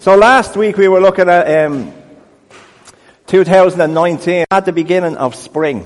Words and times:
So 0.00 0.16
last 0.16 0.56
week 0.56 0.78
we 0.78 0.88
were 0.88 0.98
looking 0.98 1.28
at 1.28 1.66
um, 1.66 1.92
2019, 3.26 4.46
at 4.50 4.64
the 4.64 4.72
beginning 4.72 5.18
of 5.18 5.34
spring. 5.34 5.84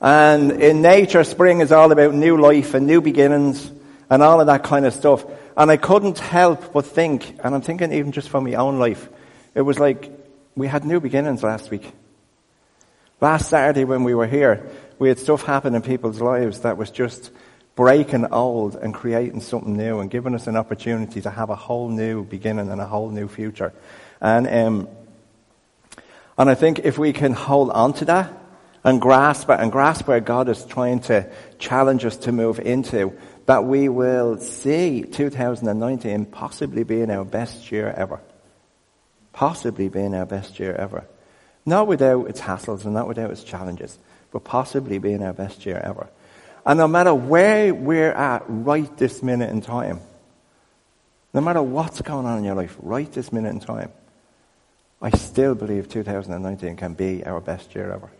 And 0.00 0.52
in 0.52 0.80
nature, 0.80 1.22
spring 1.22 1.60
is 1.60 1.70
all 1.70 1.92
about 1.92 2.14
new 2.14 2.38
life 2.38 2.72
and 2.72 2.86
new 2.86 3.02
beginnings 3.02 3.70
and 4.08 4.22
all 4.22 4.40
of 4.40 4.46
that 4.46 4.62
kind 4.62 4.86
of 4.86 4.94
stuff. 4.94 5.26
And 5.54 5.70
I 5.70 5.76
couldn't 5.76 6.18
help 6.18 6.72
but 6.72 6.86
think, 6.86 7.38
and 7.44 7.54
I'm 7.54 7.60
thinking 7.60 7.92
even 7.92 8.12
just 8.12 8.30
for 8.30 8.40
my 8.40 8.54
own 8.54 8.78
life, 8.78 9.10
it 9.54 9.60
was 9.60 9.78
like 9.78 10.10
we 10.56 10.68
had 10.68 10.86
new 10.86 10.98
beginnings 10.98 11.42
last 11.42 11.70
week. 11.70 11.92
Last 13.20 13.50
Saturday 13.50 13.84
when 13.84 14.02
we 14.02 14.14
were 14.14 14.26
here, 14.26 14.66
we 14.98 15.10
had 15.10 15.18
stuff 15.18 15.42
happen 15.42 15.74
in 15.74 15.82
people's 15.82 16.22
lives 16.22 16.60
that 16.60 16.78
was 16.78 16.90
just 16.90 17.30
breaking 17.74 18.26
old 18.26 18.76
and 18.76 18.92
creating 18.92 19.40
something 19.40 19.76
new 19.76 20.00
and 20.00 20.10
giving 20.10 20.34
us 20.34 20.46
an 20.46 20.56
opportunity 20.56 21.20
to 21.20 21.30
have 21.30 21.50
a 21.50 21.56
whole 21.56 21.88
new 21.88 22.24
beginning 22.24 22.70
and 22.70 22.80
a 22.80 22.86
whole 22.86 23.10
new 23.10 23.28
future. 23.28 23.72
And, 24.20 24.46
um, 24.46 24.88
and 26.36 26.50
I 26.50 26.54
think 26.54 26.80
if 26.80 26.98
we 26.98 27.12
can 27.12 27.32
hold 27.32 27.70
on 27.70 27.94
to 27.94 28.04
that 28.06 28.32
and 28.84 29.00
grasp 29.00 29.48
it 29.48 29.60
and 29.60 29.72
grasp 29.72 30.06
where 30.06 30.20
God 30.20 30.48
is 30.48 30.64
trying 30.64 31.00
to 31.00 31.30
challenge 31.58 32.04
us 32.04 32.16
to 32.18 32.32
move 32.32 32.60
into, 32.60 33.16
that 33.46 33.64
we 33.64 33.88
will 33.88 34.38
see 34.38 35.02
2019 35.02 36.26
possibly 36.26 36.84
being 36.84 37.10
our 37.10 37.24
best 37.24 37.72
year 37.72 37.92
ever. 37.96 38.20
Possibly 39.32 39.88
being 39.88 40.14
our 40.14 40.26
best 40.26 40.60
year 40.60 40.74
ever. 40.74 41.04
Not 41.64 41.86
without 41.86 42.28
its 42.28 42.40
hassles 42.40 42.84
and 42.84 42.92
not 42.92 43.08
without 43.08 43.30
its 43.30 43.44
challenges, 43.44 43.98
but 44.30 44.44
possibly 44.44 44.98
being 44.98 45.22
our 45.22 45.32
best 45.32 45.64
year 45.64 45.80
ever. 45.82 46.08
And 46.64 46.78
no 46.78 46.86
matter 46.86 47.14
where 47.14 47.74
we're 47.74 48.12
at 48.12 48.44
right 48.46 48.96
this 48.96 49.22
minute 49.22 49.50
in 49.50 49.60
time, 49.60 50.00
no 51.34 51.40
matter 51.40 51.62
what's 51.62 52.00
going 52.02 52.26
on 52.26 52.38
in 52.38 52.44
your 52.44 52.54
life 52.54 52.76
right 52.80 53.10
this 53.10 53.32
minute 53.32 53.50
in 53.50 53.60
time, 53.60 53.90
I 55.00 55.10
still 55.10 55.54
believe 55.56 55.88
2019 55.88 56.76
can 56.76 56.94
be 56.94 57.24
our 57.24 57.40
best 57.40 57.74
year 57.74 57.92
ever. 57.92 58.10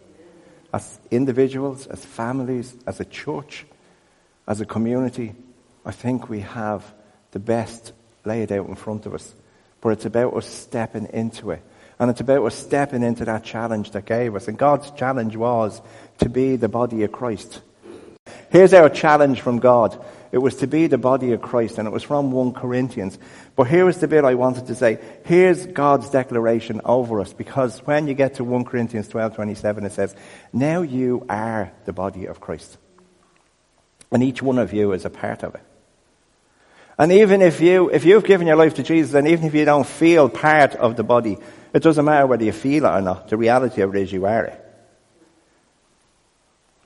As 0.75 0.99
individuals, 1.11 1.87
as 1.87 2.05
families, 2.05 2.75
as 2.87 2.99
a 2.99 3.05
church, 3.05 3.67
as 4.49 4.61
a 4.61 4.67
community, 4.67 5.35
I 5.85 5.93
think 5.93 6.29
we 6.29 6.41
have 6.41 6.85
the 7.31 7.39
best 7.39 7.93
laid 8.25 8.51
out 8.51 8.67
in 8.69 8.75
front 8.75 9.07
of 9.07 9.15
us. 9.15 9.35
But 9.81 9.91
it's 9.91 10.07
about 10.07 10.35
us 10.35 10.47
stepping 10.47 11.07
into 11.13 11.51
it. 11.51 11.63
And 11.99 12.11
it's 12.11 12.21
about 12.21 12.45
us 12.45 12.55
stepping 12.55 13.03
into 13.03 13.25
that 13.27 13.45
challenge 13.45 13.93
that 13.93 14.07
gave 14.07 14.35
us. 14.35 14.49
And 14.49 14.59
God's 14.59 14.91
challenge 14.93 15.37
was 15.37 15.81
to 16.19 16.29
be 16.29 16.57
the 16.57 16.69
body 16.69 17.05
of 17.05 17.13
Christ. 17.13 17.61
Here's 18.53 18.75
our 18.75 18.91
challenge 18.91 19.41
from 19.41 19.61
God. 19.61 19.99
It 20.31 20.37
was 20.37 20.57
to 20.57 20.67
be 20.67 20.87
the 20.87 20.99
body 20.99 21.33
of 21.33 21.41
Christ, 21.41 21.79
and 21.79 21.89
it 21.89 21.91
was 21.91 22.03
from 22.03 22.33
1 22.33 22.53
Corinthians. 22.53 23.19
But 23.57 23.65
here 23.65 23.87
was 23.87 23.97
the 23.97 24.09
bit 24.09 24.27
I 24.27 24.35
wanted 24.35 24.67
to 24.67 24.75
say. 24.75 24.99
Here's 25.25 25.65
God's 25.65 26.11
declaration 26.11 26.83
over 26.85 27.23
us, 27.23 27.33
because 27.33 27.79
when 27.87 28.09
you 28.09 28.13
get 28.13 28.35
to 28.35 28.45
1 28.45 28.67
Corinthians 28.67 29.09
12, 29.09 29.37
27, 29.37 29.87
it 29.87 29.93
says, 29.93 30.15
Now 30.53 30.83
you 30.83 31.25
are 31.31 31.73
the 31.87 31.95
body 31.95 32.27
of 32.27 32.41
Christ. 32.43 32.77
And 34.11 34.23
each 34.23 34.43
one 34.43 34.59
of 34.59 34.75
you 34.75 34.93
is 34.93 35.07
a 35.07 35.11
part 35.11 35.45
of 35.45 35.55
it. 35.55 35.63
And 36.99 37.11
even 37.11 37.41
if 37.41 37.63
you, 37.63 37.89
if 37.89 38.05
you've 38.05 38.25
given 38.25 38.47
your 38.47 38.57
life 38.57 38.75
to 38.75 38.83
Jesus, 38.83 39.15
and 39.15 39.27
even 39.29 39.47
if 39.47 39.55
you 39.55 39.65
don't 39.65 39.87
feel 39.87 40.29
part 40.29 40.75
of 40.75 40.97
the 40.97 41.03
body, 41.03 41.39
it 41.73 41.83
doesn't 41.83 42.05
matter 42.05 42.27
whether 42.27 42.45
you 42.45 42.53
feel 42.53 42.85
it 42.85 42.91
or 42.91 43.01
not. 43.01 43.29
The 43.29 43.39
reality 43.39 43.81
of 43.81 43.95
it 43.95 44.03
is 44.03 44.13
you 44.13 44.27
are 44.27 44.45
it. 44.45 44.62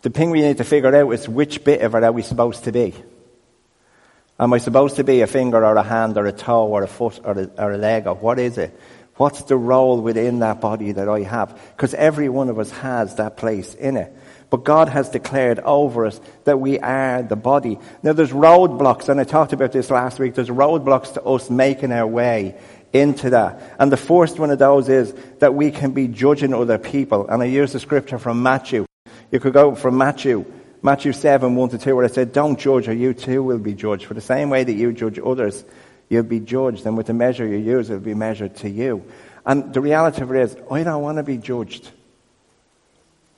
The 0.07 0.13
thing 0.13 0.31
we 0.31 0.41
need 0.41 0.59
to 0.59 0.65
figure 0.65 0.95
out 0.95 1.11
is 1.11 1.29
which 1.29 1.65
bit 1.65 1.81
of 1.81 1.97
it 1.97 2.05
are 2.05 2.13
we 2.13 2.23
supposed 2.23 2.63
to 2.63 2.71
be? 2.71 2.95
Am 4.39 4.53
I 4.53 4.59
supposed 4.59 4.95
to 4.95 5.03
be 5.03 5.23
a 5.23 5.27
finger 5.27 5.65
or 5.65 5.75
a 5.75 5.83
hand 5.83 6.17
or 6.17 6.27
a 6.27 6.33
toe 6.33 6.69
or 6.69 6.85
a 6.85 6.87
foot 6.87 7.19
or 7.25 7.33
a, 7.33 7.51
or 7.59 7.73
a 7.73 7.77
leg 7.77 8.07
or 8.07 8.15
what 8.15 8.39
is 8.39 8.57
it? 8.57 8.79
What's 9.17 9.43
the 9.43 9.57
role 9.57 10.01
within 10.01 10.39
that 10.39 10.61
body 10.61 10.93
that 10.93 11.09
I 11.09 11.23
have? 11.23 11.61
Because 11.75 11.93
every 11.93 12.29
one 12.29 12.51
of 12.51 12.61
us 12.61 12.71
has 12.71 13.17
that 13.17 13.37
place 13.37 13.75
in 13.75 13.97
it. 13.97 14.17
But 14.49 14.63
God 14.63 14.89
has 14.89 15.09
declared 15.09 15.59
over 15.59 16.07
us 16.07 16.21
that 16.45 16.61
we 16.61 16.79
are 16.79 17.25
the 17.25 17.35
body. 17.35 17.77
Now 18.05 18.13
there's 18.13 18.31
roadblocks, 18.31 19.09
and 19.09 19.19
I 19.19 19.25
talked 19.25 19.55
about 19.55 19.73
this 19.73 19.91
last 19.91 20.21
week. 20.21 20.37
There's 20.37 20.51
roadblocks 20.51 21.15
to 21.15 21.23
us 21.25 21.51
making 21.51 21.91
our 21.91 22.07
way 22.07 22.57
into 22.93 23.31
that. 23.31 23.75
And 23.81 23.91
the 23.91 23.97
first 23.97 24.39
one 24.39 24.53
of 24.53 24.61
those 24.61 24.89
is 24.89 25.15
that 25.41 25.57
we 25.57 25.73
can 25.73 25.91
be 25.91 26.07
judging 26.07 26.55
other 26.55 26.79
people. 26.79 27.27
And 27.27 27.43
I 27.43 27.47
use 27.47 27.73
the 27.73 27.81
scripture 27.81 28.21
from 28.21 28.45
Matthew. 28.45 28.86
You 29.31 29.41
could 29.41 29.53
go 29.53 29.75
from 29.75 29.99
Matthew, 29.99 30.45
Matthew 30.83 31.13
7, 31.13 31.55
1 31.55 31.69
to 31.71 31.79
2, 31.79 31.97
where 31.97 32.05
it 32.05 32.15
said, 32.15 32.33
Don't 32.33 32.59
judge, 32.59 32.89
or 32.89 32.93
you 32.93 33.15
too 33.15 33.43
will 33.43 33.59
be 33.59 33.75
judged. 33.75 34.05
For 34.05 34.15
the 34.15 34.21
same 34.21 34.51
way 34.51 34.65
that 34.65 34.73
you 34.73 34.93
judge 34.93 35.19
others, 35.19 35.65
you'll 36.09 36.23
be 36.23 36.41
judged. 36.41 36.87
And 36.87 36.97
with 36.97 37.07
the 37.07 37.15
measure 37.15 37.47
you 37.47 37.59
use, 37.59 37.91
it'll 37.91 38.01
be 38.01 38.15
measured 38.15 38.57
to 38.57 38.71
you. 38.71 39.05
And 39.45 39.73
the 39.73 39.81
reality 39.81 40.23
of 40.23 40.33
it 40.33 40.41
is, 40.41 40.57
I 40.71 40.83
don't 40.83 41.03
want 41.03 41.19
to 41.19 41.23
be 41.23 41.39
judged. 41.39 41.91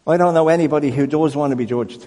I 0.06 0.16
don't 0.16 0.34
know 0.34 0.48
anybody 0.48 0.90
who 0.90 1.06
does 1.06 1.36
want 1.36 1.50
to 1.52 1.56
be 1.56 1.66
judged. 1.66 2.06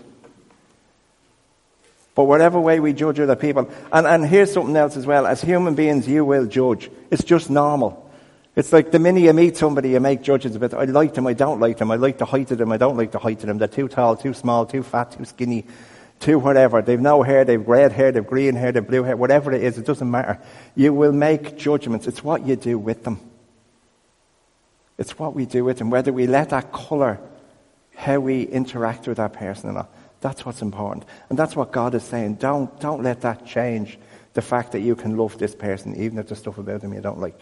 But 2.14 2.26
whatever 2.26 2.60
way 2.60 2.80
we 2.80 2.94
judge 2.94 3.20
other 3.20 3.36
people, 3.36 3.70
and, 3.92 4.06
and 4.06 4.26
here's 4.26 4.52
something 4.52 4.76
else 4.76 4.98
as 4.98 5.06
well. 5.06 5.26
As 5.26 5.42
human 5.42 5.76
beings, 5.76 6.08
you 6.08 6.26
will 6.26 6.46
judge. 6.46 6.90
It's 7.10 7.24
just 7.24 7.50
normal. 7.50 8.11
It's 8.56 8.74
like 8.74 8.92
the 8.92 9.00
minute 9.00 9.22
you 9.22 9.34
meet 9.34 9.56
somebody, 9.56 9.92
you 9.92 10.00
make 10.00 10.22
judgments 10.22 10.58
about, 10.58 10.74
I 10.74 10.84
like 10.86 11.14
them, 11.14 11.26
I 11.26 11.34
don't 11.34 11.60
like 11.60 11.78
them, 11.78 11.90
I 11.90 11.96
like 11.96 12.18
the 12.18 12.26
height 12.26 12.52
of 12.52 12.58
them, 12.58 12.72
I 12.72 12.78
don't 12.78 12.98
like 12.98 13.12
the 13.12 13.20
height 13.20 13.42
of 13.42 13.48
them, 13.48 13.58
they're 13.58 13.68
too 13.68 13.88
tall, 13.88 14.18
too 14.18 14.34
small, 14.34 14.66
too 14.66 14.84
fat, 14.84 15.12
too 15.12 15.24
skinny, 15.24 15.66
too 16.20 16.38
whatever. 16.38 16.82
They've 16.82 17.00
no 17.00 17.24
hair, 17.24 17.46
they've 17.46 17.66
red 17.66 17.94
hair, 17.94 18.12
they've 18.12 18.26
green 18.26 18.56
hair, 18.56 18.74
they've 18.74 18.86
blue 18.86 19.04
hair, 19.04 19.16
whatever 19.16 19.54
it 19.54 19.64
is, 19.64 19.78
it 19.78 19.86
doesn't 19.86 20.12
matter. 20.12 20.38
You 20.76 20.94
will 20.94 21.14
make 21.14 21.58
judgments. 21.58 22.08
It's 22.08 22.24
what 22.24 22.46
you 22.46 22.58
do 22.58 22.78
with 22.78 23.06
them. 23.06 23.22
It's 24.98 25.18
what 25.18 25.34
we 25.34 25.46
do 25.46 25.64
with 25.64 25.78
them, 25.78 25.90
whether 25.90 26.12
we 26.12 26.28
let 26.28 26.50
that 26.50 26.74
colour 26.74 27.20
how 27.96 28.20
we 28.20 28.44
interact 28.44 29.08
with 29.08 29.18
that 29.18 29.34
person 29.34 29.70
or 29.70 29.74
not. 29.74 29.94
That's 30.22 30.46
what's 30.46 30.62
important. 30.62 31.06
And 31.30 31.38
that's 31.38 31.56
what 31.56 31.72
God 31.72 31.96
is 31.96 32.04
saying. 32.04 32.36
Don't, 32.36 32.80
don't 32.80 33.04
let 33.04 33.22
that 33.22 33.46
change 33.46 33.98
the 34.34 34.42
fact 34.42 34.72
that 34.72 34.80
you 34.80 34.96
can 34.96 35.18
love 35.18 35.38
this 35.38 35.56
person, 35.56 35.96
even 35.96 36.18
if 36.18 36.28
there's 36.28 36.40
stuff 36.40 36.58
about 36.58 36.82
them 36.82 36.94
you 36.94 37.02
don't 37.02 37.20
like. 37.20 37.40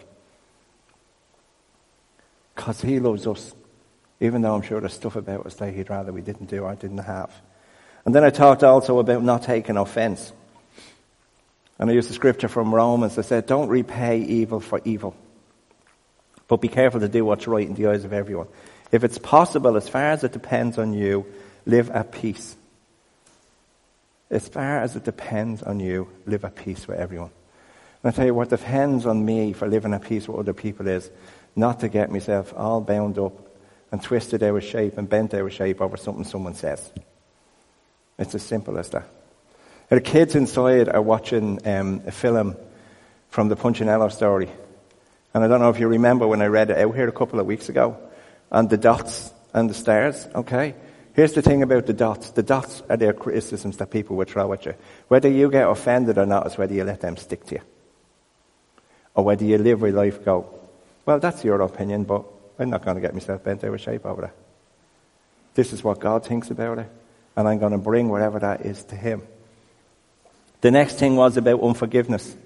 Because 2.60 2.82
he 2.82 3.00
loves 3.00 3.26
us, 3.26 3.54
even 4.20 4.42
though 4.42 4.54
I'm 4.54 4.60
sure 4.60 4.80
there's 4.80 4.92
stuff 4.92 5.16
about 5.16 5.46
us 5.46 5.54
that 5.54 5.72
he'd 5.72 5.88
rather 5.88 6.12
we 6.12 6.20
didn't 6.20 6.50
do 6.50 6.66
I 6.66 6.74
didn't 6.74 6.98
have. 6.98 7.32
And 8.04 8.14
then 8.14 8.22
I 8.22 8.28
talked 8.28 8.62
also 8.62 8.98
about 8.98 9.22
not 9.22 9.44
taking 9.44 9.78
offense. 9.78 10.30
And 11.78 11.88
I 11.88 11.94
used 11.94 12.10
the 12.10 12.12
scripture 12.12 12.48
from 12.48 12.74
Romans 12.74 13.14
that 13.14 13.22
said, 13.22 13.46
don't 13.46 13.70
repay 13.70 14.20
evil 14.20 14.60
for 14.60 14.78
evil. 14.84 15.16
But 16.48 16.60
be 16.60 16.68
careful 16.68 17.00
to 17.00 17.08
do 17.08 17.24
what's 17.24 17.46
right 17.46 17.66
in 17.66 17.72
the 17.72 17.86
eyes 17.86 18.04
of 18.04 18.12
everyone. 18.12 18.48
If 18.92 19.04
it's 19.04 19.16
possible, 19.16 19.78
as 19.78 19.88
far 19.88 20.10
as 20.10 20.22
it 20.22 20.32
depends 20.32 20.76
on 20.76 20.92
you, 20.92 21.24
live 21.64 21.88
at 21.88 22.12
peace. 22.12 22.58
As 24.28 24.46
far 24.48 24.82
as 24.82 24.96
it 24.96 25.04
depends 25.04 25.62
on 25.62 25.80
you, 25.80 26.08
live 26.26 26.44
at 26.44 26.56
peace 26.56 26.86
with 26.86 26.98
everyone. 26.98 27.30
And 28.02 28.12
I 28.12 28.16
tell 28.16 28.26
you 28.26 28.34
what 28.34 28.48
depends 28.48 29.06
on 29.06 29.24
me 29.24 29.52
for 29.52 29.68
living 29.68 29.92
at 29.92 30.02
peace 30.02 30.26
with 30.26 30.38
other 30.38 30.54
people 30.54 30.88
is 30.88 31.10
not 31.54 31.80
to 31.80 31.88
get 31.88 32.10
myself 32.10 32.54
all 32.56 32.80
bound 32.80 33.18
up 33.18 33.32
and 33.92 34.02
twisted 34.02 34.42
out 34.42 34.56
of 34.56 34.64
shape 34.64 34.96
and 34.96 35.08
bent 35.08 35.34
out 35.34 35.42
of 35.42 35.52
shape 35.52 35.80
over 35.80 35.96
something 35.96 36.24
someone 36.24 36.54
says. 36.54 36.90
It's 38.18 38.34
as 38.34 38.42
simple 38.42 38.78
as 38.78 38.88
that. 38.90 39.08
The 39.88 40.00
kids 40.00 40.34
inside 40.34 40.88
are 40.88 41.02
watching 41.02 41.66
um, 41.66 42.02
a 42.06 42.12
film 42.12 42.56
from 43.28 43.48
the 43.48 43.56
Punchinello 43.56 44.08
story. 44.08 44.48
And 45.34 45.44
I 45.44 45.48
don't 45.48 45.60
know 45.60 45.70
if 45.70 45.80
you 45.80 45.88
remember 45.88 46.26
when 46.26 46.42
I 46.42 46.46
read 46.46 46.70
it 46.70 46.78
out 46.78 46.94
here 46.94 47.08
a 47.08 47.12
couple 47.12 47.40
of 47.40 47.46
weeks 47.46 47.68
ago. 47.68 47.98
And 48.50 48.70
the 48.70 48.76
dots 48.76 49.32
and 49.52 49.68
the 49.68 49.74
stars, 49.74 50.28
okay? 50.34 50.74
Here's 51.14 51.32
the 51.32 51.42
thing 51.42 51.62
about 51.62 51.86
the 51.86 51.92
dots. 51.92 52.30
The 52.30 52.42
dots 52.42 52.82
are 52.88 52.96
their 52.96 53.12
criticisms 53.12 53.76
that 53.78 53.90
people 53.90 54.16
will 54.16 54.26
throw 54.26 54.52
at 54.52 54.64
you. 54.64 54.74
Whether 55.08 55.28
you 55.28 55.50
get 55.50 55.68
offended 55.68 56.18
or 56.18 56.26
not 56.26 56.46
is 56.46 56.56
whether 56.56 56.74
you 56.74 56.84
let 56.84 57.00
them 57.00 57.16
stick 57.16 57.44
to 57.46 57.56
you. 57.56 57.60
Or 59.14 59.24
whether 59.24 59.44
you 59.44 59.58
live 59.58 59.80
your 59.80 59.92
life 59.92 60.24
go, 60.24 60.60
well, 61.04 61.18
that's 61.18 61.44
your 61.44 61.60
opinion, 61.60 62.04
but 62.04 62.24
I'm 62.58 62.70
not 62.70 62.84
going 62.84 62.96
to 62.96 63.00
get 63.00 63.14
myself 63.14 63.42
bent 63.42 63.64
out 63.64 63.74
of 63.74 63.80
shape 63.80 64.06
over 64.06 64.26
it. 64.26 64.32
This 65.54 65.72
is 65.72 65.82
what 65.82 65.98
God 65.98 66.24
thinks 66.24 66.50
about 66.50 66.78
it, 66.78 66.88
and 67.36 67.48
I'm 67.48 67.58
going 67.58 67.72
to 67.72 67.78
bring 67.78 68.08
whatever 68.08 68.38
that 68.38 68.64
is 68.64 68.84
to 68.84 68.96
Him. 68.96 69.22
The 70.60 70.70
next 70.70 70.98
thing 70.98 71.16
was 71.16 71.36
about 71.36 71.62
unforgiveness. 71.62 72.36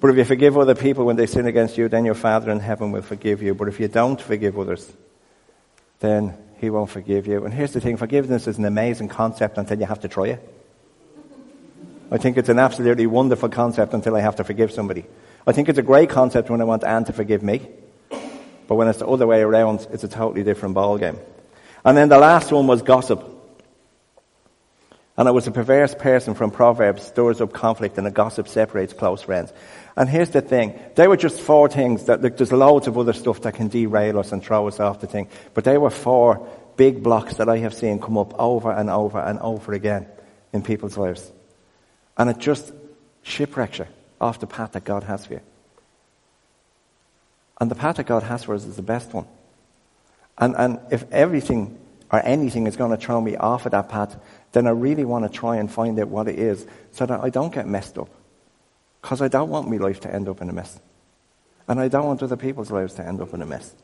But 0.00 0.10
if 0.10 0.16
you 0.16 0.24
forgive 0.24 0.58
other 0.58 0.74
people 0.74 1.04
when 1.04 1.16
they 1.16 1.26
sin 1.26 1.46
against 1.46 1.78
you, 1.78 1.88
then 1.88 2.04
your 2.04 2.14
Father 2.14 2.50
in 2.50 2.60
heaven 2.60 2.92
will 2.92 3.02
forgive 3.02 3.42
you. 3.42 3.54
But 3.54 3.68
if 3.68 3.80
you 3.80 3.88
don't 3.88 4.20
forgive 4.20 4.58
others, 4.58 4.92
then 6.00 6.36
He 6.58 6.70
won't 6.70 6.90
forgive 6.90 7.26
you. 7.26 7.44
And 7.44 7.54
here's 7.54 7.72
the 7.72 7.80
thing 7.80 7.96
forgiveness 7.96 8.46
is 8.46 8.58
an 8.58 8.64
amazing 8.64 9.08
concept 9.08 9.58
until 9.58 9.78
you 9.78 9.86
have 9.86 10.00
to 10.00 10.08
try 10.08 10.28
it. 10.28 10.54
I 12.10 12.18
think 12.18 12.36
it's 12.36 12.50
an 12.50 12.58
absolutely 12.58 13.06
wonderful 13.06 13.48
concept 13.48 13.94
until 13.94 14.16
I 14.16 14.20
have 14.20 14.36
to 14.36 14.44
forgive 14.44 14.70
somebody. 14.70 15.06
I 15.46 15.52
think 15.52 15.68
it's 15.68 15.78
a 15.78 15.82
great 15.82 16.10
concept 16.10 16.50
when 16.50 16.60
I 16.60 16.64
want 16.64 16.84
Anne 16.84 17.04
to 17.04 17.12
forgive 17.12 17.42
me. 17.42 17.68
But 18.68 18.76
when 18.76 18.88
it's 18.88 19.00
the 19.00 19.06
other 19.06 19.26
way 19.26 19.42
around, 19.42 19.86
it's 19.92 20.04
a 20.04 20.08
totally 20.08 20.44
different 20.44 20.74
ballgame. 20.74 21.18
And 21.84 21.96
then 21.96 22.08
the 22.08 22.18
last 22.18 22.52
one 22.52 22.66
was 22.66 22.82
gossip. 22.82 23.28
And 25.16 25.28
it 25.28 25.32
was 25.32 25.46
a 25.46 25.50
perverse 25.50 25.94
person 25.94 26.34
from 26.34 26.52
Proverbs 26.52 27.02
stirs 27.02 27.40
up 27.40 27.52
conflict 27.52 27.98
and 27.98 28.06
a 28.06 28.10
gossip 28.10 28.48
separates 28.48 28.92
close 28.92 29.22
friends. 29.22 29.52
And 29.96 30.08
here's 30.08 30.30
the 30.30 30.40
thing. 30.40 30.78
They 30.94 31.06
were 31.06 31.18
just 31.18 31.40
four 31.40 31.68
things 31.68 32.06
that, 32.06 32.22
like, 32.22 32.38
there's 32.38 32.52
loads 32.52 32.86
of 32.86 32.96
other 32.96 33.12
stuff 33.12 33.42
that 33.42 33.54
can 33.54 33.68
derail 33.68 34.18
us 34.18 34.32
and 34.32 34.42
throw 34.42 34.68
us 34.68 34.80
off 34.80 35.00
the 35.00 35.06
thing. 35.06 35.28
But 35.52 35.64
they 35.64 35.76
were 35.76 35.90
four 35.90 36.48
big 36.76 37.02
blocks 37.02 37.34
that 37.34 37.48
I 37.48 37.58
have 37.58 37.74
seen 37.74 37.98
come 37.98 38.16
up 38.16 38.32
over 38.38 38.72
and 38.72 38.88
over 38.88 39.18
and 39.18 39.38
over 39.40 39.74
again 39.74 40.06
in 40.52 40.62
people's 40.62 40.96
lives. 40.96 41.30
And 42.16 42.30
it 42.30 42.38
just 42.38 42.72
shipwrecks 43.22 43.80
you 43.80 43.86
off 44.22 44.40
the 44.40 44.46
path 44.46 44.72
that 44.72 44.84
God 44.84 45.02
has 45.02 45.26
for 45.26 45.34
you. 45.34 45.40
And 47.60 47.70
the 47.70 47.74
path 47.74 47.96
that 47.96 48.06
God 48.06 48.22
has 48.22 48.44
for 48.44 48.54
us 48.54 48.64
is 48.64 48.76
the 48.76 48.82
best 48.82 49.12
one. 49.12 49.26
And, 50.38 50.54
and 50.56 50.80
if 50.90 51.04
everything 51.12 51.78
or 52.10 52.20
anything 52.24 52.66
is 52.66 52.76
going 52.76 52.90
to 52.90 52.96
throw 52.96 53.20
me 53.20 53.36
off 53.36 53.66
of 53.66 53.72
that 53.72 53.88
path, 53.88 54.16
then 54.52 54.66
I 54.66 54.70
really 54.70 55.04
want 55.04 55.30
to 55.30 55.38
try 55.38 55.56
and 55.56 55.70
find 55.70 55.98
out 55.98 56.08
what 56.08 56.28
it 56.28 56.38
is 56.38 56.66
so 56.92 57.06
that 57.06 57.20
I 57.20 57.30
don't 57.30 57.52
get 57.52 57.66
messed 57.66 57.98
up. 57.98 58.08
Because 59.00 59.20
I 59.20 59.28
don't 59.28 59.50
want 59.50 59.68
my 59.68 59.76
life 59.76 60.00
to 60.00 60.14
end 60.14 60.28
up 60.28 60.40
in 60.40 60.48
a 60.48 60.52
mess. 60.52 60.80
And 61.68 61.80
I 61.80 61.88
don't 61.88 62.06
want 62.06 62.22
other 62.22 62.36
people's 62.36 62.70
lives 62.70 62.94
to 62.94 63.06
end 63.06 63.20
up 63.20 63.32
in 63.34 63.42
a 63.42 63.46
mess. 63.46 63.74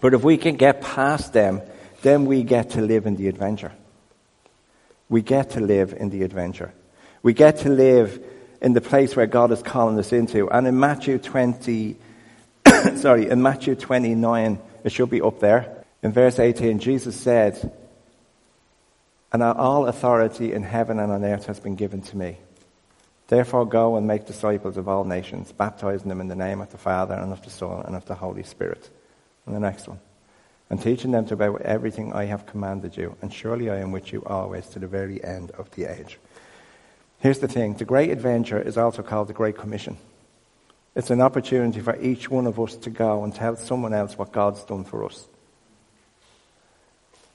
But 0.00 0.14
if 0.14 0.22
we 0.22 0.36
can 0.36 0.56
get 0.56 0.80
past 0.80 1.32
them, 1.32 1.60
then 2.02 2.26
we 2.26 2.42
get 2.42 2.70
to 2.70 2.80
live 2.80 3.06
in 3.06 3.16
the 3.16 3.28
adventure. 3.28 3.72
We 5.08 5.22
get 5.22 5.50
to 5.50 5.60
live 5.60 5.92
in 5.92 6.10
the 6.10 6.22
adventure. 6.22 6.72
We 7.22 7.34
get 7.34 7.58
to 7.58 7.68
live 7.68 8.22
in 8.60 8.72
the 8.72 8.80
place 8.80 9.16
where 9.16 9.26
God 9.26 9.52
is 9.52 9.62
calling 9.62 9.98
us 9.98 10.12
into. 10.12 10.50
And 10.50 10.66
in 10.66 10.78
Matthew 10.78 11.18
20, 11.18 11.96
sorry, 12.96 13.28
in 13.28 13.42
Matthew 13.42 13.74
29, 13.74 14.58
it 14.84 14.92
should 14.92 15.10
be 15.10 15.22
up 15.22 15.40
there. 15.40 15.84
In 16.02 16.12
verse 16.12 16.38
18, 16.38 16.78
Jesus 16.78 17.16
said, 17.16 17.72
And 19.32 19.42
all 19.42 19.86
authority 19.86 20.52
in 20.52 20.62
heaven 20.62 20.98
and 20.98 21.12
on 21.12 21.24
earth 21.24 21.46
has 21.46 21.60
been 21.60 21.76
given 21.76 22.02
to 22.02 22.16
me. 22.16 22.38
Therefore, 23.28 23.64
go 23.64 23.96
and 23.96 24.06
make 24.06 24.26
disciples 24.26 24.76
of 24.76 24.88
all 24.88 25.04
nations, 25.04 25.52
baptizing 25.52 26.08
them 26.08 26.20
in 26.20 26.28
the 26.28 26.34
name 26.34 26.60
of 26.60 26.70
the 26.70 26.78
Father 26.78 27.14
and 27.14 27.32
of 27.32 27.42
the 27.42 27.50
Son 27.50 27.84
and 27.86 27.94
of 27.94 28.04
the 28.06 28.16
Holy 28.16 28.42
Spirit. 28.42 28.90
And 29.46 29.54
the 29.54 29.60
next 29.60 29.88
one. 29.88 30.00
And 30.68 30.80
teaching 30.80 31.12
them 31.12 31.26
to 31.26 31.34
obey 31.34 31.64
everything 31.64 32.12
I 32.12 32.24
have 32.24 32.46
commanded 32.46 32.96
you. 32.96 33.16
And 33.22 33.32
surely 33.32 33.70
I 33.70 33.78
am 33.78 33.92
with 33.92 34.12
you 34.12 34.22
always 34.24 34.66
to 34.68 34.78
the 34.78 34.86
very 34.86 35.22
end 35.22 35.50
of 35.52 35.70
the 35.72 35.84
age. 35.84 36.18
Here's 37.20 37.38
the 37.38 37.48
thing 37.48 37.74
the 37.74 37.84
Great 37.84 38.10
Adventure 38.10 38.60
is 38.60 38.76
also 38.76 39.02
called 39.02 39.28
the 39.28 39.34
Great 39.34 39.56
Commission. 39.56 39.96
It's 40.96 41.10
an 41.10 41.20
opportunity 41.20 41.80
for 41.80 41.96
each 42.00 42.28
one 42.28 42.46
of 42.46 42.58
us 42.58 42.74
to 42.76 42.90
go 42.90 43.22
and 43.22 43.34
tell 43.34 43.56
someone 43.56 43.94
else 43.94 44.18
what 44.18 44.32
God's 44.32 44.64
done 44.64 44.84
for 44.84 45.04
us. 45.04 45.26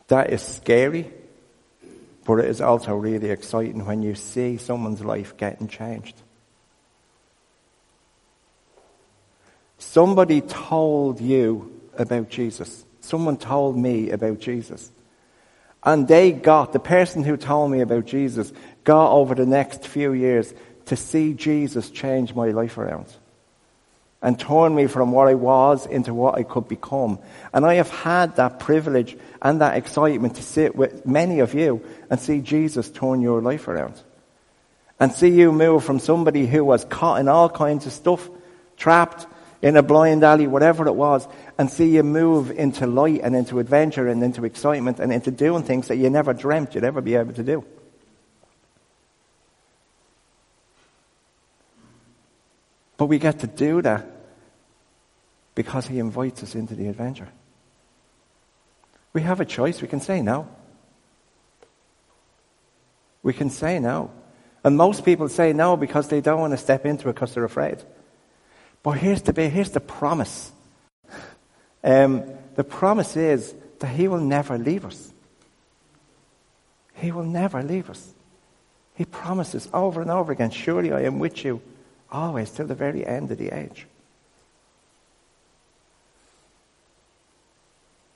That 0.08 0.32
is 0.32 0.42
scary, 0.42 1.12
but 2.26 2.40
it 2.40 2.46
is 2.46 2.62
also 2.62 2.96
really 2.96 3.30
exciting 3.30 3.86
when 3.86 4.04
you 4.04 4.16
see 4.16 4.58
someone's 4.58 5.02
life 5.02 5.38
getting 5.38 5.68
changed. 5.68 6.16
Somebody 9.78 10.42
told 10.42 11.22
you 11.22 11.80
about 11.98 12.30
Jesus. 12.30 12.84
Someone 13.02 13.38
told 13.38 13.78
me 13.78 14.10
about 14.10 14.40
Jesus. 14.40 14.92
And 15.86 16.08
they 16.08 16.32
got, 16.32 16.74
the 16.74 16.80
person 16.80 17.24
who 17.24 17.38
told 17.38 17.72
me 17.72 17.82
about 17.82 18.06
Jesus, 18.06 18.52
got 18.84 19.12
over 19.12 19.36
the 19.36 19.46
next 19.46 19.88
few 19.88 20.14
years 20.14 20.54
to 20.86 20.96
see 20.96 21.34
Jesus 21.34 21.90
change 21.90 22.34
my 22.34 22.50
life 22.50 22.78
around 22.78 23.06
and 24.22 24.40
turn 24.40 24.74
me 24.74 24.88
from 24.88 25.12
what 25.12 25.28
I 25.28 25.36
was 25.36 25.86
into 25.86 26.12
what 26.12 26.36
I 26.36 26.42
could 26.42 26.68
become. 26.68 27.20
And 27.54 27.64
I 27.64 27.76
have 27.76 27.92
had 27.92 28.38
that 28.38 28.60
privilege 28.60 29.16
and 29.40 29.62
that 29.62 29.78
excitement 29.78 30.38
to 30.38 30.42
sit 30.42 30.76
with 30.76 31.06
many 31.06 31.40
of 31.40 31.54
you 31.54 31.86
and 32.10 32.20
see 32.20 32.42
Jesus 32.42 32.90
turn 32.90 33.22
your 33.22 33.40
life 33.42 33.68
around. 33.68 34.02
And 35.00 35.12
see 35.12 35.30
you 35.30 35.52
move 35.52 35.84
from 35.84 36.00
somebody 36.00 36.48
who 36.48 36.66
was 36.66 36.86
caught 36.86 37.20
in 37.20 37.28
all 37.28 37.50
kinds 37.50 37.86
of 37.86 37.92
stuff, 37.92 38.28
trapped 38.78 39.28
in 39.62 39.78
a 39.78 39.84
blind 39.84 40.24
alley, 40.24 40.48
whatever 40.48 40.88
it 40.88 40.96
was, 40.96 41.28
and 41.58 41.70
see 41.70 41.96
you 41.96 42.04
move 42.04 42.52
into 42.52 42.86
light 42.86 43.22
and 43.24 43.36
into 43.36 43.60
adventure 43.60 44.08
and 44.08 44.22
into 44.24 44.44
excitement 44.46 45.00
and 45.00 45.12
into 45.14 45.32
doing 45.32 45.64
things 45.64 45.88
that 45.88 45.96
you 45.96 46.10
never 46.10 46.34
dreamt 46.34 46.76
you'd 46.76 46.84
ever 46.84 47.02
be 47.02 47.16
able 47.16 47.34
to 47.34 47.44
do. 47.44 47.64
But 52.98 53.08
we 53.08 53.20
get 53.20 53.40
to 53.40 53.48
do 53.48 53.82
that 53.82 54.06
because 55.54 55.88
he 55.88 56.00
invites 56.00 56.44
us 56.44 56.56
into 56.56 56.76
the 56.76 56.88
adventure. 56.88 57.30
We 59.14 59.22
have 59.22 59.40
a 59.40 59.46
choice. 59.46 59.82
We 59.82 59.88
can 59.88 60.02
say 60.02 60.22
no. 60.22 60.48
We 63.24 63.34
can 63.34 63.50
say 63.50 63.80
no. 63.80 64.12
And 64.64 64.76
most 64.78 65.06
people 65.06 65.30
say 65.30 65.54
no 65.54 65.78
because 65.78 66.10
they 66.10 66.22
don't 66.22 66.40
want 66.40 66.52
to 66.52 66.58
step 66.58 66.86
into 66.86 67.08
it 67.10 67.14
because 67.14 67.34
they're 67.34 67.46
afraid. 67.46 67.82
But 68.84 68.92
here's 68.92 69.22
the, 69.22 69.50
here's 69.50 69.72
the 69.72 69.80
promise. 69.80 70.52
Um, 71.86 72.24
the 72.56 72.64
promise 72.64 73.16
is 73.16 73.54
that 73.80 73.88
he 73.88 74.08
will 74.08 74.20
never 74.20 74.58
leave 74.58 74.86
us. 74.86 75.14
He 76.96 77.12
will 77.12 77.24
never 77.24 77.62
leave 77.62 77.90
us. 77.90 78.14
He 78.96 79.06
promises 79.06 79.70
over 79.72 80.02
and 80.02 80.10
over 80.10 80.32
again, 80.32 80.50
surely 80.50 80.92
I 80.92 81.02
am 81.02 81.20
with 81.20 81.46
you 81.46 81.62
always 82.12 82.50
till 82.50 82.66
the 82.66 82.76
very 82.76 83.06
end 83.06 83.32
of 83.32 83.38
the 83.38 83.56
age. 83.56 83.86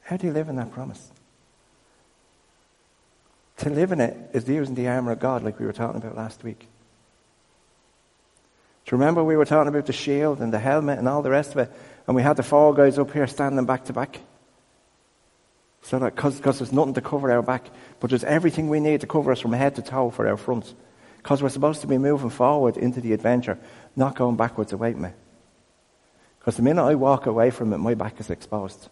How 0.01 0.17
do 0.17 0.25
you 0.25 0.33
live 0.33 0.49
in 0.49 0.55
that 0.55 0.71
promise? 0.71 1.11
To 3.57 3.69
live 3.69 3.91
in 3.91 4.01
it 4.01 4.17
is 4.33 4.47
using 4.47 4.73
the 4.73 4.87
armor 4.87 5.11
of 5.11 5.19
God, 5.19 5.43
like 5.43 5.59
we 5.59 5.65
were 5.65 5.73
talking 5.73 6.01
about 6.01 6.15
last 6.15 6.43
week. 6.43 6.65
Do 8.85 8.95
you 8.95 8.97
remember 8.97 9.23
we 9.23 9.37
were 9.37 9.45
talking 9.45 9.67
about 9.67 9.85
the 9.85 9.93
shield 9.93 10.39
and 10.39 10.51
the 10.51 10.57
helmet 10.57 10.97
and 10.97 11.07
all 11.07 11.21
the 11.21 11.29
rest 11.29 11.51
of 11.51 11.57
it? 11.57 11.71
And 12.09 12.15
we 12.15 12.23
had 12.23 12.37
the 12.37 12.43
four 12.43 12.73
guys 12.73 12.97
up 12.97 13.13
here 13.13 13.27
standing 13.27 13.63
back 13.67 13.85
to 13.85 13.93
back. 13.93 14.19
So 15.83 15.99
that, 15.99 16.15
because 16.15 16.39
there's 16.41 16.71
nothing 16.71 16.95
to 16.95 17.01
cover 17.01 17.31
our 17.31 17.43
back, 17.43 17.69
but 17.99 18.09
there's 18.09 18.23
everything 18.23 18.67
we 18.67 18.79
need 18.79 19.01
to 19.01 19.07
cover 19.07 19.31
us 19.31 19.39
from 19.39 19.53
head 19.53 19.75
to 19.75 19.83
toe 19.83 20.09
for 20.09 20.27
our 20.27 20.35
fronts. 20.35 20.73
Because 21.17 21.43
we're 21.43 21.49
supposed 21.49 21.81
to 21.81 21.87
be 21.87 21.99
moving 21.99 22.31
forward 22.31 22.77
into 22.77 22.99
the 22.99 23.13
adventure, 23.13 23.59
not 23.95 24.15
going 24.15 24.37
backwards 24.37 24.73
away 24.73 24.93
from 24.93 25.05
it. 25.05 25.13
Because 26.39 26.55
the 26.55 26.63
minute 26.63 26.83
I 26.83 26.95
walk 26.95 27.27
away 27.27 27.51
from 27.51 27.73
it, 27.73 27.77
my 27.77 27.93
back 27.93 28.19
is 28.19 28.31
exposed. 28.31 28.89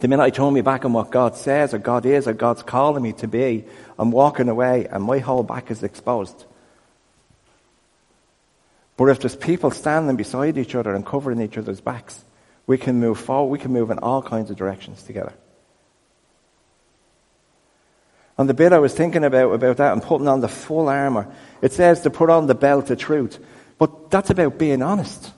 The 0.00 0.08
minute 0.08 0.24
I 0.24 0.30
turn 0.30 0.52
me 0.52 0.62
back 0.62 0.84
on 0.84 0.92
what 0.92 1.12
God 1.12 1.36
says 1.36 1.72
or 1.72 1.78
God 1.78 2.04
is 2.04 2.26
or 2.26 2.32
God's 2.32 2.64
calling 2.64 3.04
me 3.04 3.12
to 3.12 3.28
be, 3.28 3.64
I'm 3.96 4.10
walking 4.10 4.48
away 4.48 4.88
and 4.90 5.04
my 5.04 5.20
whole 5.20 5.44
back 5.44 5.70
is 5.70 5.84
exposed. 5.84 6.46
But 8.98 9.10
if 9.10 9.20
there's 9.20 9.36
people 9.36 9.70
standing 9.70 10.16
beside 10.16 10.58
each 10.58 10.74
other 10.74 10.92
and 10.92 11.06
covering 11.06 11.40
each 11.40 11.56
other's 11.56 11.80
backs, 11.80 12.22
we 12.66 12.76
can 12.76 12.98
move 12.98 13.18
forward, 13.18 13.50
we 13.50 13.58
can 13.60 13.72
move 13.72 13.92
in 13.92 14.00
all 14.00 14.20
kinds 14.20 14.50
of 14.50 14.56
directions 14.56 15.02
together. 15.04 15.32
And 18.36 18.48
the 18.48 18.54
bit 18.54 18.72
I 18.72 18.80
was 18.80 18.92
thinking 18.92 19.22
about, 19.22 19.52
about 19.52 19.76
that 19.76 19.92
and 19.92 20.02
putting 20.02 20.26
on 20.26 20.40
the 20.40 20.48
full 20.48 20.88
armour, 20.88 21.32
it 21.62 21.72
says 21.72 22.00
to 22.02 22.10
put 22.10 22.28
on 22.28 22.48
the 22.48 22.56
belt 22.56 22.90
of 22.90 22.98
truth. 22.98 23.38
But 23.78 24.10
that's 24.10 24.30
about 24.30 24.58
being 24.58 24.82
honest. 24.82 25.32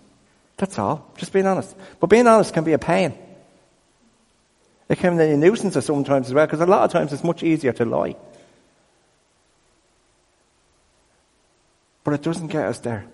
That's 0.56 0.78
all. 0.78 1.12
Just 1.18 1.32
being 1.32 1.46
honest. 1.46 1.76
But 2.00 2.08
being 2.08 2.26
honest 2.26 2.54
can 2.54 2.64
be 2.64 2.72
a 2.72 2.78
pain. 2.78 3.12
It 4.88 4.96
can 4.96 5.18
be 5.18 5.24
a 5.24 5.36
nuisance 5.36 5.84
sometimes 5.84 6.28
as 6.28 6.34
well, 6.34 6.46
because 6.46 6.62
a 6.62 6.66
lot 6.66 6.84
of 6.84 6.92
times 6.92 7.12
it's 7.12 7.22
much 7.22 7.42
easier 7.42 7.72
to 7.74 7.84
lie. 7.84 8.16
But 12.04 12.14
it 12.14 12.22
doesn't 12.22 12.48
get 12.48 12.64
us 12.64 12.78
there. 12.78 13.04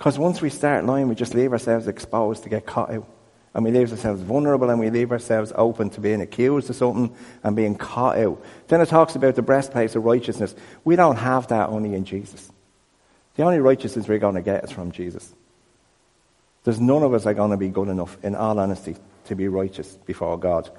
Because 0.00 0.18
once 0.18 0.40
we 0.40 0.48
start 0.48 0.86
lying, 0.86 1.10
we 1.10 1.14
just 1.14 1.34
leave 1.34 1.52
ourselves 1.52 1.86
exposed 1.86 2.44
to 2.44 2.48
get 2.48 2.64
caught 2.64 2.90
out. 2.90 3.06
And 3.52 3.62
we 3.62 3.70
leave 3.70 3.90
ourselves 3.90 4.22
vulnerable 4.22 4.70
and 4.70 4.80
we 4.80 4.88
leave 4.88 5.12
ourselves 5.12 5.52
open 5.54 5.90
to 5.90 6.00
being 6.00 6.22
accused 6.22 6.70
of 6.70 6.76
something 6.76 7.14
and 7.42 7.54
being 7.54 7.74
caught 7.74 8.16
out. 8.16 8.42
Then 8.68 8.80
it 8.80 8.86
talks 8.86 9.14
about 9.14 9.34
the 9.34 9.42
breastplate 9.42 9.94
of 9.94 10.02
righteousness. 10.02 10.54
We 10.84 10.96
don't 10.96 11.16
have 11.16 11.48
that 11.48 11.68
only 11.68 11.92
in 11.92 12.06
Jesus. 12.06 12.50
The 13.34 13.42
only 13.42 13.58
righteousness 13.58 14.08
we're 14.08 14.18
going 14.18 14.36
to 14.36 14.40
get 14.40 14.64
is 14.64 14.70
from 14.70 14.90
Jesus. 14.90 15.34
There's 16.64 16.80
none 16.80 17.02
of 17.02 17.12
us 17.12 17.26
are 17.26 17.34
going 17.34 17.50
to 17.50 17.58
be 17.58 17.68
good 17.68 17.88
enough, 17.88 18.16
in 18.22 18.34
all 18.34 18.58
honesty, 18.58 18.96
to 19.26 19.34
be 19.34 19.48
righteous 19.48 19.98
before 20.06 20.38
God. 20.38 20.70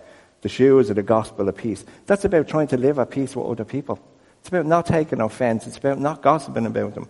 The 0.41 0.49
shoes 0.49 0.89
of 0.89 0.95
the 0.95 1.03
gospel 1.03 1.47
of 1.47 1.55
peace. 1.55 1.85
That's 2.07 2.25
about 2.25 2.47
trying 2.47 2.69
to 2.69 2.77
live 2.77 2.97
at 2.97 3.11
peace 3.11 3.35
with 3.35 3.45
other 3.45 3.65
people. 3.65 3.99
It's 4.39 4.49
about 4.49 4.65
not 4.65 4.87
taking 4.87 5.21
offense. 5.21 5.67
It's 5.67 5.77
about 5.77 5.99
not 5.99 6.23
gossiping 6.23 6.65
about 6.65 6.95
them. 6.95 7.07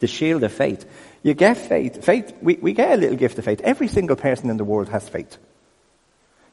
The 0.00 0.06
shield 0.06 0.44
of 0.44 0.52
faith. 0.52 0.88
You 1.22 1.34
get 1.34 1.56
faith. 1.56 2.04
Faith, 2.04 2.34
we, 2.40 2.54
we 2.56 2.72
get 2.72 2.92
a 2.92 2.96
little 2.96 3.16
gift 3.16 3.38
of 3.38 3.44
faith. 3.44 3.60
Every 3.62 3.88
single 3.88 4.16
person 4.16 4.50
in 4.50 4.56
the 4.56 4.64
world 4.64 4.88
has 4.88 5.08
faith. 5.08 5.36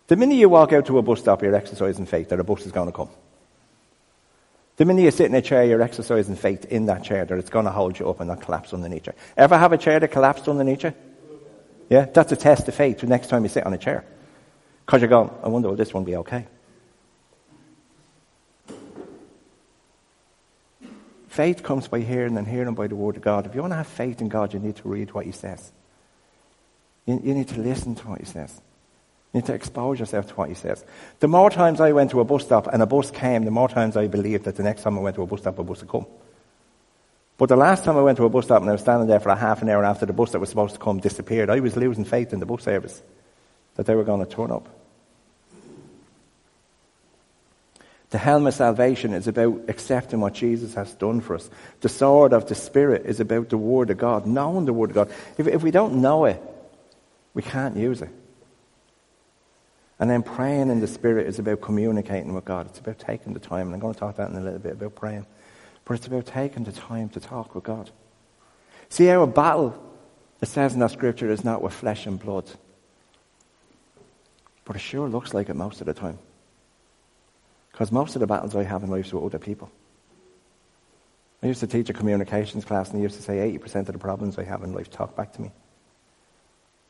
The 0.08 0.16
minute 0.16 0.36
you 0.36 0.50
walk 0.50 0.74
out 0.74 0.86
to 0.88 0.98
a 0.98 1.02
bus 1.02 1.20
stop, 1.20 1.42
you're 1.42 1.56
exercising 1.56 2.06
faith 2.06 2.30
that 2.30 2.40
a 2.40 2.44
bus 2.44 2.66
is 2.66 2.72
going 2.72 2.88
to 2.88 2.92
come. 2.92 3.10
The 4.78 4.86
minute 4.86 5.04
you 5.04 5.12
sit 5.12 5.28
in 5.28 5.36
a 5.36 5.42
chair, 5.42 5.64
you're 5.64 5.82
exercising 5.82 6.36
faith 6.36 6.66
in 6.66 6.88
that 6.88 7.04
chair 7.04 7.26
that 7.26 7.38
it's 7.38 7.50
going 7.50 7.66
to 7.66 7.72
hold 7.72 7.98
you 7.98 8.10
up 8.10 8.20
and 8.20 8.28
not 8.28 8.42
collapse 8.42 8.74
underneath 8.74 9.08
you. 9.08 9.14
Ever 9.38 9.58
have 9.58 9.72
a 9.72 9.78
chair 9.78 10.00
that 10.00 10.10
collapsed 10.10 10.48
underneath 10.48 10.84
you? 10.84 10.94
Yeah, 11.90 12.06
that's 12.06 12.32
a 12.32 12.36
test 12.36 12.68
of 12.68 12.76
faith 12.76 13.00
the 13.00 13.08
next 13.08 13.28
time 13.28 13.44
you 13.44 13.50
sit 13.50 13.66
on 13.66 13.74
a 13.74 13.78
chair. 13.78 14.04
Because 14.86 15.02
you're 15.02 15.10
going, 15.10 15.30
I 15.44 15.48
wonder 15.48 15.70
will 15.70 15.76
this 15.76 15.94
one 15.94 16.04
be 16.04 16.16
okay? 16.18 16.46
Faith 21.36 21.64
comes 21.64 21.90
by 21.90 22.00
hearing 22.00 22.38
and 22.38 22.48
hearing 22.48 22.76
by 22.76 22.88
the 22.88 22.96
Word 22.96 23.18
of 23.18 23.22
God. 23.22 23.46
If 23.46 23.54
you 23.54 23.60
want 23.60 23.74
to 23.74 23.76
have 23.76 23.88
faith 23.88 24.22
in 24.22 24.30
God, 24.30 24.54
you 24.54 24.60
need 24.62 24.78
to 24.78 24.88
read 24.88 25.14
what 25.14 25.26
He 25.26 25.34
says. 25.34 25.74
You, 27.06 27.20
you 27.22 27.34
need 27.34 27.50
to 27.50 27.60
listen 27.60 27.94
to 27.94 28.08
what 28.08 28.20
He 28.20 28.26
says. 28.26 28.62
You 29.34 29.42
need 29.42 29.48
to 29.48 29.54
expose 29.54 30.00
yourself 30.00 30.30
to 30.30 30.34
what 30.36 30.48
He 30.48 30.56
says. 30.56 30.86
The 31.20 31.28
more 31.28 31.50
times 31.50 31.82
I 31.82 31.92
went 31.92 32.12
to 32.12 32.22
a 32.22 32.24
bus 32.24 32.46
stop 32.46 32.68
and 32.68 32.82
a 32.82 32.86
bus 32.86 33.12
came, 33.12 33.44
the 33.44 33.52
more 33.52 33.68
times 33.68 33.98
I 33.98 34.08
believed 34.08 34.46
that 34.46 34.56
the 34.56 34.64
next 34.64 34.84
time 34.84 34.98
I 34.98 35.02
went 35.02 35.18
to 35.18 35.24
a 35.24 35.28
bus 35.28 35.42
stop, 35.42 35.60
a 35.60 35.64
bus 35.66 35.82
would 35.82 35.90
come. 35.90 36.06
But 37.38 37.50
the 37.50 37.58
last 37.58 37.84
time 37.84 37.98
I 37.98 38.02
went 38.02 38.18
to 38.20 38.24
a 38.24 38.30
bus 38.30 38.46
stop 38.46 38.62
and 38.62 38.70
I 38.70 38.72
was 38.72 38.82
standing 38.82 39.10
there 39.10 39.20
for 39.20 39.28
a 39.28 39.36
half 39.36 39.62
an 39.62 39.68
hour 39.68 39.84
after 39.84 40.06
the 40.06 40.14
bus 40.14 40.32
that 40.32 40.40
was 40.40 40.48
supposed 40.48 40.76
to 40.76 40.80
come 40.80 41.02
disappeared, 41.02 41.50
I 41.50 41.60
was 41.60 41.76
losing 41.76 42.06
faith 42.06 42.32
in 42.32 42.40
the 42.40 42.46
bus 42.46 42.64
service 42.64 43.04
that 43.76 43.88
they 43.88 43.96
were 43.96 44.06
going 44.06 44.26
to 44.26 44.36
turn 44.36 44.52
up. 44.52 44.70
The 48.16 48.20
helm 48.20 48.48
of 48.48 48.54
salvation 48.54 49.14
is 49.14 49.28
about 49.28 49.66
accepting 49.68 50.22
what 50.22 50.34
Jesus 50.34 50.74
has 50.76 50.94
done 50.94 51.20
for 51.20 51.36
us. 51.36 51.50
The 51.82 51.90
sword 51.90 52.32
of 52.32 52.48
the 52.48 52.56
Spirit 52.56 53.06
is 53.06 53.20
about 53.20 53.50
the 53.50 53.58
Word 53.58 53.90
of 53.90 53.98
God, 53.98 54.26
knowing 54.26 54.64
the 54.64 54.72
Word 54.72 54.92
of 54.92 54.96
God. 54.96 55.12
If, 55.38 55.48
if 55.48 55.64
we 55.64 55.70
don't 55.70 55.96
know 55.96 56.24
it, 56.24 56.42
we 57.34 57.42
can't 57.42 57.76
use 57.76 58.02
it. 58.02 58.08
And 60.00 60.10
then 60.10 60.24
praying 60.24 60.70
in 60.70 60.80
the 60.80 60.88
Spirit 60.88 61.28
is 61.28 61.40
about 61.40 61.60
communicating 61.60 62.34
with 62.34 62.46
God. 62.46 62.68
It's 62.68 62.80
about 62.80 63.00
taking 63.00 63.34
the 63.34 63.40
time. 63.42 63.68
And 63.68 63.74
I'm 63.74 63.82
going 63.82 63.94
to 63.94 64.00
talk 64.00 64.16
about 64.16 64.32
that 64.32 64.34
in 64.34 64.42
a 64.42 64.46
little 64.46 64.60
bit 64.60 64.72
about 64.72 64.96
praying. 64.96 65.26
But 65.84 65.96
it's 65.96 66.08
about 66.08 66.26
taking 66.26 66.64
the 66.64 66.72
time 66.72 67.10
to 67.10 67.20
talk 67.20 67.54
with 67.54 67.66
God. 67.66 67.90
See, 68.88 69.10
our 69.10 69.28
battle, 69.28 69.78
it 70.42 70.48
says 70.48 70.74
in 70.74 70.80
that 70.80 70.92
scripture, 70.92 71.30
is 71.30 71.44
not 71.44 71.62
with 71.62 71.74
flesh 71.74 72.06
and 72.06 72.18
blood. 72.18 72.50
But 74.64 74.78
it 74.78 74.80
sure 74.80 75.10
looks 75.10 75.34
like 75.34 75.50
it 75.50 75.56
most 75.58 75.82
of 75.82 75.88
the 75.88 75.94
time. 75.94 76.18
Because 77.76 77.92
most 77.92 78.16
of 78.16 78.22
the 78.22 78.28
battles 78.28 78.56
I 78.56 78.64
have 78.64 78.84
in 78.84 78.90
life 78.90 79.12
are 79.12 79.18
with 79.18 79.36
other 79.36 79.44
people. 79.44 79.70
I 81.44 81.48
used 81.48 81.60
to 81.60 81.68
teach 81.68 81.90
a 81.90 81.94
communications 81.94 82.64
class, 82.64 82.90
and 82.90 83.00
I 83.00 83.02
used 83.02 83.18
to 83.18 83.22
say 83.22 83.52
80% 83.52 83.80
of 83.80 83.86
the 83.88 84.00
problems 84.00 84.40
I 84.40 84.46
have 84.46 84.64
in 84.64 84.72
life 84.72 84.90
talk 84.90 85.14
back 85.14 85.34
to 85.34 85.42
me. 85.42 85.52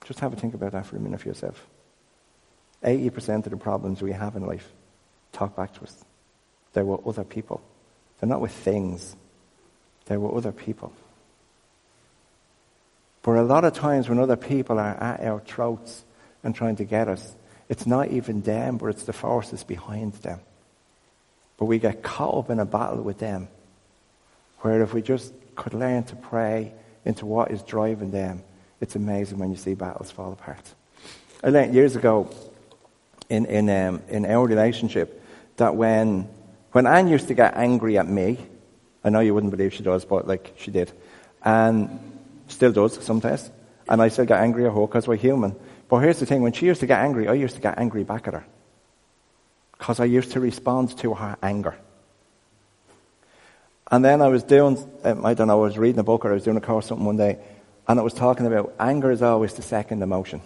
Just 0.06 0.20
have 0.20 0.32
a 0.32 0.36
think 0.36 0.54
about 0.54 0.74
that 0.74 0.86
for 0.86 0.96
a 0.96 1.00
minute 1.00 1.22
for 1.22 1.28
yourself. 1.28 1.66
80% 2.84 3.46
of 3.46 3.50
the 3.50 3.58
problems 3.58 4.04
we 4.04 4.12
have 4.12 4.36
in 4.36 4.46
life 4.46 4.72
talk 5.32 5.56
back 5.56 5.74
to 5.74 5.82
us. 5.82 6.06
They're 6.74 6.86
with 6.86 7.08
other 7.08 7.24
people. 7.24 7.64
They're 8.20 8.30
not 8.30 8.42
with 8.42 8.52
things. 8.52 9.16
They're 10.06 10.20
with 10.20 10.36
other 10.36 10.52
people. 10.52 10.94
But 13.24 13.38
a 13.38 13.42
lot 13.42 13.66
of 13.66 13.74
times 13.74 14.08
when 14.08 14.20
other 14.20 14.36
people 14.36 14.78
are 14.78 14.94
at 14.94 15.22
our 15.22 15.40
throats 15.40 16.06
and 16.44 16.54
trying 16.54 16.76
to 16.76 16.84
get 16.86 17.08
us, 17.08 17.36
it's 17.70 17.88
not 17.88 18.10
even 18.10 18.44
them, 18.44 18.78
but 18.78 18.90
it's 18.90 19.06
the 19.06 19.14
forces 19.14 19.64
behind 19.64 20.14
them. 20.22 20.42
But 21.58 21.66
we 21.66 21.80
get 21.80 22.04
caught 22.04 22.38
up 22.38 22.50
in 22.50 22.60
a 22.60 22.66
battle 22.66 23.02
with 23.02 23.20
them. 23.20 23.48
Where 24.60 24.82
if 24.82 24.94
we 24.94 25.02
just 25.02 25.34
could 25.56 25.74
learn 25.74 26.04
to 26.06 26.16
pray 26.16 26.74
into 27.06 27.26
what 27.26 27.52
is 27.52 27.62
driving 27.62 28.12
them, 28.12 28.44
it's 28.82 28.96
amazing 28.96 29.38
when 29.38 29.52
you 29.52 29.56
see 29.56 29.74
battles 29.74 30.12
fall 30.12 30.34
apart. 30.34 30.74
I 31.44 31.50
learned 31.50 31.74
years 31.74 31.96
ago 31.96 32.30
in, 33.30 33.46
in, 33.46 33.70
um, 33.70 34.02
in 34.10 34.26
our 34.26 34.46
relationship 34.46 35.22
that 35.58 35.76
when, 35.76 36.28
when 36.72 36.86
Anne 36.86 37.08
used 37.08 37.28
to 37.30 37.34
get 37.34 37.56
angry 37.56 37.98
at 37.98 38.08
me, 38.08 38.38
I 39.04 39.10
know 39.10 39.20
you 39.20 39.34
wouldn't 39.34 39.52
believe 39.52 39.74
she 39.74 39.84
does, 39.84 40.04
but 40.04 40.28
like 40.28 40.54
she 40.58 40.72
did, 40.72 40.92
and 41.44 42.00
still 42.48 42.72
does 42.72 43.02
sometimes, 43.04 43.50
and 43.88 44.02
I 44.02 44.10
still 44.10 44.26
get 44.26 44.42
angry 44.42 44.66
at 44.66 44.74
her 44.74 44.82
because 44.82 45.08
we're 45.08 45.16
human. 45.16 45.56
But 45.88 46.00
here's 46.00 46.20
the 46.20 46.26
thing 46.26 46.42
when 46.42 46.54
she 46.54 46.66
used 46.66 46.80
to 46.80 46.88
get 46.88 47.00
angry, 47.00 47.28
I 47.28 47.34
used 47.34 47.56
to 47.56 47.62
get 47.62 47.78
angry 47.78 48.04
back 48.04 48.28
at 48.28 48.34
her 48.34 48.46
because 49.78 50.00
I 50.00 50.06
used 50.06 50.32
to 50.32 50.40
respond 50.40 50.98
to 51.00 51.14
her 51.14 51.38
anger. 51.42 51.76
And 53.92 54.04
then 54.04 54.22
I 54.22 54.28
was 54.30 54.44
doing, 54.44 54.78
um, 55.04 55.26
I 55.26 55.34
don't 55.34 55.48
know, 55.48 55.64
I 55.64 55.68
was 55.68 55.78
reading 55.78 56.00
a 56.00 56.04
book 56.04 56.26
or 56.26 56.32
I 56.32 56.34
was 56.34 56.44
doing 56.44 56.58
a 56.58 56.62
course 56.62 56.88
something 56.88 57.06
one 57.06 57.18
day, 57.18 57.38
and 57.88 58.00
it 58.00 58.04
was 58.04 58.14
talking 58.14 58.48
about 58.48 58.74
anger 58.80 59.12
is 59.12 59.22
always 59.22 59.54
the 59.54 59.62
second 59.62 60.02
emotion. 60.02 60.42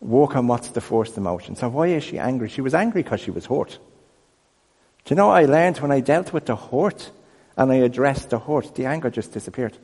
Work 0.00 0.36
on 0.36 0.46
what's 0.46 0.68
the 0.68 0.80
first 0.80 1.16
emotion. 1.18 1.56
So 1.56 1.68
why 1.68 1.88
is 1.88 2.04
she 2.04 2.18
angry? 2.18 2.48
She 2.48 2.60
was 2.60 2.72
angry 2.72 3.02
because 3.02 3.20
she 3.20 3.30
was 3.30 3.46
hurt. 3.46 3.78
Do 5.04 5.14
you 5.14 5.16
know 5.16 5.30
I 5.30 5.44
learned 5.44 5.78
when 5.78 5.90
I 5.90 6.00
dealt 6.00 6.32
with 6.32 6.46
the 6.46 6.56
hurt 6.56 7.10
and 7.56 7.72
I 7.72 7.76
addressed 7.76 8.30
the 8.30 8.38
hurt? 8.38 8.74
The 8.74 8.86
anger 8.86 9.10
just 9.10 9.32
disappeared. 9.32 9.76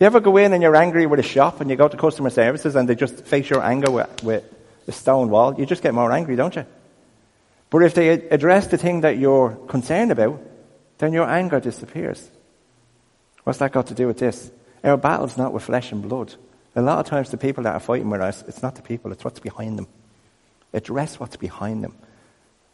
You 0.00 0.06
ever 0.06 0.20
go 0.20 0.36
in 0.36 0.52
and 0.52 0.62
you're 0.62 0.76
angry 0.76 1.06
with 1.06 1.20
a 1.20 1.24
shop 1.24 1.60
and 1.60 1.70
you 1.70 1.76
go 1.76 1.88
to 1.88 1.96
customer 1.96 2.30
services 2.30 2.74
and 2.74 2.88
they 2.88 2.94
just 2.94 3.24
face 3.24 3.48
your 3.48 3.62
anger 3.62 3.90
with, 3.90 4.22
with 4.24 4.44
a 4.88 4.92
stone 4.92 5.30
wall? 5.30 5.54
You 5.58 5.66
just 5.66 5.82
get 5.82 5.94
more 5.94 6.10
angry, 6.10 6.36
don't 6.36 6.54
you? 6.56 6.66
But 7.70 7.82
if 7.82 7.94
they 7.94 8.10
address 8.10 8.66
the 8.66 8.78
thing 8.78 9.02
that 9.02 9.18
you're 9.18 9.50
concerned 9.68 10.10
about, 10.10 10.40
then 10.98 11.12
your 11.12 11.28
anger 11.28 11.60
disappears. 11.60 12.28
What's 13.44 13.58
that 13.58 13.72
got 13.72 13.88
to 13.88 13.94
do 13.94 14.06
with 14.06 14.18
this? 14.18 14.50
Our 14.82 14.96
battle's 14.96 15.36
not 15.36 15.52
with 15.52 15.62
flesh 15.62 15.92
and 15.92 16.02
blood. 16.02 16.34
A 16.76 16.82
lot 16.82 16.98
of 16.98 17.06
times 17.06 17.30
the 17.30 17.36
people 17.36 17.64
that 17.64 17.74
are 17.74 17.80
fighting 17.80 18.10
with 18.10 18.20
us, 18.20 18.42
it's 18.48 18.62
not 18.62 18.74
the 18.74 18.82
people, 18.82 19.12
it's 19.12 19.24
what's 19.24 19.40
behind 19.40 19.78
them. 19.78 19.86
Address 20.72 21.20
what's 21.20 21.36
behind 21.36 21.84
them. 21.84 21.94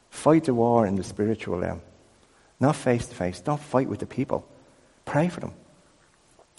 Fight 0.09 0.45
the 0.45 0.55
war 0.55 0.87
in 0.87 0.97
the 0.97 1.05
spiritual 1.05 1.59
realm. 1.59 1.83
Not 2.59 2.77
face 2.77 3.07
to 3.07 3.15
face. 3.15 3.41
Don't 3.41 3.61
fight 3.61 3.89
with 3.89 4.01
the 4.01 4.07
people. 4.07 4.47
Pray 5.05 5.29
for 5.29 5.41
them. 5.41 5.53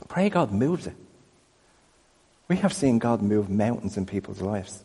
Pray 0.07 0.29
God 0.29 0.51
moves 0.51 0.87
it. 0.87 0.95
We 2.47 2.57
have 2.57 2.73
seen 2.73 2.99
God 2.99 3.21
move 3.21 3.49
mountains 3.49 3.97
in 3.97 4.05
people's 4.05 4.41
lives 4.41 4.83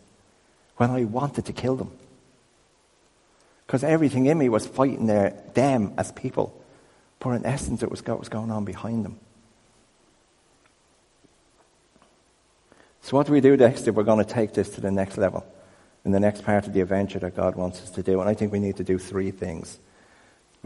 when 0.77 0.91
I 0.91 1.05
wanted 1.05 1.47
to 1.47 1.53
kill 1.53 1.77
them. 1.77 1.91
Because 3.67 3.83
everything 3.83 4.27
in 4.27 4.39
me 4.39 4.49
was 4.49 4.67
fighting 4.67 5.07
their, 5.07 5.31
them 5.55 5.95
as 5.99 6.13
people. 6.13 6.63
But 7.19 7.31
in 7.31 7.47
essence, 7.47 7.83
it 7.83 7.91
was 7.91 8.05
what 8.07 8.21
was 8.21 8.29
going 8.29 8.53
on 8.53 8.65
behind 8.65 9.05
them. 9.05 9.19
So, 13.03 13.17
what 13.17 13.27
do 13.27 13.33
we 13.33 13.41
do 13.41 13.57
next 13.57 13.89
if 13.89 13.95
we're 13.95 14.05
going 14.05 14.25
to 14.25 14.33
take 14.33 14.53
this 14.53 14.69
to 14.71 14.81
the 14.81 14.91
next 14.91 15.17
level? 15.17 15.45
In 16.05 16.13
the 16.13 16.21
next 16.21 16.45
part 16.45 16.67
of 16.67 16.73
the 16.73 16.81
adventure 16.81 17.19
that 17.19 17.35
God 17.35 17.57
wants 17.57 17.83
us 17.83 17.91
to 17.91 18.03
do. 18.03 18.21
And 18.21 18.29
I 18.29 18.35
think 18.35 18.53
we 18.53 18.61
need 18.61 18.77
to 18.77 18.85
do 18.85 18.99
three 18.99 19.33
things 19.33 19.79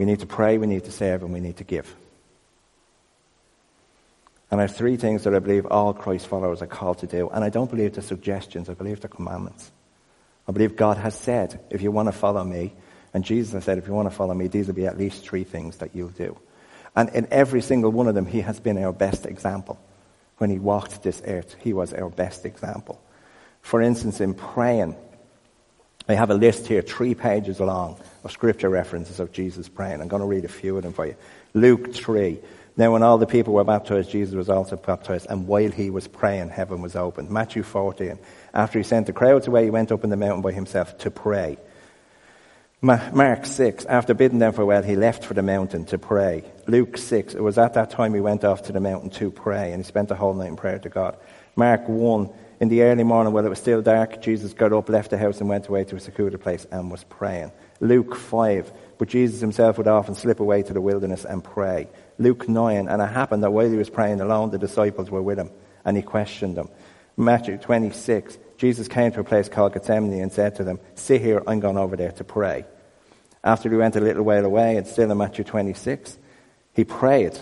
we 0.01 0.05
need 0.05 0.19
to 0.21 0.25
pray, 0.25 0.57
we 0.57 0.65
need 0.65 0.83
to 0.85 0.91
serve, 0.91 1.21
and 1.21 1.31
we 1.31 1.39
need 1.39 1.57
to 1.57 1.63
give. 1.63 1.95
And 4.51 4.59
I 4.59 4.63
have 4.63 4.75
three 4.75 4.97
things 4.97 5.23
that 5.23 5.33
I 5.33 5.39
believe 5.39 5.65
all 5.65 5.93
Christ 5.93 6.27
followers 6.27 6.61
are 6.61 6.67
called 6.67 6.99
to 6.99 7.07
do. 7.07 7.29
And 7.29 7.43
I 7.43 7.49
don't 7.49 7.71
believe 7.71 7.93
they're 7.93 8.03
suggestions, 8.03 8.69
I 8.69 8.73
believe 8.73 8.99
they're 8.99 9.09
commandments. 9.09 9.71
I 10.47 10.51
believe 10.51 10.75
God 10.75 10.97
has 10.97 11.15
said, 11.15 11.61
if 11.69 11.81
you 11.81 11.91
want 11.91 12.09
to 12.09 12.11
follow 12.11 12.43
me, 12.43 12.73
and 13.13 13.23
Jesus 13.23 13.53
has 13.53 13.63
said, 13.63 13.77
if 13.77 13.87
you 13.87 13.93
want 13.93 14.09
to 14.09 14.15
follow 14.15 14.33
me, 14.33 14.47
these 14.47 14.67
will 14.67 14.73
be 14.73 14.85
at 14.85 14.97
least 14.97 15.23
three 15.23 15.45
things 15.45 15.77
that 15.77 15.95
you'll 15.95 16.09
do. 16.09 16.37
And 16.95 17.09
in 17.09 17.27
every 17.31 17.61
single 17.61 17.91
one 17.91 18.07
of 18.07 18.15
them, 18.15 18.25
he 18.25 18.41
has 18.41 18.59
been 18.59 18.77
our 18.77 18.91
best 18.91 19.25
example. 19.25 19.79
When 20.37 20.49
he 20.49 20.59
walked 20.59 21.03
this 21.03 21.21
earth, 21.25 21.55
he 21.59 21.71
was 21.71 21.93
our 21.93 22.09
best 22.09 22.45
example. 22.45 23.01
For 23.61 23.81
instance, 23.81 24.19
in 24.19 24.33
praying, 24.33 24.95
I 26.09 26.15
have 26.15 26.29
a 26.29 26.33
list 26.33 26.67
here, 26.67 26.81
three 26.81 27.15
pages 27.15 27.59
long, 27.59 27.99
of 28.23 28.31
scripture 28.31 28.69
references 28.69 29.19
of 29.19 29.31
Jesus 29.31 29.69
praying. 29.69 30.01
I'm 30.01 30.07
going 30.07 30.21
to 30.21 30.27
read 30.27 30.45
a 30.45 30.49
few 30.49 30.75
of 30.75 30.83
them 30.83 30.93
for 30.93 31.05
you. 31.05 31.15
Luke 31.53 31.93
3. 31.93 32.39
Now, 32.81 32.93
when 32.93 33.03
all 33.03 33.19
the 33.19 33.27
people 33.27 33.53
were 33.53 33.63
baptized, 33.63 34.09
Jesus 34.09 34.33
was 34.33 34.49
also 34.49 34.75
baptized, 34.75 35.27
and 35.29 35.45
while 35.45 35.69
he 35.69 35.91
was 35.91 36.07
praying, 36.07 36.49
heaven 36.49 36.81
was 36.81 36.95
opened. 36.95 37.29
Matthew 37.29 37.61
14. 37.61 38.17
After 38.55 38.79
he 38.79 38.83
sent 38.83 39.05
the 39.05 39.13
crowds 39.13 39.45
away, 39.45 39.65
he 39.65 39.69
went 39.69 39.91
up 39.91 40.03
in 40.03 40.09
the 40.09 40.17
mountain 40.17 40.41
by 40.41 40.51
himself 40.51 40.97
to 40.97 41.11
pray. 41.11 41.59
Mark 42.81 43.45
6. 43.45 43.85
After 43.85 44.15
bidding 44.15 44.39
them 44.39 44.51
farewell, 44.51 44.81
he 44.81 44.95
left 44.95 45.25
for 45.25 45.35
the 45.35 45.43
mountain 45.43 45.85
to 45.85 45.99
pray. 45.99 46.43
Luke 46.65 46.97
6. 46.97 47.35
It 47.35 47.43
was 47.43 47.59
at 47.59 47.75
that 47.75 47.91
time 47.91 48.15
he 48.15 48.19
went 48.19 48.43
off 48.43 48.63
to 48.63 48.71
the 48.71 48.79
mountain 48.79 49.11
to 49.11 49.29
pray, 49.29 49.73
and 49.73 49.83
he 49.83 49.87
spent 49.87 50.09
the 50.09 50.15
whole 50.15 50.33
night 50.33 50.47
in 50.47 50.55
prayer 50.55 50.79
to 50.79 50.89
God. 50.89 51.17
Mark 51.55 51.87
1. 51.87 52.31
In 52.61 52.69
the 52.69 52.81
early 52.81 53.03
morning, 53.03 53.31
while 53.31 53.45
it 53.45 53.49
was 53.49 53.59
still 53.59 53.83
dark, 53.83 54.23
Jesus 54.23 54.53
got 54.53 54.73
up, 54.73 54.89
left 54.89 55.11
the 55.11 55.19
house, 55.19 55.39
and 55.39 55.47
went 55.47 55.67
away 55.67 55.83
to 55.83 55.97
a 55.97 55.99
secluded 55.99 56.41
place 56.41 56.65
and 56.71 56.89
was 56.89 57.03
praying. 57.03 57.51
Luke 57.79 58.15
5. 58.15 58.71
But 58.97 59.07
Jesus 59.07 59.39
himself 59.39 59.77
would 59.77 59.87
often 59.87 60.13
slip 60.13 60.39
away 60.39 60.61
to 60.63 60.73
the 60.73 60.81
wilderness 60.81 61.25
and 61.25 61.43
pray. 61.43 61.87
Luke 62.21 62.47
9, 62.47 62.87
and 62.87 63.01
it 63.01 63.05
happened 63.07 63.43
that 63.43 63.51
while 63.51 63.69
he 63.69 63.77
was 63.77 63.89
praying 63.89 64.21
alone, 64.21 64.51
the 64.51 64.57
disciples 64.57 65.09
were 65.09 65.21
with 65.21 65.39
him, 65.39 65.49
and 65.83 65.97
he 65.97 66.03
questioned 66.03 66.55
them. 66.55 66.69
Matthew 67.17 67.57
26, 67.57 68.37
Jesus 68.57 68.87
came 68.87 69.11
to 69.11 69.21
a 69.21 69.23
place 69.23 69.49
called 69.49 69.73
Gethsemane 69.73 70.21
and 70.21 70.31
said 70.31 70.55
to 70.55 70.63
them, 70.63 70.79
Sit 70.95 71.21
here, 71.21 71.43
I'm 71.47 71.59
going 71.59 71.77
over 71.77 71.95
there 71.95 72.11
to 72.13 72.23
pray. 72.23 72.65
After 73.43 73.69
he 73.69 73.75
went 73.75 73.95
a 73.95 74.01
little 74.01 74.23
way 74.23 74.39
away, 74.39 74.77
and 74.77 74.85
still 74.85 75.11
in 75.11 75.17
Matthew 75.17 75.43
26, 75.43 76.17
he 76.73 76.83
prayed, 76.83 77.37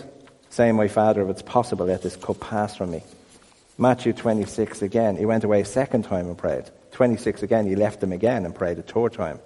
saying, 0.48 0.74
My 0.74 0.88
Father, 0.88 1.22
if 1.22 1.28
it's 1.28 1.42
possible, 1.42 1.86
let 1.86 2.02
this 2.02 2.16
cup 2.16 2.40
pass 2.40 2.74
from 2.74 2.90
me. 2.90 3.02
Matthew 3.78 4.12
26 4.12 4.82
again, 4.82 5.16
he 5.16 5.24
went 5.24 5.44
away 5.44 5.60
a 5.60 5.64
second 5.64 6.02
time 6.02 6.26
and 6.26 6.36
prayed. 6.36 6.64
26 6.92 7.42
again, 7.42 7.66
he 7.66 7.76
left 7.76 8.00
them 8.00 8.12
again 8.12 8.44
and 8.44 8.54
prayed 8.54 8.78
a 8.78 8.82
third 8.82 9.12
time. 9.12 9.38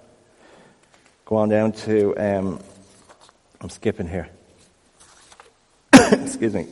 Go 1.25 1.37
on 1.37 1.49
down 1.49 1.71
to, 1.71 2.15
um, 2.17 2.59
I'm 3.61 3.69
skipping 3.69 4.07
here. 4.07 4.29
excuse 6.11 6.53
me, 6.53 6.67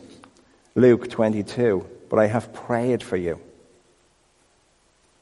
Luke 0.76 1.10
22, 1.10 1.88
but 2.10 2.20
I 2.20 2.28
have 2.28 2.54
prayed 2.54 3.04
for 3.04 3.18
you. 3.18 3.40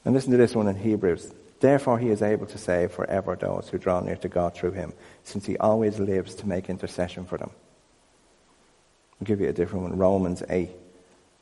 And 0.04 0.14
listen 0.14 0.32
to 0.32 0.38
this 0.38 0.56
one 0.56 0.68
in 0.68 0.76
Hebrews. 0.76 1.32
Therefore, 1.60 2.00
he 2.00 2.10
is 2.10 2.24
able 2.24 2.48
to 2.48 2.58
save 2.58 2.92
forever 2.92 3.36
those 3.36 3.70
who 3.70 3.78
draw 3.78 4.00
near 4.00 4.16
to 4.18 4.28
God 4.28 4.56
through 4.56 4.72
him, 4.72 4.94
since 5.24 5.46
he 5.46 5.58
always 5.58 6.00
lives 6.00 6.36
to 6.36 6.48
make 6.48 6.70
intercession 6.70 7.26
for 7.26 7.38
them. 7.38 7.52
I'll 9.20 9.26
give 9.26 9.40
you 9.40 9.50
a 9.50 9.54
different 9.54 9.84
one 9.84 9.98
Romans 9.98 10.42
8. 10.50 10.70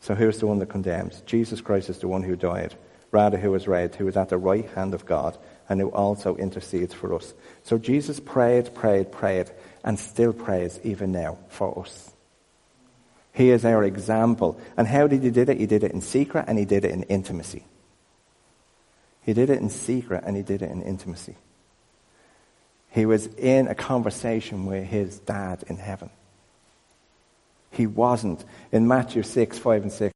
So 0.01 0.15
here's 0.15 0.39
the 0.39 0.47
one 0.47 0.59
that 0.59 0.67
condemns 0.67 1.21
Jesus 1.25 1.61
Christ 1.61 1.89
is 1.89 1.99
the 1.99 2.09
one 2.09 2.23
who 2.23 2.35
died, 2.35 2.75
rather, 3.11 3.37
who 3.37 3.51
was 3.51 3.67
raised, 3.67 3.95
who 3.95 4.07
is 4.07 4.17
at 4.17 4.27
the 4.27 4.37
right 4.37 4.69
hand 4.71 4.93
of 4.93 5.05
God, 5.05 5.37
and 5.69 5.79
who 5.79 5.89
also 5.89 6.35
intercedes 6.35 6.93
for 6.93 7.15
us. 7.15 7.33
So 7.63 7.77
Jesus 7.77 8.19
prayed, 8.19 8.73
prayed, 8.75 9.13
prayed, 9.13 9.49
and 9.85 9.97
still 9.97 10.33
prays 10.33 10.79
even 10.83 11.13
now 11.13 11.37
for 11.47 11.79
us. 11.79 12.11
He 13.39 13.51
is 13.51 13.63
our 13.63 13.85
example. 13.85 14.59
And 14.75 14.85
how 14.85 15.07
did 15.07 15.23
he 15.23 15.29
do 15.29 15.43
it? 15.43 15.57
He 15.57 15.65
did 15.65 15.85
it 15.85 15.93
in 15.93 16.01
secret 16.01 16.43
and 16.49 16.59
he 16.59 16.65
did 16.65 16.83
it 16.83 16.91
in 16.91 17.03
intimacy. 17.03 17.63
He 19.21 19.31
did 19.31 19.49
it 19.49 19.59
in 19.59 19.69
secret 19.69 20.25
and 20.25 20.35
he 20.35 20.43
did 20.43 20.61
it 20.61 20.69
in 20.69 20.81
intimacy. 20.81 21.37
He 22.89 23.05
was 23.05 23.27
in 23.27 23.69
a 23.69 23.75
conversation 23.75 24.65
with 24.65 24.83
his 24.83 25.19
dad 25.19 25.63
in 25.67 25.77
heaven. 25.77 26.09
He 27.71 27.87
wasn't. 27.87 28.43
In 28.73 28.89
Matthew 28.89 29.23
6, 29.23 29.57
5 29.57 29.83
and 29.83 29.91
6. 29.93 30.13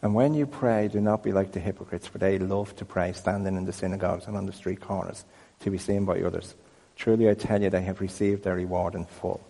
And 0.00 0.14
when 0.14 0.32
you 0.32 0.46
pray, 0.46 0.88
do 0.88 1.02
not 1.02 1.22
be 1.22 1.32
like 1.32 1.52
the 1.52 1.60
hypocrites, 1.60 2.06
for 2.06 2.16
they 2.16 2.38
love 2.38 2.74
to 2.76 2.86
pray 2.86 3.12
standing 3.12 3.58
in 3.58 3.66
the 3.66 3.74
synagogues 3.74 4.26
and 4.26 4.38
on 4.38 4.46
the 4.46 4.54
street 4.54 4.80
corners 4.80 5.26
to 5.60 5.70
be 5.70 5.76
seen 5.76 6.06
by 6.06 6.22
others. 6.22 6.54
Truly 6.96 7.28
I 7.28 7.34
tell 7.34 7.60
you, 7.60 7.68
they 7.68 7.82
have 7.82 8.00
received 8.00 8.44
their 8.44 8.56
reward 8.56 8.94
in 8.94 9.04
full. 9.04 9.46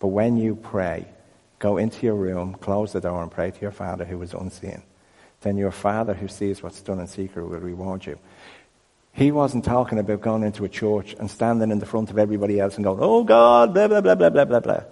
But 0.00 0.08
when 0.08 0.36
you 0.36 0.56
pray, 0.56 1.06
go 1.58 1.76
into 1.76 2.06
your 2.06 2.14
room, 2.14 2.54
close 2.54 2.92
the 2.92 3.00
door, 3.00 3.22
and 3.22 3.30
pray 3.30 3.50
to 3.50 3.60
your 3.60 3.70
Father 3.70 4.04
who 4.04 4.20
is 4.22 4.34
unseen 4.34 4.82
then 5.46 5.56
your 5.56 5.70
Father 5.70 6.14
who 6.14 6.28
sees 6.28 6.62
what's 6.62 6.80
done 6.80 6.98
in 6.98 7.06
secret 7.06 7.46
will 7.46 7.60
reward 7.60 8.04
you. 8.06 8.18
He 9.12 9.30
wasn't 9.30 9.64
talking 9.64 9.98
about 9.98 10.20
going 10.20 10.42
into 10.42 10.64
a 10.64 10.68
church 10.68 11.14
and 11.18 11.30
standing 11.30 11.70
in 11.70 11.78
the 11.78 11.86
front 11.86 12.10
of 12.10 12.18
everybody 12.18 12.60
else 12.60 12.74
and 12.74 12.84
going, 12.84 12.98
oh 13.00 13.24
God, 13.24 13.72
blah, 13.72 13.88
blah, 13.88 14.00
blah, 14.00 14.14
blah, 14.14 14.28
blah, 14.28 14.44
blah, 14.44 14.60
blah. 14.60 14.82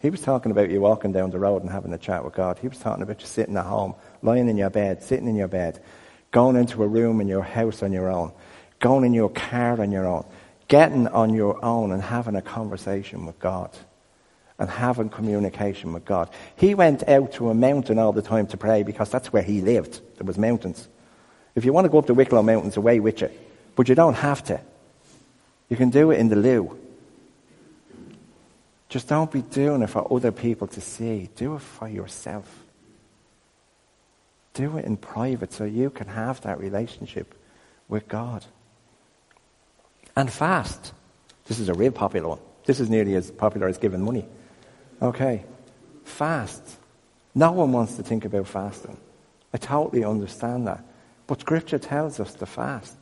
He 0.00 0.10
was 0.10 0.20
talking 0.20 0.50
about 0.50 0.68
you 0.68 0.82
walking 0.82 1.12
down 1.12 1.30
the 1.30 1.38
road 1.38 1.62
and 1.62 1.70
having 1.70 1.92
a 1.94 1.98
chat 1.98 2.24
with 2.24 2.34
God. 2.34 2.58
He 2.58 2.68
was 2.68 2.78
talking 2.78 3.02
about 3.02 3.20
you 3.20 3.26
sitting 3.26 3.56
at 3.56 3.64
home, 3.64 3.94
lying 4.20 4.48
in 4.48 4.58
your 4.58 4.68
bed, 4.68 5.02
sitting 5.02 5.28
in 5.28 5.36
your 5.36 5.48
bed, 5.48 5.82
going 6.30 6.56
into 6.56 6.82
a 6.82 6.86
room 6.86 7.22
in 7.22 7.28
your 7.28 7.42
house 7.42 7.82
on 7.82 7.92
your 7.92 8.10
own, 8.10 8.32
going 8.80 9.04
in 9.04 9.14
your 9.14 9.30
car 9.30 9.80
on 9.80 9.92
your 9.92 10.06
own, 10.06 10.26
getting 10.68 11.08
on 11.08 11.32
your 11.32 11.64
own 11.64 11.92
and 11.92 12.02
having 12.02 12.36
a 12.36 12.42
conversation 12.42 13.24
with 13.24 13.38
God 13.38 13.70
and 14.58 14.70
having 14.70 15.08
communication 15.08 15.92
with 15.92 16.04
God. 16.04 16.30
He 16.56 16.74
went 16.74 17.08
out 17.08 17.32
to 17.34 17.50
a 17.50 17.54
mountain 17.54 17.98
all 17.98 18.12
the 18.12 18.22
time 18.22 18.46
to 18.48 18.56
pray 18.56 18.82
because 18.82 19.10
that's 19.10 19.32
where 19.32 19.42
he 19.42 19.60
lived. 19.60 20.00
There 20.16 20.26
was 20.26 20.38
mountains. 20.38 20.88
If 21.54 21.64
you 21.64 21.72
want 21.72 21.86
to 21.86 21.88
go 21.88 21.98
up 21.98 22.06
the 22.06 22.14
Wicklow 22.14 22.42
Mountains, 22.42 22.76
away 22.76 23.00
with 23.00 23.20
you. 23.20 23.30
But 23.76 23.88
you 23.88 23.94
don't 23.94 24.14
have 24.14 24.44
to. 24.44 24.60
You 25.68 25.76
can 25.76 25.90
do 25.90 26.10
it 26.10 26.20
in 26.20 26.28
the 26.28 26.36
loo. 26.36 26.78
Just 28.88 29.08
don't 29.08 29.30
be 29.30 29.42
doing 29.42 29.82
it 29.82 29.90
for 29.90 30.06
other 30.12 30.30
people 30.30 30.68
to 30.68 30.80
see. 30.80 31.28
Do 31.34 31.56
it 31.56 31.62
for 31.62 31.88
yourself. 31.88 32.62
Do 34.52 34.78
it 34.78 34.84
in 34.84 34.96
private 34.96 35.52
so 35.52 35.64
you 35.64 35.90
can 35.90 36.06
have 36.06 36.40
that 36.42 36.60
relationship 36.60 37.34
with 37.88 38.06
God. 38.06 38.44
And 40.14 40.32
fast. 40.32 40.92
This 41.46 41.58
is 41.58 41.68
a 41.68 41.74
real 41.74 41.90
popular 41.90 42.28
one. 42.28 42.38
This 42.66 42.78
is 42.78 42.88
nearly 42.88 43.16
as 43.16 43.32
popular 43.32 43.66
as 43.66 43.78
giving 43.78 44.00
money. 44.00 44.26
Okay, 45.04 45.44
fast. 46.04 46.62
No 47.34 47.52
one 47.52 47.72
wants 47.72 47.96
to 47.96 48.02
think 48.02 48.24
about 48.24 48.46
fasting. 48.46 48.96
I 49.52 49.58
totally 49.58 50.02
understand 50.02 50.66
that. 50.66 50.82
But 51.26 51.40
Scripture 51.40 51.78
tells 51.78 52.20
us 52.20 52.32
to 52.36 52.46
fast. 52.46 52.96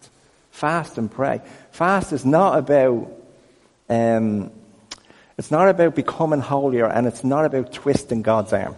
Fast 0.50 0.98
and 0.98 1.08
pray. 1.08 1.40
Fast 1.70 2.12
is 2.12 2.24
not 2.24 2.58
about, 2.58 3.08
um, 3.88 4.50
it's 5.38 5.52
not 5.52 5.68
about 5.68 5.94
becoming 5.94 6.40
holier 6.40 6.86
and 6.86 7.06
it's 7.06 7.22
not 7.22 7.44
about 7.44 7.72
twisting 7.72 8.22
God's 8.22 8.52
arm. 8.52 8.74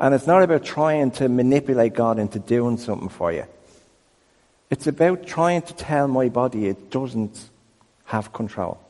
And 0.00 0.12
it's 0.12 0.26
not 0.26 0.42
about 0.42 0.64
trying 0.64 1.12
to 1.12 1.28
manipulate 1.28 1.94
God 1.94 2.18
into 2.18 2.40
doing 2.40 2.78
something 2.78 3.08
for 3.08 3.32
you. 3.32 3.44
It's 4.70 4.88
about 4.88 5.24
trying 5.24 5.62
to 5.62 5.74
tell 5.74 6.08
my 6.08 6.28
body 6.28 6.66
it 6.66 6.90
doesn't 6.90 7.48
have 8.06 8.32
control. 8.32 8.80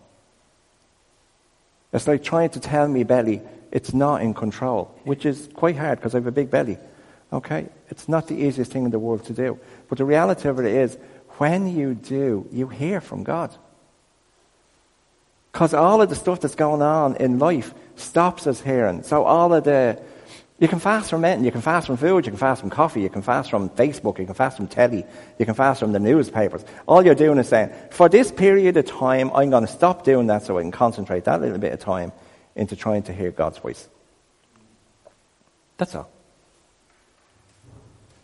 It's 1.93 2.07
like 2.07 2.23
trying 2.23 2.51
to 2.51 2.61
tell 2.61 2.87
me 2.87 3.05
belly 3.05 3.41
it's 3.71 3.93
not 3.93 4.23
in 4.23 4.35
control, 4.35 4.95
which 5.05 5.27
is 5.27 5.49
quite 5.55 5.77
hard 5.77 5.99
because 5.99 6.15
I 6.15 6.19
have 6.19 6.27
a 6.27 6.33
big 6.33 6.51
belly. 6.51 6.79
Okay? 7.33 7.67
It's 7.91 8.09
not 8.09 8.29
the 8.29 8.35
easiest 8.35 8.73
thing 8.73 8.85
in 8.85 8.91
the 8.91 8.99
world 8.99 9.25
to 9.25 9.33
do. 9.33 9.59
But 9.89 9.99
the 9.99 10.05
reality 10.05 10.49
of 10.49 10.59
it 10.59 10.67
is, 10.67 10.97
when 11.39 11.67
you 11.75 11.95
do, 11.95 12.47
you 12.53 12.69
hear 12.69 13.01
from 13.01 13.23
God. 13.25 13.55
Because 15.53 15.75
all 15.75 16.03
of 16.03 16.09
the 16.09 16.15
stuff 16.15 16.41
that's 16.41 16.55
going 16.55 16.83
on 16.83 17.17
in 17.17 17.39
life 17.39 17.75
stops 17.97 18.47
us 18.47 18.61
hearing. 18.61 19.03
So 19.03 19.25
all 19.25 19.53
of 19.53 19.65
the 19.65 20.01
you 20.61 20.67
can 20.67 20.81
fast 20.81 21.11
from 21.11 21.25
anything. 21.25 21.45
You 21.45 21.53
can 21.53 21.61
fast 21.61 21.87
from 21.87 21.97
food. 21.97 22.27
You 22.27 22.33
can 22.33 22.39
fast 22.39 22.61
from 22.61 22.71
coffee. 22.71 23.01
You 23.01 23.11
can 23.11 23.23
fast 23.23 23.49
from 23.49 23.71
Facebook. 23.71 24.19
You 24.19 24.27
can 24.27 24.35
fast 24.35 24.57
from 24.57 24.67
telly. 24.67 25.05
You 25.39 25.47
can 25.47 25.55
fast 25.55 25.79
from 25.79 25.93
the 25.93 26.01
newspapers. 26.01 26.65
All 26.87 27.05
you're 27.05 27.15
doing 27.15 27.39
is 27.39 27.49
saying, 27.49 27.73
for 27.91 28.09
this 28.09 28.33
period 28.33 28.77
of 28.77 28.87
time, 28.87 29.31
I'm 29.35 29.51
going 29.51 29.65
to 29.65 29.73
stop 29.73 30.05
doing 30.05 30.27
that 30.27 30.43
so 30.43 30.59
I 30.59 30.63
can 30.63 30.73
concentrate 30.73 31.25
that 31.25 31.41
little 31.41 31.59
bit 31.59 31.73
of 31.73 31.79
time 31.79 32.11
into 32.57 32.75
trying 32.75 33.05
to 33.05 33.13
hear 33.13 33.31
God's 33.31 33.59
voice. 33.59 33.89
That's 35.77 35.95
all. 35.95 36.11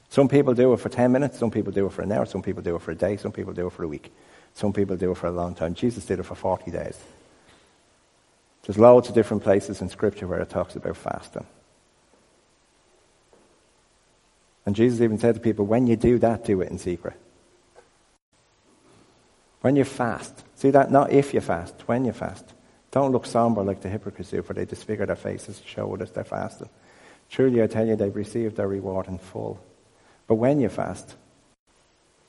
Some 0.09 0.29
people 0.29 0.55
do 0.55 0.73
it 0.73 0.81
for 0.81 0.89
10 0.89 1.13
minutes. 1.13 1.39
Some 1.39 1.53
people 1.53 1.73
do 1.73 1.87
it 1.87 1.93
for 1.93 2.03
an 2.03 2.11
hour. 2.11 2.27
Some 2.27 2.43
people 2.43 2.63
do 2.63 2.75
it 2.75 2.83
for 2.83 2.91
a 2.91 2.97
day. 2.97 3.17
Some 3.17 3.31
people 3.31 3.53
do 3.53 3.69
it 3.69 3.73
for 3.73 3.85
a 3.85 3.89
week. 3.89 4.13
Some 4.55 4.73
people 4.73 4.97
do 4.97 5.13
it 5.13 5.17
for 5.17 5.29
a 5.29 5.33
long 5.33 5.55
time. 5.55 5.75
Jesus 5.75 6.05
did 6.05 6.19
it 6.19 6.25
for 6.25 6.35
40 6.35 6.73
days. 6.73 6.99
There's 8.65 8.79
loads 8.79 9.09
of 9.09 9.15
different 9.15 9.45
places 9.45 9.81
in 9.81 9.89
Scripture 9.89 10.27
where 10.27 10.41
it 10.41 10.51
talks 10.51 10.75
about 10.75 10.97
fasting. 10.97 11.47
And 14.67 14.75
Jesus 14.75 15.01
even 15.01 15.19
said 15.19 15.35
to 15.35 15.41
people, 15.41 15.67
when 15.67 15.87
you 15.87 15.97
do 15.97 16.19
that, 16.19 16.45
do 16.45 16.61
it 16.61 16.71
in 16.71 16.79
secret. 16.79 17.15
When 19.61 19.77
you 19.77 19.85
fast, 19.85 20.45
see 20.55 20.71
that 20.71 20.91
not 20.91 21.13
if 21.13 21.33
you 21.33 21.41
fast, 21.41 21.75
when 21.87 22.05
you 22.05 22.13
fast. 22.13 22.53
Don't 22.91 23.13
look 23.13 23.27
somber 23.27 23.63
like 23.63 23.81
the 23.81 23.89
hypocrites 23.89 24.31
do, 24.31 24.43
for 24.43 24.53
they 24.55 24.65
disfigure 24.65 25.07
their 25.07 25.17
faces 25.17 25.59
to 25.59 25.67
show 25.67 25.97
us 25.97 26.11
they're 26.11 26.25
fasting. 26.25 26.69
Truly, 27.31 27.63
I 27.63 27.67
tell 27.67 27.87
you, 27.87 27.97
they've 27.97 28.15
received 28.15 28.57
their 28.57 28.69
reward 28.69 29.09
in 29.09 29.19
full. 29.19 29.59
But 30.27 30.37
when 30.37 30.61
you 30.61 30.69
fast, 30.69 31.17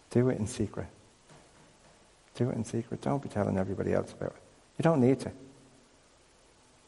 do 0.09 0.29
it 0.29 0.39
in 0.39 0.47
secret. 0.47 0.87
Do 2.35 2.49
it 2.49 2.55
in 2.55 2.65
secret. 2.65 3.01
Don't 3.01 3.21
be 3.21 3.29
telling 3.29 3.57
everybody 3.57 3.93
else 3.93 4.11
about 4.11 4.31
it. 4.31 4.41
You 4.77 4.83
don't 4.83 5.01
need 5.01 5.19
to. 5.21 5.31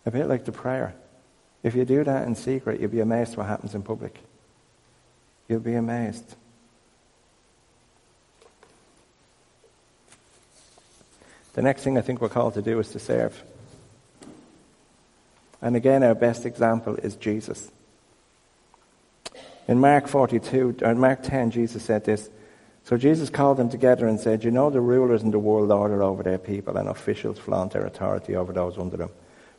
A 0.06 0.12
bit 0.12 0.28
like 0.28 0.46
the 0.46 0.52
prayer. 0.52 0.96
If 1.64 1.76
you 1.76 1.86
do 1.86 2.04
that 2.04 2.26
in 2.26 2.36
secret, 2.36 2.80
you'll 2.80 2.90
be 2.90 3.02
amazed 3.02 3.38
what 3.38 3.48
happens 3.48 3.76
in 3.76 3.84
public. 3.84 4.20
You'll 5.48 5.60
be 5.60 5.76
amazed. 5.76 6.36
The 11.54 11.62
next 11.62 11.82
thing 11.84 11.98
I 11.98 12.02
think 12.02 12.22
we're 12.22 12.30
called 12.30 12.54
to 12.54 12.62
do 12.62 12.80
is 12.80 12.90
to 12.92 13.00
serve. 13.00 13.42
And 15.62 15.76
again, 15.76 16.04
our 16.04 16.14
best 16.14 16.46
example 16.46 16.96
is 16.98 17.16
Jesus. 17.16 17.72
In 19.68 19.80
Mark 19.80 20.08
42, 20.08 20.78
or 20.82 20.96
Mark 20.96 21.24
10, 21.24 21.52
Jesus 21.52 21.84
said 21.84 22.06
this. 22.06 22.30
So 22.84 22.96
Jesus 22.96 23.30
called 23.30 23.58
them 23.58 23.70
together 23.70 24.08
and 24.08 24.20
said, 24.20 24.44
You 24.44 24.52
know, 24.52 24.70
the 24.70 24.80
rulers 24.80 25.24
in 25.24 25.32
the 25.32 25.40
world 25.40 25.72
order 25.72 26.04
over 26.04 26.24
their 26.24 26.38
people, 26.38 26.78
and 26.78 26.88
officials 26.88 27.40
flaunt 27.40 27.74
their 27.74 27.86
authority 27.86 28.36
over 28.36 28.54
those 28.54 28.78
under 28.78 28.96
them. 28.96 29.10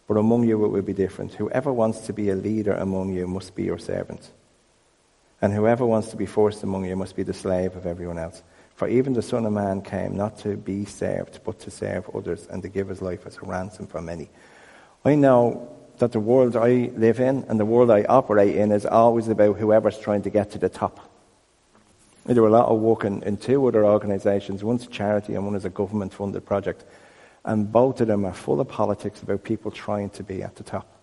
But 0.07 0.17
among 0.17 0.49
you 0.49 0.65
it 0.65 0.69
will 0.69 0.83
be 0.83 0.95
different. 0.95 1.35
Whoever 1.35 1.73
wants 1.73 2.01
to 2.07 2.13
be 2.13 2.31
a 2.31 2.35
leader 2.35 2.73
among 2.73 3.13
you 3.13 3.27
must 3.27 3.55
be 3.55 3.65
your 3.65 3.79
servant. 3.79 4.31
And 5.41 5.53
whoever 5.53 5.87
wants 5.87 6.09
to 6.11 6.17
be 6.17 6.27
first 6.27 6.63
among 6.63 6.85
you 6.85 6.97
must 6.97 7.15
be 7.15 7.23
the 7.23 7.33
slave 7.33 7.77
of 7.77 7.87
everyone 7.87 8.19
else. 8.19 8.43
For 8.75 8.89
even 8.89 9.13
the 9.13 9.23
Son 9.23 9.47
of 9.47 9.53
Man 9.53 9.83
came 9.83 10.17
not 10.17 10.39
to 10.41 10.57
be 10.57 10.85
served, 10.85 11.41
but 11.45 11.59
to 11.61 11.71
serve 11.71 12.11
others 12.15 12.47
and 12.49 12.63
to 12.63 12.69
give 12.69 12.89
his 12.89 13.03
life 13.03 13.27
as 13.27 13.37
a 13.37 13.47
ransom 13.47 13.87
for 13.87 14.01
many. 14.01 14.31
I 15.05 15.15
know 15.15 15.77
that 15.99 16.13
the 16.13 16.21
world 16.21 16.57
I 16.57 16.91
live 16.97 17.21
in 17.21 17.45
and 17.49 17.59
the 17.59 17.65
world 17.65 17.91
I 17.91 18.05
operate 18.05 18.57
in 18.57 18.73
is 18.73 18.87
always 18.87 19.29
about 19.29 19.59
whoever's 19.59 19.99
trying 19.99 20.23
to 20.23 20.31
get 20.31 20.53
to 20.53 20.59
the 20.59 20.69
top. 20.69 21.01
I 22.29 22.35
do 22.35 22.47
a 22.47 22.49
lot 22.49 22.69
of 22.69 22.79
work 22.81 23.05
in, 23.05 23.23
in 23.23 23.37
two 23.37 23.67
other 23.67 23.87
organisations. 23.87 24.63
One's 24.63 24.85
a 24.85 24.91
charity 24.91 25.35
and 25.35 25.45
one 25.45 25.55
is 25.55 25.65
a 25.65 25.71
government 25.71 26.13
funded 26.13 26.45
project. 26.45 26.85
And 27.45 27.71
both 27.71 28.01
of 28.01 28.09
them 28.09 28.25
are 28.27 28.35
full 28.35 28.61
of 28.61 28.69
politics 28.69 29.23
about 29.23 29.45
people 29.45 29.71
trying 29.71 30.11
to 30.11 30.23
be 30.23 30.43
at 30.43 30.57
the 30.57 30.63
top. 30.63 30.98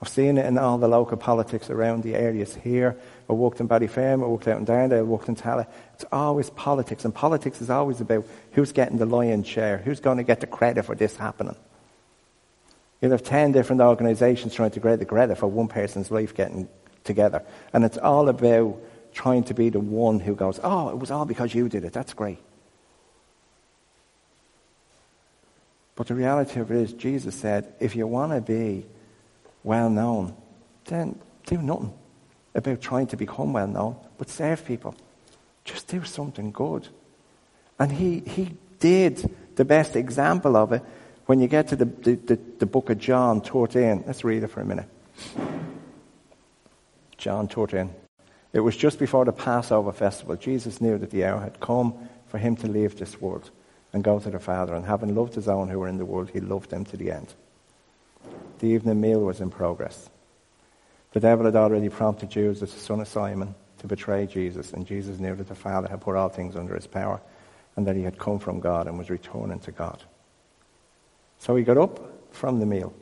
I've 0.00 0.08
seen 0.08 0.36
it 0.36 0.44
in 0.44 0.58
all 0.58 0.76
the 0.76 0.88
local 0.88 1.16
politics 1.16 1.70
around 1.70 2.02
the 2.02 2.14
areas 2.14 2.54
here. 2.54 2.96
I 3.30 3.32
walked 3.32 3.60
in 3.60 3.68
Ballyfermot, 3.68 4.24
I 4.24 4.26
walked 4.26 4.46
out 4.46 4.58
in 4.58 4.64
Downday, 4.64 4.98
I 4.98 5.02
walked 5.02 5.28
in 5.28 5.36
Tallaght. 5.36 5.68
It's 5.94 6.04
always 6.12 6.50
politics, 6.50 7.04
and 7.04 7.14
politics 7.14 7.62
is 7.62 7.70
always 7.70 8.00
about 8.00 8.26
who's 8.52 8.72
getting 8.72 8.98
the 8.98 9.06
lion's 9.06 9.46
share, 9.46 9.78
who's 9.78 10.00
going 10.00 10.18
to 10.18 10.22
get 10.22 10.40
the 10.40 10.46
credit 10.46 10.84
for 10.84 10.94
this 10.94 11.16
happening. 11.16 11.56
You'll 13.00 13.12
have 13.12 13.22
10 13.22 13.52
different 13.52 13.80
organizations 13.80 14.54
trying 14.54 14.70
to 14.72 14.80
get 14.80 14.98
the 14.98 15.06
credit 15.06 15.38
for 15.38 15.46
one 15.46 15.68
person's 15.68 16.10
life 16.10 16.34
getting 16.34 16.68
together. 17.04 17.42
And 17.72 17.84
it's 17.84 17.98
all 17.98 18.28
about 18.28 18.78
trying 19.14 19.44
to 19.44 19.54
be 19.54 19.70
the 19.70 19.80
one 19.80 20.20
who 20.20 20.34
goes, 20.34 20.60
Oh, 20.62 20.90
it 20.90 20.98
was 20.98 21.10
all 21.10 21.24
because 21.24 21.54
you 21.54 21.68
did 21.68 21.84
it. 21.84 21.92
That's 21.92 22.12
great. 22.12 22.38
But 25.94 26.08
the 26.08 26.14
reality 26.14 26.60
of 26.60 26.70
it 26.70 26.76
is, 26.76 26.92
Jesus 26.92 27.34
said, 27.34 27.72
If 27.80 27.96
you 27.96 28.06
want 28.06 28.32
to 28.32 28.40
be 28.40 28.86
well 29.66 29.90
known, 29.90 30.34
then 30.84 31.18
do 31.44 31.58
nothing 31.58 31.92
about 32.54 32.80
trying 32.80 33.08
to 33.08 33.16
become 33.16 33.52
well 33.52 33.66
known, 33.66 33.96
but 34.16 34.30
serve 34.30 34.64
people. 34.64 34.94
Just 35.64 35.88
do 35.88 36.04
something 36.04 36.52
good. 36.52 36.88
And 37.78 37.90
he, 37.90 38.20
he 38.20 38.52
did 38.78 39.28
the 39.56 39.64
best 39.64 39.96
example 39.96 40.56
of 40.56 40.72
it 40.72 40.82
when 41.26 41.40
you 41.40 41.48
get 41.48 41.68
to 41.68 41.76
the, 41.76 41.84
the, 41.84 42.14
the, 42.14 42.38
the 42.60 42.66
book 42.66 42.90
of 42.90 42.98
John 42.98 43.40
13. 43.40 44.04
Let's 44.06 44.22
read 44.22 44.44
it 44.44 44.48
for 44.48 44.60
a 44.60 44.64
minute. 44.64 44.88
John 47.18 47.48
13. 47.48 47.90
It 48.52 48.60
was 48.60 48.76
just 48.76 49.00
before 49.00 49.24
the 49.24 49.32
Passover 49.32 49.92
festival. 49.92 50.36
Jesus 50.36 50.80
knew 50.80 50.96
that 50.96 51.10
the 51.10 51.24
hour 51.24 51.40
had 51.40 51.58
come 51.58 52.08
for 52.28 52.38
him 52.38 52.54
to 52.56 52.68
leave 52.68 52.96
this 52.96 53.20
world 53.20 53.50
and 53.92 54.04
go 54.04 54.20
to 54.20 54.30
the 54.30 54.38
Father. 54.38 54.74
And 54.74 54.86
having 54.86 55.16
loved 55.16 55.34
his 55.34 55.48
own 55.48 55.68
who 55.68 55.80
were 55.80 55.88
in 55.88 55.98
the 55.98 56.04
world, 56.04 56.30
he 56.30 56.40
loved 56.40 56.70
them 56.70 56.84
to 56.84 56.96
the 56.96 57.10
end. 57.10 57.34
The 58.58 58.68
evening 58.68 59.00
meal 59.00 59.20
was 59.20 59.40
in 59.40 59.50
progress. 59.50 60.08
The 61.12 61.20
devil 61.20 61.44
had 61.44 61.56
already 61.56 61.88
prompted 61.88 62.30
Judas, 62.30 62.60
the 62.60 62.66
son 62.66 63.00
of 63.00 63.08
Simon, 63.08 63.54
to 63.78 63.86
betray 63.86 64.26
Jesus, 64.26 64.72
and 64.72 64.86
Jesus 64.86 65.18
knew 65.18 65.34
that 65.34 65.48
the 65.48 65.54
Father 65.54 65.88
had 65.88 66.00
put 66.00 66.16
all 66.16 66.28
things 66.28 66.56
under 66.56 66.74
his 66.74 66.86
power 66.86 67.20
and 67.76 67.86
that 67.86 67.96
he 67.96 68.02
had 68.02 68.18
come 68.18 68.38
from 68.38 68.60
God 68.60 68.86
and 68.86 68.98
was 68.98 69.10
returning 69.10 69.60
to 69.60 69.72
God. 69.72 70.02
So 71.38 71.56
he 71.56 71.64
got 71.64 71.78
up 71.78 72.00
from 72.32 72.58
the 72.58 72.66
meal 72.66 72.92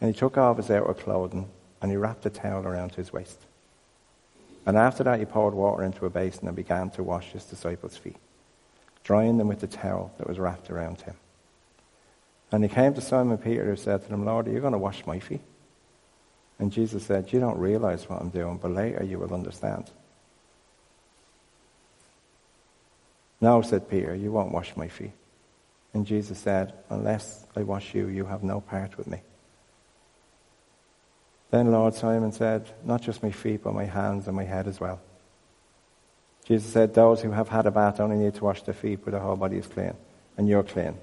and 0.00 0.12
he 0.12 0.18
took 0.18 0.36
off 0.36 0.56
his 0.56 0.70
outer 0.70 0.94
clothing 0.94 1.48
and 1.80 1.90
he 1.90 1.96
wrapped 1.96 2.26
a 2.26 2.30
towel 2.30 2.66
around 2.66 2.94
his 2.94 3.12
waist. 3.12 3.38
And 4.66 4.76
after 4.76 5.02
that, 5.04 5.18
he 5.18 5.24
poured 5.24 5.54
water 5.54 5.82
into 5.82 6.06
a 6.06 6.10
basin 6.10 6.46
and 6.46 6.56
began 6.56 6.90
to 6.90 7.02
wash 7.02 7.30
his 7.30 7.44
disciples' 7.44 7.96
feet, 7.96 8.16
drying 9.02 9.38
them 9.38 9.48
with 9.48 9.60
the 9.60 9.66
towel 9.66 10.12
that 10.18 10.28
was 10.28 10.38
wrapped 10.38 10.70
around 10.70 11.00
him. 11.00 11.14
And 12.50 12.62
he 12.62 12.68
came 12.68 12.94
to 12.94 13.00
Simon 13.00 13.38
Peter, 13.38 13.64
who 13.64 13.76
said 13.76 14.02
to 14.02 14.08
him, 14.08 14.24
Lord, 14.24 14.48
are 14.48 14.52
you 14.52 14.60
going 14.60 14.72
to 14.72 14.78
wash 14.78 15.06
my 15.06 15.18
feet? 15.18 15.42
And 16.58 16.72
Jesus 16.72 17.04
said, 17.04 17.32
You 17.32 17.40
don't 17.40 17.58
realize 17.58 18.08
what 18.08 18.20
I'm 18.20 18.30
doing, 18.30 18.58
but 18.58 18.72
later 18.72 19.04
you 19.04 19.18
will 19.18 19.32
understand. 19.32 19.90
No, 23.40 23.62
said 23.62 23.88
Peter, 23.88 24.14
you 24.14 24.32
won't 24.32 24.52
wash 24.52 24.76
my 24.76 24.88
feet. 24.88 25.12
And 25.94 26.06
Jesus 26.06 26.38
said, 26.38 26.72
Unless 26.90 27.46
I 27.54 27.62
wash 27.62 27.94
you, 27.94 28.08
you 28.08 28.24
have 28.24 28.42
no 28.42 28.60
part 28.60 28.96
with 28.96 29.06
me. 29.06 29.20
Then 31.50 31.70
Lord 31.70 31.94
Simon 31.94 32.32
said, 32.32 32.68
Not 32.84 33.02
just 33.02 33.22
my 33.22 33.30
feet, 33.30 33.62
but 33.62 33.74
my 33.74 33.84
hands 33.84 34.26
and 34.26 34.36
my 34.36 34.44
head 34.44 34.66
as 34.66 34.80
well. 34.80 35.00
Jesus 36.44 36.72
said, 36.72 36.94
Those 36.94 37.22
who 37.22 37.30
have 37.30 37.48
had 37.48 37.66
a 37.66 37.70
bath 37.70 38.00
only 38.00 38.16
need 38.16 38.34
to 38.34 38.44
wash 38.44 38.62
their 38.62 38.74
feet, 38.74 39.00
but 39.04 39.12
the 39.12 39.20
whole 39.20 39.36
body 39.36 39.58
is 39.58 39.66
clean. 39.66 39.94
And 40.36 40.48
you're 40.48 40.62
clean. 40.62 40.96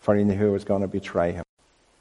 For 0.00 0.14
he 0.14 0.24
knew 0.24 0.34
who 0.34 0.52
was 0.52 0.64
going 0.64 0.82
to 0.82 0.88
betray 0.88 1.32
him. 1.32 1.44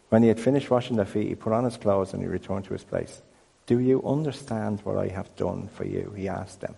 When 0.09 0.21
he 0.21 0.29
had 0.29 0.39
finished 0.39 0.69
washing 0.69 0.97
their 0.97 1.05
feet, 1.05 1.27
he 1.27 1.35
put 1.35 1.53
on 1.53 1.63
his 1.63 1.77
clothes 1.77 2.13
and 2.13 2.21
he 2.21 2.27
returned 2.27 2.65
to 2.65 2.73
his 2.73 2.83
place. 2.83 3.21
Do 3.65 3.79
you 3.79 4.03
understand 4.03 4.81
what 4.83 4.97
I 4.97 5.07
have 5.07 5.35
done 5.35 5.67
for 5.69 5.85
you? 5.85 6.13
He 6.15 6.27
asked 6.27 6.61
them. 6.61 6.75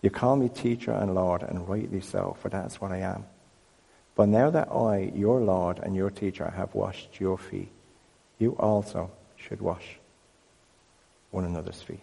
You 0.00 0.10
call 0.10 0.36
me 0.36 0.48
teacher 0.48 0.92
and 0.92 1.14
Lord, 1.14 1.42
and 1.42 1.68
rightly 1.68 2.00
so, 2.00 2.36
for 2.40 2.48
that's 2.48 2.80
what 2.80 2.92
I 2.92 2.98
am. 2.98 3.24
But 4.14 4.28
now 4.28 4.50
that 4.50 4.72
I, 4.72 5.12
your 5.14 5.40
Lord 5.40 5.78
and 5.78 5.94
your 5.94 6.10
teacher, 6.10 6.48
have 6.48 6.74
washed 6.74 7.20
your 7.20 7.36
feet, 7.36 7.70
you 8.38 8.52
also 8.52 9.10
should 9.36 9.60
wash 9.60 9.98
one 11.30 11.44
another's 11.44 11.82
feet. 11.82 12.00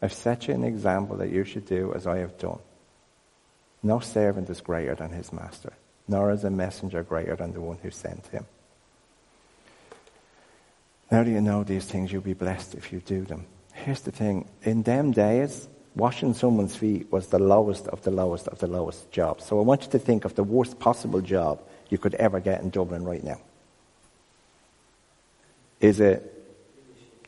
I've 0.00 0.12
set 0.12 0.48
you 0.48 0.54
an 0.54 0.64
example 0.64 1.16
that 1.18 1.30
you 1.30 1.44
should 1.44 1.66
do 1.66 1.92
as 1.94 2.06
I 2.06 2.18
have 2.18 2.38
done. 2.38 2.58
No 3.82 4.00
servant 4.00 4.48
is 4.48 4.60
greater 4.60 4.94
than 4.94 5.10
his 5.10 5.32
master, 5.32 5.72
nor 6.06 6.30
is 6.30 6.44
a 6.44 6.50
messenger 6.50 7.02
greater 7.02 7.36
than 7.36 7.52
the 7.52 7.60
one 7.60 7.78
who 7.82 7.90
sent 7.90 8.26
him. 8.28 8.46
Now 11.10 11.22
do 11.22 11.30
you 11.30 11.40
know 11.40 11.64
these 11.64 11.84
things? 11.84 12.12
You'll 12.12 12.22
be 12.22 12.34
blessed 12.34 12.74
if 12.74 12.92
you 12.92 13.00
do 13.00 13.22
them. 13.22 13.46
Here's 13.72 14.00
the 14.00 14.10
thing. 14.10 14.48
In 14.62 14.82
them 14.82 15.12
days, 15.12 15.68
washing 15.94 16.34
someone's 16.34 16.76
feet 16.76 17.10
was 17.12 17.28
the 17.28 17.38
lowest 17.38 17.86
of 17.88 18.02
the 18.02 18.10
lowest 18.10 18.48
of 18.48 18.58
the 18.58 18.66
lowest 18.66 19.10
jobs. 19.10 19.44
So 19.44 19.58
I 19.58 19.62
want 19.62 19.82
you 19.82 19.90
to 19.90 19.98
think 19.98 20.24
of 20.24 20.34
the 20.34 20.44
worst 20.44 20.78
possible 20.78 21.20
job 21.20 21.60
you 21.88 21.98
could 21.98 22.14
ever 22.14 22.40
get 22.40 22.62
in 22.62 22.70
Dublin 22.70 23.04
right 23.04 23.22
now. 23.22 23.40
Is 25.80 26.00
it 26.00 26.30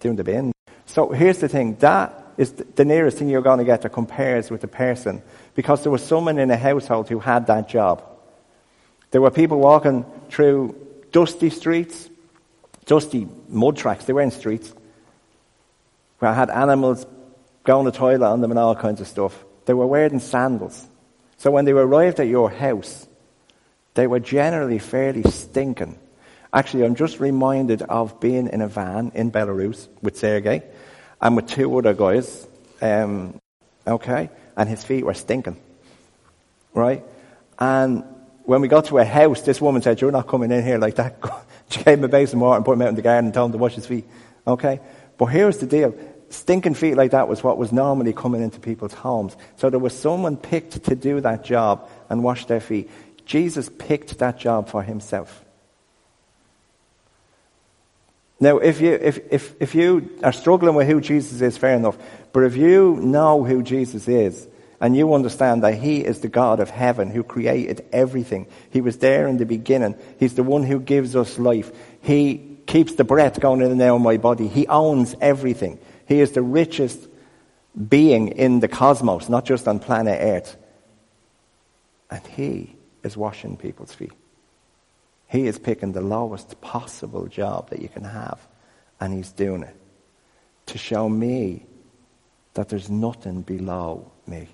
doing 0.00 0.16
the 0.16 0.24
bin? 0.24 0.52
So 0.86 1.10
here's 1.10 1.38
the 1.38 1.48
thing. 1.48 1.76
That 1.76 2.26
is 2.36 2.52
the 2.52 2.84
nearest 2.84 3.18
thing 3.18 3.28
you're 3.28 3.42
going 3.42 3.58
to 3.58 3.64
get 3.64 3.82
that 3.82 3.90
compares 3.90 4.50
with 4.50 4.64
a 4.64 4.68
person 4.68 5.22
because 5.54 5.82
there 5.82 5.92
was 5.92 6.04
someone 6.04 6.38
in 6.38 6.50
a 6.50 6.56
household 6.56 7.08
who 7.08 7.18
had 7.18 7.46
that 7.48 7.68
job. 7.68 8.02
There 9.10 9.20
were 9.20 9.30
people 9.30 9.58
walking 9.58 10.04
through 10.30 10.74
dusty 11.12 11.50
streets, 11.50 12.08
dusty 12.84 13.28
mud 13.48 13.76
tracks. 13.76 14.04
They 14.04 14.12
weren't 14.12 14.32
streets. 14.32 14.72
Where 16.18 16.30
I 16.30 16.34
had 16.34 16.50
animals 16.50 17.06
going 17.64 17.90
to 17.90 17.96
toilet 17.96 18.26
on 18.26 18.40
them 18.40 18.50
and 18.50 18.58
all 18.58 18.74
kinds 18.74 19.00
of 19.00 19.08
stuff. 19.08 19.44
They 19.66 19.74
were 19.74 19.86
wearing 19.86 20.20
sandals. 20.20 20.86
So 21.36 21.50
when 21.50 21.64
they 21.64 21.72
arrived 21.72 22.20
at 22.20 22.28
your 22.28 22.50
house, 22.50 23.06
they 23.94 24.06
were 24.06 24.20
generally 24.20 24.78
fairly 24.78 25.22
stinking. 25.24 25.98
Actually, 26.52 26.84
I'm 26.84 26.94
just 26.94 27.20
reminded 27.20 27.82
of 27.82 28.20
being 28.20 28.48
in 28.48 28.62
a 28.62 28.68
van 28.68 29.12
in 29.14 29.30
Belarus 29.30 29.88
with 30.00 30.16
Sergei 30.16 30.62
and 31.20 31.36
with 31.36 31.48
two 31.48 31.76
other 31.76 31.92
guys. 31.92 32.46
Um, 32.80 33.40
okay? 33.86 34.30
And 34.56 34.68
his 34.68 34.84
feet 34.84 35.04
were 35.04 35.14
stinking. 35.14 35.56
Right? 36.72 37.04
And 37.58 38.04
when 38.46 38.60
we 38.60 38.68
got 38.68 38.86
to 38.86 38.98
a 38.98 39.04
house, 39.04 39.42
this 39.42 39.60
woman 39.60 39.82
said, 39.82 40.00
You're 40.00 40.12
not 40.12 40.28
coming 40.28 40.50
in 40.50 40.64
here 40.64 40.78
like 40.78 40.94
that. 40.94 41.18
she 41.68 41.82
gave 41.82 41.98
him 41.98 42.04
a 42.04 42.08
basin 42.08 42.38
of 42.38 42.42
water 42.42 42.56
and 42.56 42.64
put 42.64 42.72
him 42.72 42.82
out 42.82 42.88
in 42.88 42.94
the 42.94 43.02
garden 43.02 43.26
and 43.26 43.34
told 43.34 43.48
him 43.48 43.52
to 43.52 43.58
wash 43.58 43.74
his 43.74 43.86
feet. 43.86 44.06
Okay? 44.46 44.80
But 45.18 45.26
here's 45.26 45.58
the 45.58 45.66
deal 45.66 45.94
stinking 46.28 46.74
feet 46.74 46.96
like 46.96 47.12
that 47.12 47.28
was 47.28 47.42
what 47.42 47.56
was 47.56 47.72
normally 47.72 48.12
coming 48.12 48.42
into 48.42 48.58
people's 48.58 48.92
homes. 48.92 49.36
So 49.56 49.70
there 49.70 49.78
was 49.78 49.96
someone 49.96 50.36
picked 50.36 50.84
to 50.84 50.94
do 50.94 51.20
that 51.20 51.44
job 51.44 51.88
and 52.08 52.22
wash 52.22 52.46
their 52.46 52.60
feet. 52.60 52.90
Jesus 53.26 53.68
picked 53.78 54.18
that 54.18 54.38
job 54.38 54.68
for 54.68 54.82
himself. 54.82 55.44
Now, 58.38 58.58
if 58.58 58.80
you, 58.80 58.92
if, 58.92 59.18
if, 59.30 59.54
if 59.60 59.74
you 59.74 60.18
are 60.22 60.32
struggling 60.32 60.74
with 60.74 60.86
who 60.86 61.00
Jesus 61.00 61.40
is, 61.40 61.56
fair 61.56 61.74
enough. 61.74 61.96
But 62.32 62.40
if 62.40 62.56
you 62.56 62.96
know 62.96 63.44
who 63.44 63.62
Jesus 63.62 64.08
is, 64.08 64.46
and 64.80 64.96
you 64.96 65.14
understand 65.14 65.62
that 65.62 65.74
He 65.74 66.04
is 66.04 66.20
the 66.20 66.28
God 66.28 66.60
of 66.60 66.70
heaven 66.70 67.10
who 67.10 67.22
created 67.22 67.84
everything. 67.92 68.46
He 68.70 68.80
was 68.80 68.98
there 68.98 69.26
in 69.26 69.38
the 69.38 69.46
beginning. 69.46 69.96
He's 70.18 70.34
the 70.34 70.42
one 70.42 70.62
who 70.62 70.80
gives 70.80 71.16
us 71.16 71.38
life. 71.38 71.70
He 72.02 72.58
keeps 72.66 72.94
the 72.94 73.04
breath 73.04 73.40
going 73.40 73.62
in 73.62 73.70
and 73.70 73.82
out 73.82 73.96
of 73.96 74.02
my 74.02 74.16
body. 74.16 74.48
He 74.48 74.66
owns 74.66 75.14
everything. 75.20 75.78
He 76.06 76.20
is 76.20 76.32
the 76.32 76.42
richest 76.42 77.08
being 77.88 78.28
in 78.28 78.60
the 78.60 78.68
cosmos, 78.68 79.28
not 79.28 79.44
just 79.44 79.68
on 79.68 79.78
planet 79.78 80.18
Earth. 80.20 80.56
And 82.10 82.26
He 82.26 82.76
is 83.02 83.16
washing 83.16 83.56
people's 83.56 83.94
feet. 83.94 84.12
He 85.28 85.46
is 85.46 85.58
picking 85.58 85.92
the 85.92 86.00
lowest 86.00 86.60
possible 86.60 87.26
job 87.26 87.70
that 87.70 87.80
you 87.80 87.88
can 87.88 88.04
have, 88.04 88.40
and 89.00 89.12
He's 89.12 89.32
doing 89.32 89.62
it 89.62 89.76
to 90.66 90.78
show 90.78 91.08
me 91.08 91.64
that 92.54 92.68
there's 92.68 92.90
nothing 92.90 93.42
below 93.42 94.10
me. 94.26 94.48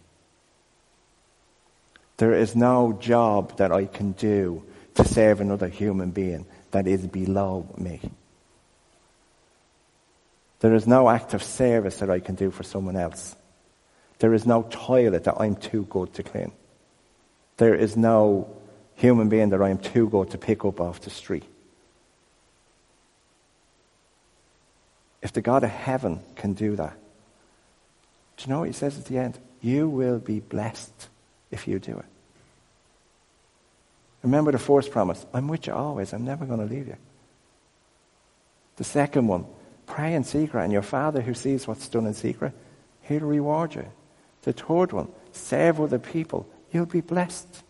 There 2.22 2.34
is 2.34 2.54
no 2.54 2.92
job 2.92 3.56
that 3.56 3.72
I 3.72 3.86
can 3.86 4.12
do 4.12 4.62
to 4.94 5.04
serve 5.04 5.40
another 5.40 5.66
human 5.66 6.12
being 6.12 6.46
that 6.70 6.86
is 6.86 7.04
below 7.04 7.66
me. 7.76 8.00
There 10.60 10.72
is 10.72 10.86
no 10.86 11.08
act 11.08 11.34
of 11.34 11.42
service 11.42 11.96
that 11.96 12.10
I 12.10 12.20
can 12.20 12.36
do 12.36 12.52
for 12.52 12.62
someone 12.62 12.94
else. 12.94 13.34
There 14.20 14.34
is 14.34 14.46
no 14.46 14.62
toilet 14.70 15.24
that 15.24 15.40
I'm 15.40 15.56
too 15.56 15.82
good 15.90 16.14
to 16.14 16.22
clean. 16.22 16.52
There 17.56 17.74
is 17.74 17.96
no 17.96 18.48
human 18.94 19.28
being 19.28 19.48
that 19.48 19.60
I 19.60 19.70
am 19.70 19.78
too 19.78 20.08
good 20.08 20.30
to 20.30 20.38
pick 20.38 20.64
up 20.64 20.80
off 20.80 21.00
the 21.00 21.10
street. 21.10 21.46
If 25.22 25.32
the 25.32 25.42
God 25.42 25.64
of 25.64 25.70
heaven 25.70 26.20
can 26.36 26.52
do 26.52 26.76
that, 26.76 26.96
do 28.36 28.44
you 28.44 28.52
know 28.52 28.60
what 28.60 28.68
he 28.68 28.74
says 28.74 28.96
at 28.96 29.06
the 29.06 29.18
end? 29.18 29.40
You 29.60 29.88
will 29.88 30.20
be 30.20 30.38
blessed 30.38 31.08
if 31.50 31.66
you 31.66 31.80
do 31.80 31.98
it. 31.98 32.11
Remember 34.22 34.52
the 34.52 34.58
first 34.58 34.90
promise 34.90 35.26
I'm 35.34 35.48
with 35.48 35.66
you 35.66 35.74
always, 35.74 36.12
I'm 36.12 36.24
never 36.24 36.44
going 36.44 36.60
to 36.60 36.66
leave 36.66 36.88
you. 36.88 36.96
The 38.76 38.84
second 38.84 39.26
one, 39.26 39.46
Pray 39.86 40.14
in 40.14 40.24
secret, 40.24 40.62
and 40.62 40.72
your 40.72 40.80
Father 40.80 41.20
who 41.20 41.34
sees 41.34 41.66
what's 41.66 41.88
done 41.88 42.06
in 42.06 42.14
secret, 42.14 42.52
he'll 43.02 43.20
reward 43.20 43.74
you. 43.74 43.84
The 44.42 44.52
third 44.52 44.92
one, 44.92 45.08
serve 45.32 45.80
other 45.80 45.98
people. 45.98 46.48
You'll 46.72 46.86
be 46.86 47.00
blessed. 47.00 47.62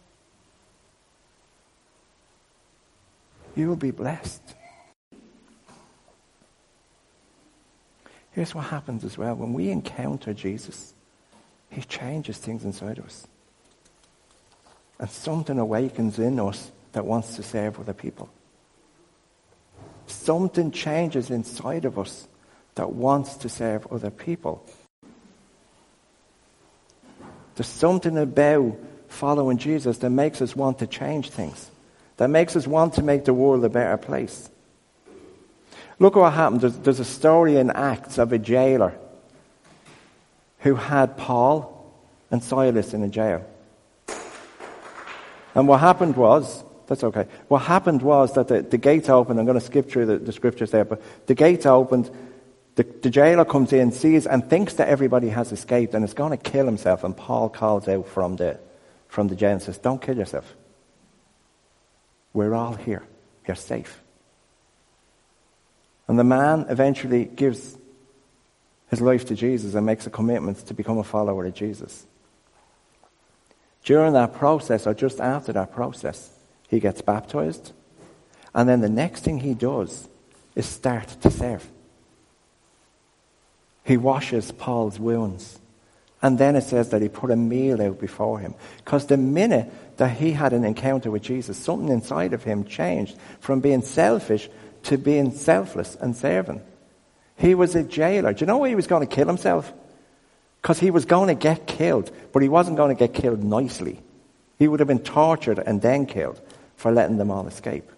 You 3.57 3.69
will 3.69 3.77
be 3.77 3.91
blessed. 3.91 4.41
Here's 8.31 8.55
what 8.55 8.67
happens 8.67 9.05
as 9.05 9.19
well. 9.19 9.35
When 9.35 9.53
we 9.53 9.71
encounter 9.71 10.33
Jesus, 10.33 10.95
he 11.71 11.83
changes 11.83 12.39
things 12.39 12.65
inside 12.65 12.99
of 12.99 13.07
us. 13.07 13.27
And 15.03 15.11
something 15.11 15.59
awakens 15.59 16.21
in 16.21 16.39
us 16.39 16.71
that 16.93 17.05
wants 17.05 17.35
to 17.35 17.43
serve 17.43 17.81
other 17.81 17.93
people. 17.93 18.31
Something 20.07 20.71
changes 20.71 21.29
inside 21.29 21.87
of 21.87 21.99
us 21.99 22.29
that 22.77 22.93
wants 22.93 23.35
to 23.39 23.49
serve 23.49 23.85
other 23.91 24.11
people. 24.13 24.65
There's 27.57 27.67
something 27.67 28.17
about 28.17 28.79
following 29.09 29.59
Jesus 29.59 29.99
that 29.99 30.11
makes 30.11 30.41
us 30.41 30.55
want 30.55 30.79
to 30.79 30.87
change 30.87 31.31
things, 31.31 31.69
that 32.19 32.31
makes 32.31 32.55
us 32.55 32.69
want 32.69 32.95
to 32.95 33.03
make 33.03 33.25
the 33.25 33.35
world 33.35 33.65
a 33.65 33.69
better 33.69 33.97
place. 33.97 34.49
Look 35.99 36.17
at 36.17 36.21
what 36.21 36.33
happened. 36.33 36.61
There's, 36.61 36.79
there's 36.79 37.01
a 37.01 37.05
story 37.05 37.57
in 37.57 37.71
Acts 37.71 38.19
of 38.19 38.33
a 38.33 38.39
jailer 38.39 38.95
who 40.61 40.77
had 40.77 41.17
Paul 41.17 41.93
and 42.31 42.41
Silas 42.41 42.95
in 42.95 43.03
a 43.03 43.09
jail. 43.09 43.45
And 45.55 45.69
what 45.69 45.81
happened 45.81 46.17
was, 46.17 46.65
that's 46.87 47.05
okay. 47.05 47.27
What 47.49 47.61
happened 47.61 48.03
was 48.03 48.35
that 48.35 48.49
the, 48.49 48.63
the 48.63 48.79
gates 48.79 49.09
opened. 49.09 49.39
I'm 49.39 49.47
going 49.47 49.59
to 49.59 49.65
skip 49.65 49.91
through 49.91 50.07
the, 50.07 50.19
the 50.19 50.33
scriptures 50.33 50.71
there, 50.71 50.85
but 50.85 51.03
the 51.27 51.35
gate 51.35 51.67
opened. 51.67 52.11
The, 52.75 52.85
the 52.85 53.11
jailer 53.11 53.45
comes 53.45 53.73
in, 53.73 53.93
sees, 53.93 54.27
and 54.27 54.49
thinks 54.49 54.75
that 54.75 54.89
everybody 54.89 55.29
has 55.29 55.53
escaped 55.53 55.95
and 55.95 56.05
is 56.05 56.15
going 56.15 56.31
to 56.31 56.37
kill 56.37 56.67
himself. 56.67 57.05
And 57.05 57.17
Paul 57.17 57.49
calls 57.49 57.87
out 57.89 58.09
from 58.09 58.37
the, 58.37 58.59
from 59.09 59.29
the 59.29 59.37
jail 59.37 59.53
and 59.53 59.63
says, 59.63 59.79
Don't 59.79 60.01
kill 60.01 60.17
yourself. 60.17 60.55
We're 62.33 62.55
all 62.55 62.75
here. 62.75 63.03
You're 63.47 63.57
safe. 63.57 64.01
And 66.09 66.19
the 66.19 66.25
man 66.25 66.67
eventually 66.69 67.25
gives 67.25 67.77
his 68.89 69.01
life 69.01 69.27
to 69.27 69.35
Jesus 69.35 69.75
and 69.75 69.87
makes 69.87 70.07
a 70.07 70.11
commitment 70.11 70.59
to 70.67 70.75
become 70.75 70.99
a 70.99 71.05
follower 71.05 71.47
of 71.47 71.55
Jesus. 71.55 72.07
During 73.85 74.13
that 74.13 74.35
process, 74.35 74.87
or 74.87 74.95
just 74.95 75.21
after 75.21 75.53
that 75.53 75.73
process, 75.73 76.31
he 76.69 76.81
gets 76.81 77.03
baptized. 77.03 77.73
And 78.55 78.69
then 78.69 78.81
the 78.81 78.89
next 78.89 79.25
thing 79.25 79.41
he 79.41 79.55
does 79.55 80.09
is 80.55 80.67
start 80.67 81.09
to 81.23 81.31
serve. 81.31 81.69
He 83.85 83.97
washes 83.97 84.53
Paul's 84.53 84.99
wounds. 84.99 85.59
And 86.21 86.39
then 86.39 86.55
it 86.55 86.63
says 86.63 86.91
that 86.91 87.03
he 87.03 87.09
put 87.09 87.33
a 87.33 87.37
meal 87.37 87.83
out 87.83 87.99
before 87.99 88.39
him. 88.39 88.55
Because 88.85 89.07
the 89.07 89.17
minute 89.17 89.73
that 89.97 90.17
he 90.17 90.31
had 90.31 90.53
an 90.53 90.65
encounter 90.65 91.11
with 91.11 91.23
Jesus, 91.23 91.59
something 91.59 91.89
inside 91.89 92.33
of 92.33 92.45
him 92.45 92.65
changed 92.65 93.17
from 93.41 93.61
being 93.61 93.83
selfish 93.83 94.49
to 94.85 94.97
being 94.97 95.33
selfless 95.33 95.97
and 95.97 96.17
serving. 96.17 96.61
He 97.37 97.57
was 97.57 97.75
a 97.75 97.83
jailer. 97.83 98.33
Do 98.33 98.41
you 98.41 98.47
know 98.47 98.59
why 98.59 98.69
he 98.69 98.77
was 98.77 98.87
going 98.87 99.07
to 99.07 99.13
kill 99.13 99.27
himself? 99.27 99.73
Because 100.63 100.79
he 100.79 100.93
was 100.93 101.05
going 101.05 101.29
to 101.29 101.35
get 101.35 101.67
killed, 101.67 102.11
but 102.33 102.41
he 102.41 102.49
wasn't 102.49 102.77
going 102.77 102.97
to 102.97 102.99
get 102.99 103.21
killed 103.21 103.43
nicely. 103.43 104.01
He 104.59 104.69
would 104.69 104.79
have 104.79 104.87
been 104.87 105.01
tortured 105.01 105.59
and 105.59 105.83
then 105.83 106.07
killed 106.07 106.41
for 106.77 106.93
letting 106.93 107.19
them 107.19 107.33
all 107.33 107.49
escape. 107.49 107.91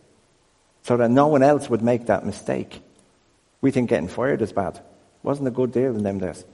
So 0.82 0.96
that 0.96 1.10
no 1.10 1.26
one 1.28 1.42
else 1.42 1.68
would 1.68 1.82
make 1.82 2.06
that 2.06 2.24
mistake. 2.24 2.80
We 3.60 3.70
think 3.70 3.90
getting 3.90 4.08
fired 4.08 4.40
is 4.42 4.52
bad. 4.52 4.80
Wasn't 5.22 5.46
a 5.46 5.50
good 5.50 5.72
deal 5.72 5.94
in 5.94 6.02
them 6.02 6.18
days. 6.18 6.44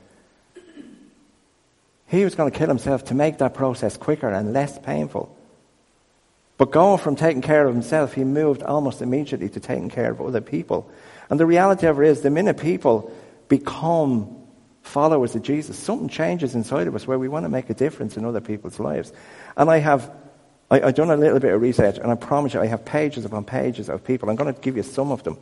He 2.09 2.25
was 2.25 2.35
going 2.35 2.51
to 2.51 2.59
kill 2.59 2.68
himself 2.68 3.05
to 3.07 3.14
make 3.14 3.38
that 3.38 3.55
process 3.55 3.96
quicker 3.96 4.29
and 4.29 4.53
less 4.53 4.79
painful. 4.81 5.37
But 6.59 6.73
going 6.73 6.99
from 6.99 7.14
taking 7.14 7.40
care 7.40 7.66
of 7.66 7.73
himself, 7.73 8.14
he 8.14 8.25
moved 8.25 8.62
almost 8.64 9.01
immediately 9.01 9.49
to 9.51 9.61
taking 9.61 9.88
care 9.90 10.11
of 10.11 10.20
other 10.20 10.40
people. 10.40 10.90
And 11.31 11.38
the 11.38 11.46
reality 11.46 11.87
of 11.87 12.01
it 12.01 12.07
is, 12.07 12.20
the 12.20 12.31
minute 12.31 12.59
people 12.59 13.12
become 13.49 14.39
followers 14.83 15.35
of 15.35 15.43
Jesus, 15.43 15.79
something 15.79 16.09
changes 16.09 16.55
inside 16.55 16.87
of 16.87 16.95
us 16.95 17.07
where 17.07 17.19
we 17.19 17.29
want 17.29 17.45
to 17.45 17.49
make 17.49 17.71
a 17.71 17.75
difference 17.75 18.16
in 18.16 18.25
other 18.25 18.40
people's 18.40 18.79
lives. 18.79 19.12
And 19.57 19.71
I 19.71 19.79
have, 19.79 20.11
I, 20.71 20.81
have 20.81 20.95
done 20.95 21.11
a 21.11 21.16
little 21.16 21.40
bit 21.40 21.53
of 21.53 21.61
research, 21.61 21.99
and 21.99 22.11
I 22.11 22.14
promise 22.14 22.55
you, 22.55 22.61
I 22.61 22.66
have 22.66 22.85
pages 22.85 23.25
upon 23.25 23.45
pages 23.45 23.88
of 23.88 24.05
people. 24.05 24.31
I'm 24.31 24.37
going 24.37 24.53
to 24.53 24.61
give 24.61 24.77
you 24.77 24.83
some 24.83 25.12
of 25.12 25.23
them. 25.23 25.38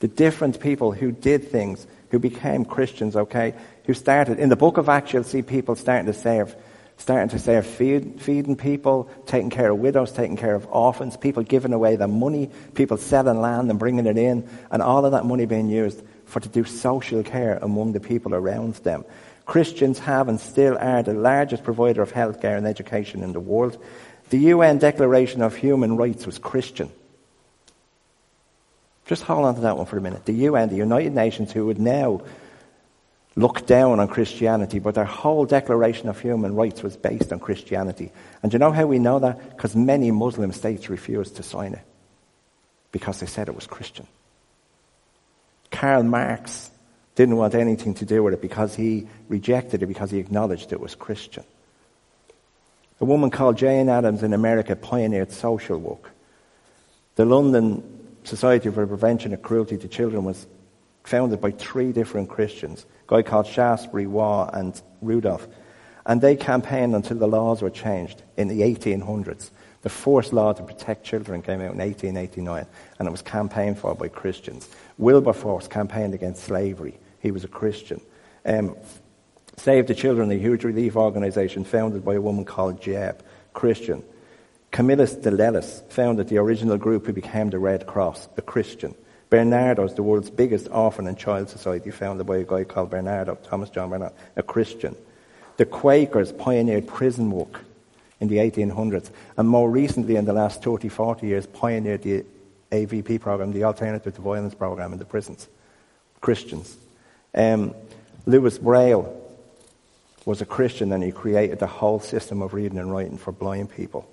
The 0.00 0.08
different 0.08 0.58
people 0.58 0.92
who 0.92 1.12
did 1.12 1.48
things, 1.48 1.86
who 2.10 2.18
became 2.18 2.64
Christians, 2.64 3.14
okay, 3.14 3.54
who 3.86 3.94
started. 3.94 4.40
In 4.40 4.48
the 4.48 4.56
book 4.56 4.78
of 4.78 4.88
Acts, 4.88 5.12
you'll 5.12 5.24
see 5.24 5.42
people 5.42 5.76
starting 5.76 6.06
to 6.06 6.14
serve 6.14 6.56
starting 6.98 7.28
to 7.30 7.38
serve 7.38 7.66
feed, 7.66 8.20
feeding 8.20 8.54
people, 8.54 9.10
taking 9.26 9.50
care 9.50 9.70
of 9.70 9.78
widows, 9.78 10.12
taking 10.12 10.36
care 10.36 10.54
of 10.54 10.66
orphans, 10.70 11.16
people 11.16 11.42
giving 11.42 11.72
away 11.72 11.96
their 11.96 12.06
money, 12.06 12.48
people 12.74 12.96
selling 12.96 13.40
land 13.40 13.68
and 13.70 13.78
bringing 13.78 14.06
it 14.06 14.16
in, 14.16 14.48
and 14.70 14.80
all 14.80 15.04
of 15.04 15.10
that 15.10 15.24
money 15.24 15.44
being 15.44 15.68
used 15.68 16.00
for 16.32 16.40
to 16.40 16.48
do 16.48 16.64
social 16.64 17.22
care 17.22 17.58
among 17.60 17.92
the 17.92 18.00
people 18.00 18.34
around 18.34 18.74
them. 18.76 19.04
Christians 19.44 19.98
have 19.98 20.28
and 20.28 20.40
still 20.40 20.78
are 20.78 21.02
the 21.02 21.12
largest 21.12 21.62
provider 21.62 22.00
of 22.00 22.10
healthcare 22.10 22.56
and 22.56 22.66
education 22.66 23.22
in 23.22 23.34
the 23.34 23.40
world. 23.40 23.76
The 24.30 24.38
UN 24.38 24.78
Declaration 24.78 25.42
of 25.42 25.54
Human 25.54 25.98
Rights 25.98 26.24
was 26.24 26.38
Christian. 26.38 26.90
Just 29.04 29.24
hold 29.24 29.44
on 29.44 29.56
to 29.56 29.60
that 29.60 29.76
one 29.76 29.84
for 29.84 29.98
a 29.98 30.00
minute. 30.00 30.24
The 30.24 30.32
UN, 30.48 30.70
the 30.70 30.76
United 30.76 31.12
Nations, 31.12 31.52
who 31.52 31.66
would 31.66 31.78
now 31.78 32.22
look 33.36 33.66
down 33.66 34.00
on 34.00 34.08
Christianity, 34.08 34.78
but 34.78 34.94
their 34.94 35.04
whole 35.04 35.44
Declaration 35.44 36.08
of 36.08 36.18
Human 36.18 36.54
Rights 36.54 36.82
was 36.82 36.96
based 36.96 37.30
on 37.30 37.40
Christianity. 37.40 38.10
And 38.42 38.50
do 38.50 38.54
you 38.54 38.58
know 38.58 38.72
how 38.72 38.86
we 38.86 38.98
know 38.98 39.18
that? 39.18 39.50
Because 39.50 39.76
many 39.76 40.10
Muslim 40.10 40.50
states 40.52 40.88
refused 40.88 41.36
to 41.36 41.42
sign 41.42 41.74
it 41.74 41.84
because 42.90 43.20
they 43.20 43.26
said 43.26 43.48
it 43.48 43.54
was 43.54 43.66
Christian. 43.66 44.06
Karl 45.72 46.04
Marx 46.04 46.70
didn't 47.14 47.36
want 47.36 47.54
anything 47.54 47.94
to 47.94 48.04
do 48.04 48.22
with 48.22 48.34
it 48.34 48.40
because 48.40 48.76
he 48.76 49.08
rejected 49.28 49.82
it 49.82 49.86
because 49.86 50.10
he 50.10 50.18
acknowledged 50.18 50.72
it 50.72 50.80
was 50.80 50.94
Christian. 50.94 51.44
A 53.00 53.04
woman 53.04 53.30
called 53.30 53.58
Jane 53.58 53.88
Addams 53.88 54.22
in 54.22 54.32
America 54.32 54.76
pioneered 54.76 55.32
social 55.32 55.78
work. 55.78 56.12
The 57.16 57.24
London 57.24 57.82
Society 58.22 58.70
for 58.70 58.82
the 58.82 58.86
Prevention 58.86 59.34
of 59.34 59.42
Cruelty 59.42 59.76
to 59.76 59.88
Children 59.88 60.24
was 60.24 60.46
founded 61.02 61.40
by 61.40 61.50
three 61.50 61.90
different 61.92 62.28
Christians, 62.28 62.86
a 63.08 63.10
guy 63.10 63.22
called 63.22 63.46
Shaftesbury, 63.46 64.06
Waugh, 64.06 64.48
and 64.52 64.80
Rudolph. 65.00 65.48
And 66.06 66.20
they 66.20 66.36
campaigned 66.36 66.94
until 66.94 67.18
the 67.18 67.26
laws 67.26 67.60
were 67.60 67.70
changed 67.70 68.22
in 68.36 68.48
the 68.48 68.60
1800s. 68.60 69.50
The 69.82 69.90
first 69.90 70.32
law 70.32 70.52
to 70.52 70.62
protect 70.62 71.04
children 71.04 71.42
came 71.42 71.60
out 71.60 71.72
in 71.72 71.78
1889, 71.78 72.66
and 72.98 73.08
it 73.08 73.10
was 73.10 73.22
campaigned 73.22 73.78
for 73.78 73.94
by 73.94 74.08
Christians. 74.08 74.68
Wilberforce 74.96 75.66
campaigned 75.66 76.14
against 76.14 76.44
slavery. 76.44 76.98
He 77.20 77.32
was 77.32 77.44
a 77.44 77.48
Christian. 77.48 78.00
Um, 78.44 78.76
Save 79.56 79.86
the 79.86 79.94
Children, 79.94 80.30
a 80.30 80.34
huge 80.34 80.64
relief 80.64 80.96
organization 80.96 81.64
founded 81.64 82.04
by 82.04 82.14
a 82.14 82.20
woman 82.20 82.44
called 82.44 82.80
Jebb, 82.80 83.18
Christian. 83.52 84.02
Camillus 84.70 85.14
de 85.14 85.30
Lellis 85.30 85.82
founded 85.90 86.28
the 86.28 86.38
original 86.38 86.78
group 86.78 87.06
who 87.06 87.12
became 87.12 87.50
the 87.50 87.58
Red 87.58 87.86
Cross, 87.86 88.28
a 88.36 88.42
Christian. 88.42 88.94
Barnardo's, 89.28 89.94
the 89.94 90.02
world's 90.02 90.30
biggest 90.30 90.68
orphan 90.70 91.06
and 91.06 91.18
child 91.18 91.50
society, 91.50 91.90
founded 91.90 92.26
by 92.26 92.38
a 92.38 92.44
guy 92.44 92.64
called 92.64 92.90
Barnardo, 92.90 93.34
Thomas 93.42 93.70
John 93.70 93.90
Barnardo, 93.90 94.14
a 94.36 94.42
Christian. 94.42 94.96
The 95.56 95.66
Quakers 95.66 96.32
pioneered 96.32 96.86
prison 96.86 97.30
work 97.30 97.64
in 98.22 98.28
the 98.28 98.36
1800s, 98.36 99.10
and 99.36 99.48
more 99.48 99.68
recently, 99.68 100.14
in 100.14 100.24
the 100.24 100.32
last 100.32 100.62
30, 100.62 100.88
40 100.88 101.26
years, 101.26 101.44
pioneered 101.44 102.02
the 102.02 102.24
AVP 102.70 103.20
program, 103.20 103.52
the 103.52 103.64
Alternative 103.64 104.14
to 104.14 104.20
Violence 104.20 104.54
program 104.54 104.92
in 104.92 105.00
the 105.00 105.04
prisons. 105.04 105.48
Christians. 106.20 106.76
Um, 107.34 107.74
Louis 108.24 108.56
Braille 108.58 109.20
was 110.24 110.40
a 110.40 110.46
Christian 110.46 110.92
and 110.92 111.02
he 111.02 111.10
created 111.10 111.58
the 111.58 111.66
whole 111.66 111.98
system 111.98 112.42
of 112.42 112.54
reading 112.54 112.78
and 112.78 112.92
writing 112.92 113.18
for 113.18 113.32
blind 113.32 113.70
people. 113.70 114.08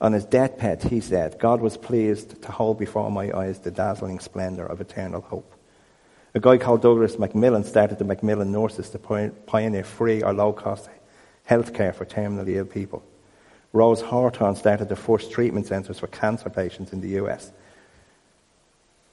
On 0.00 0.12
his 0.12 0.24
deathbed, 0.24 0.82
he 0.82 1.00
said, 1.00 1.38
God 1.38 1.60
was 1.60 1.76
pleased 1.76 2.42
to 2.42 2.50
hold 2.50 2.76
before 2.76 3.08
my 3.08 3.30
eyes 3.30 3.60
the 3.60 3.70
dazzling 3.70 4.18
splendor 4.18 4.66
of 4.66 4.80
eternal 4.80 5.20
hope. 5.20 5.54
A 6.34 6.40
guy 6.40 6.58
called 6.58 6.82
Douglas 6.82 7.20
Macmillan 7.20 7.62
started 7.62 7.98
the 7.98 8.04
Macmillan 8.04 8.50
Nurses 8.50 8.90
to 8.90 8.98
pioneer 8.98 9.84
free 9.84 10.24
or 10.24 10.32
low 10.32 10.52
cost 10.52 10.88
health 11.44 11.72
care 11.72 11.94
for 11.94 12.04
terminally 12.04 12.56
ill 12.56 12.66
people. 12.66 13.02
Rose 13.72 14.00
Hawthorne 14.00 14.56
started 14.56 14.88
the 14.88 14.96
first 14.96 15.30
treatment 15.30 15.66
centres 15.66 15.98
for 15.98 16.06
cancer 16.06 16.50
patients 16.50 16.92
in 16.92 17.00
the 17.00 17.20
US. 17.20 17.52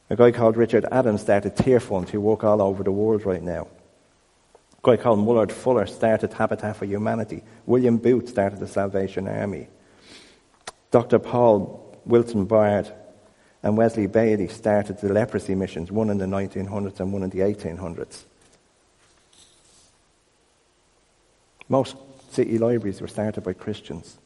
A 0.10 0.16
guy 0.16 0.32
called 0.32 0.56
Richard 0.56 0.86
Adams 0.92 1.22
started 1.22 1.56
Tear 1.56 1.80
Fund, 1.80 2.10
who 2.10 2.22
work 2.22 2.44
all 2.44 2.62
over 2.62 2.84
the 2.84 2.92
world 2.92 3.26
right 3.26 3.42
now. 3.42 3.68
A 4.54 4.82
guy 4.84 4.98
called 4.98 5.20
Millard 5.20 5.52
Fuller 5.52 5.88
started 5.88 6.32
Habitat 6.32 6.78
for 6.78 6.86
Humanity. 6.86 7.44
William 7.66 7.98
Booth 7.98 8.30
started 8.30 8.60
the 8.60 8.68
Salvation 8.68 9.28
Army. 9.28 9.68
Dr. 10.92 11.20
Paul 11.20 12.00
Wilson 12.06 12.46
Bard 12.46 12.94
and 13.64 13.76
Wesley 13.76 14.06
Bailey 14.06 14.48
started 14.48 15.00
the 15.00 15.12
leprosy 15.12 15.56
missions, 15.56 15.92
one 15.92 16.12
in 16.12 16.20
the 16.20 16.26
1900s 16.26 17.00
and 17.00 17.12
one 17.12 17.24
in 17.24 17.32
the 17.32 17.40
1800s. 17.40 18.24
Most 21.68 21.96
city 22.30 22.60
libraries 22.60 23.02
were 23.02 23.08
started 23.08 23.44
by 23.44 23.54
Christians. 23.54 24.20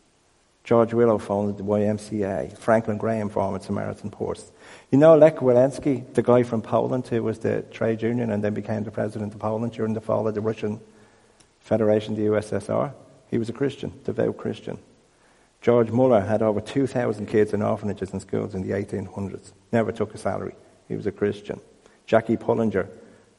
George 0.63 0.93
Willow 0.93 1.17
founded 1.17 1.57
the 1.57 1.63
YMCA. 1.63 2.57
Franklin 2.57 2.97
Graham 2.97 3.29
founded 3.29 3.63
Samaritan 3.63 4.11
Purse. 4.11 4.51
You 4.91 4.97
know 4.97 5.17
Lech 5.17 5.37
Walesa, 5.37 6.13
the 6.13 6.21
guy 6.21 6.43
from 6.43 6.61
Poland 6.61 7.07
who 7.07 7.23
was 7.23 7.39
the 7.39 7.63
trade 7.71 8.01
union 8.01 8.29
and 8.29 8.43
then 8.43 8.53
became 8.53 8.83
the 8.83 8.91
president 8.91 9.33
of 9.33 9.39
Poland 9.39 9.73
during 9.73 9.93
the 9.93 10.01
fall 10.01 10.27
of 10.27 10.35
the 10.35 10.41
Russian 10.41 10.79
Federation, 11.59 12.15
the 12.15 12.27
USSR? 12.27 12.93
He 13.29 13.37
was 13.37 13.49
a 13.49 13.53
Christian, 13.53 13.93
devout 14.03 14.37
Christian. 14.37 14.77
George 15.61 15.91
Muller 15.91 16.21
had 16.21 16.41
over 16.41 16.61
2,000 16.61 17.25
kids 17.25 17.53
in 17.53 17.61
orphanages 17.61 18.11
and 18.11 18.21
schools 18.21 18.55
in 18.55 18.61
the 18.61 18.71
1800s. 18.71 19.51
Never 19.71 19.91
took 19.91 20.13
a 20.13 20.17
salary. 20.17 20.55
He 20.87 20.95
was 20.95 21.05
a 21.05 21.11
Christian. 21.11 21.59
Jackie 22.05 22.37
Pullinger, 22.37 22.87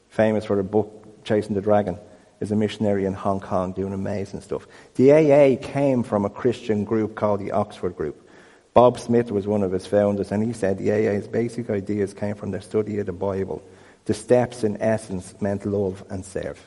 famous 0.09 0.45
for 0.45 0.55
the 0.55 0.63
book 0.63 1.23
Chasing 1.23 1.55
the 1.55 1.61
Dragon, 1.61 1.97
is 2.41 2.51
a 2.51 2.55
missionary 2.55 3.05
in 3.05 3.13
Hong 3.13 3.39
Kong 3.39 3.71
doing 3.71 3.93
amazing 3.93 4.41
stuff. 4.41 4.67
The 4.95 5.11
AA 5.11 5.61
came 5.61 6.03
from 6.03 6.25
a 6.25 6.29
Christian 6.29 6.83
group 6.83 7.15
called 7.15 7.39
the 7.39 7.51
Oxford 7.51 7.95
Group. 7.95 8.27
Bob 8.73 8.99
Smith 8.99 9.31
was 9.31 9.47
one 9.47 9.63
of 9.63 9.73
its 9.73 9.85
founders, 9.85 10.31
and 10.31 10.43
he 10.43 10.51
said 10.51 10.77
the 10.77 10.91
AA's 10.91 11.27
basic 11.27 11.69
ideas 11.69 12.13
came 12.13 12.35
from 12.35 12.51
their 12.51 12.61
study 12.61 12.97
of 12.97 13.05
the 13.05 13.13
Bible. 13.13 13.61
The 14.05 14.13
steps, 14.13 14.63
in 14.63 14.81
essence, 14.81 15.35
meant 15.39 15.65
love 15.65 16.03
and 16.09 16.25
serve. 16.25 16.59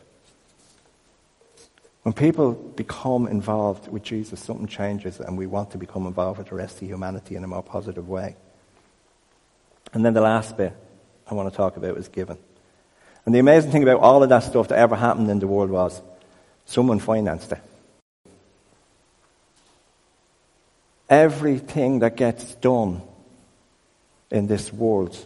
When 2.02 2.12
people 2.12 2.52
become 2.52 3.26
involved 3.26 3.88
with 3.88 4.02
Jesus, 4.02 4.38
something 4.38 4.66
changes, 4.66 5.18
and 5.18 5.36
we 5.36 5.46
want 5.46 5.70
to 5.70 5.78
become 5.78 6.06
involved 6.06 6.38
with 6.38 6.48
the 6.48 6.54
rest 6.54 6.82
of 6.82 6.88
humanity 6.88 7.34
in 7.34 7.42
a 7.42 7.48
more 7.48 7.62
positive 7.62 8.08
way. 8.08 8.36
And 9.94 10.04
then 10.04 10.12
the 10.12 10.20
last 10.20 10.56
bit 10.56 10.76
I 11.26 11.34
want 11.34 11.50
to 11.50 11.56
talk 11.56 11.76
about 11.78 11.96
is 11.96 12.08
giving. 12.08 12.38
And 13.26 13.34
the 13.34 13.38
amazing 13.38 13.70
thing 13.70 13.82
about 13.82 14.00
all 14.00 14.22
of 14.22 14.28
that 14.28 14.42
stuff 14.42 14.68
that 14.68 14.78
ever 14.78 14.96
happened 14.96 15.30
in 15.30 15.38
the 15.38 15.46
world 15.46 15.70
was 15.70 16.00
someone 16.66 16.98
financed 16.98 17.52
it. 17.52 17.60
Everything 21.08 22.00
that 22.00 22.16
gets 22.16 22.54
done 22.56 23.02
in 24.30 24.46
this 24.46 24.72
world 24.72 25.16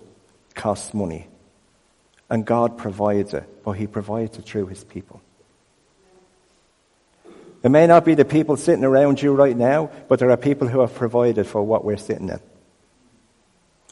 costs 0.55 0.93
money. 0.93 1.27
And 2.31 2.45
God 2.45 2.77
provides 2.77 3.33
it, 3.33 3.65
but 3.65 3.73
He 3.73 3.87
provides 3.87 4.39
it 4.39 4.45
through 4.45 4.67
His 4.67 4.85
people. 4.85 5.23
It 7.63 7.71
may 7.71 7.87
not 7.87 8.05
be 8.05 8.15
the 8.15 8.25
people 8.25 8.57
sitting 8.57 8.85
around 8.85 9.21
you 9.21 9.35
right 9.35 9.57
now, 9.57 9.91
but 10.09 10.19
there 10.21 10.31
are 10.31 10.37
people 10.37 10.69
who 10.69 10.81
have 10.81 10.95
provided 10.95 11.47
for 11.47 11.63
what 11.63 11.85
we're 11.85 11.97
sitting 11.97 12.29
in. 12.29 12.41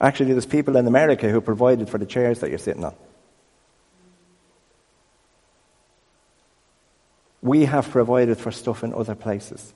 Actually, 0.00 0.32
there's 0.32 0.46
people 0.46 0.76
in 0.76 0.86
America 0.86 1.28
who 1.28 1.40
provided 1.40 1.88
for 1.88 1.98
the 1.98 2.06
chairs 2.06 2.40
that 2.40 2.50
you're 2.50 2.58
sitting 2.58 2.84
on. 2.84 2.94
We 7.46 7.66
have 7.66 7.88
provided 7.90 8.38
for 8.38 8.50
stuff 8.50 8.82
in 8.82 8.92
other 8.92 9.14
places. 9.14 9.72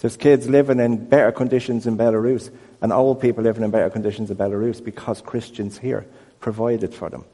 There's 0.00 0.16
kids 0.16 0.48
living 0.48 0.80
in 0.80 1.08
better 1.08 1.30
conditions 1.30 1.86
in 1.86 1.96
Belarus 1.96 2.50
and 2.82 2.92
old 2.92 3.20
people 3.20 3.44
living 3.44 3.62
in 3.62 3.70
better 3.70 3.90
conditions 3.90 4.28
in 4.28 4.36
Belarus 4.36 4.84
because 4.84 5.20
Christians 5.20 5.78
here 5.78 6.04
provided 6.40 6.92
for 6.92 7.10
them. 7.10 7.24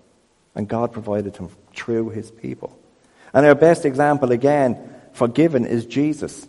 And 0.54 0.68
God 0.68 0.92
provided 0.92 1.32
them 1.32 1.48
through 1.74 2.10
his 2.10 2.30
people. 2.30 2.78
And 3.32 3.46
our 3.46 3.54
best 3.54 3.86
example, 3.86 4.30
again, 4.30 4.76
for 5.14 5.26
giving 5.26 5.64
is 5.64 5.86
Jesus. 5.86 6.46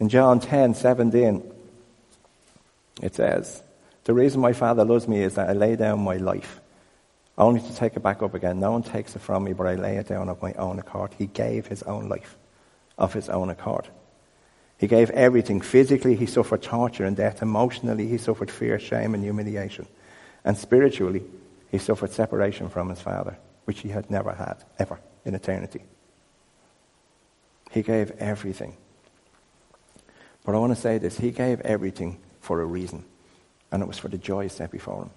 In 0.00 0.08
John 0.08 0.40
10 0.40 0.74
17, 0.74 1.42
it 3.02 3.14
says, 3.14 3.62
The 4.02 4.14
reason 4.14 4.40
my 4.40 4.52
Father 4.52 4.84
loves 4.84 5.06
me 5.06 5.22
is 5.22 5.36
that 5.36 5.48
I 5.48 5.52
lay 5.52 5.76
down 5.76 6.00
my 6.00 6.16
life, 6.16 6.60
only 7.38 7.60
to 7.60 7.74
take 7.74 7.96
it 7.96 8.02
back 8.02 8.22
up 8.22 8.34
again. 8.34 8.60
No 8.60 8.72
one 8.72 8.82
takes 8.82 9.14
it 9.14 9.20
from 9.20 9.44
me, 9.44 9.52
but 9.52 9.66
I 9.66 9.74
lay 9.74 9.96
it 9.96 10.08
down 10.08 10.28
of 10.28 10.40
my 10.40 10.52
own 10.54 10.78
accord. 10.78 11.12
He 11.18 11.26
gave 11.26 11.66
his 11.66 11.82
own 11.82 12.08
life 12.08 12.36
of 12.96 13.12
his 13.12 13.28
own 13.28 13.50
accord. 13.50 13.88
He 14.78 14.86
gave 14.86 15.10
everything. 15.10 15.60
Physically, 15.60 16.16
he 16.16 16.26
suffered 16.26 16.62
torture 16.62 17.04
and 17.04 17.16
death. 17.16 17.42
Emotionally, 17.42 18.08
he 18.08 18.18
suffered 18.18 18.50
fear, 18.50 18.78
shame, 18.78 19.14
and 19.14 19.22
humiliation. 19.22 19.86
And 20.44 20.56
spiritually, 20.56 21.22
he 21.70 21.78
suffered 21.78 22.12
separation 22.12 22.68
from 22.68 22.88
his 22.88 23.00
Father, 23.00 23.36
which 23.64 23.80
he 23.80 23.88
had 23.88 24.10
never 24.10 24.32
had, 24.32 24.56
ever 24.78 24.98
in 25.24 25.34
eternity. 25.34 25.82
He 27.70 27.82
gave 27.82 28.12
everything. 28.12 28.76
But 30.44 30.54
I 30.54 30.58
want 30.58 30.74
to 30.74 30.80
say 30.80 30.98
this 30.98 31.18
He 31.18 31.32
gave 31.32 31.60
everything 31.62 32.18
for 32.40 32.60
a 32.60 32.64
reason, 32.64 33.04
and 33.72 33.82
it 33.82 33.86
was 33.86 33.98
for 33.98 34.08
the 34.08 34.18
joy 34.18 34.48
set 34.48 34.70
before 34.70 35.02
Him. 35.02 35.10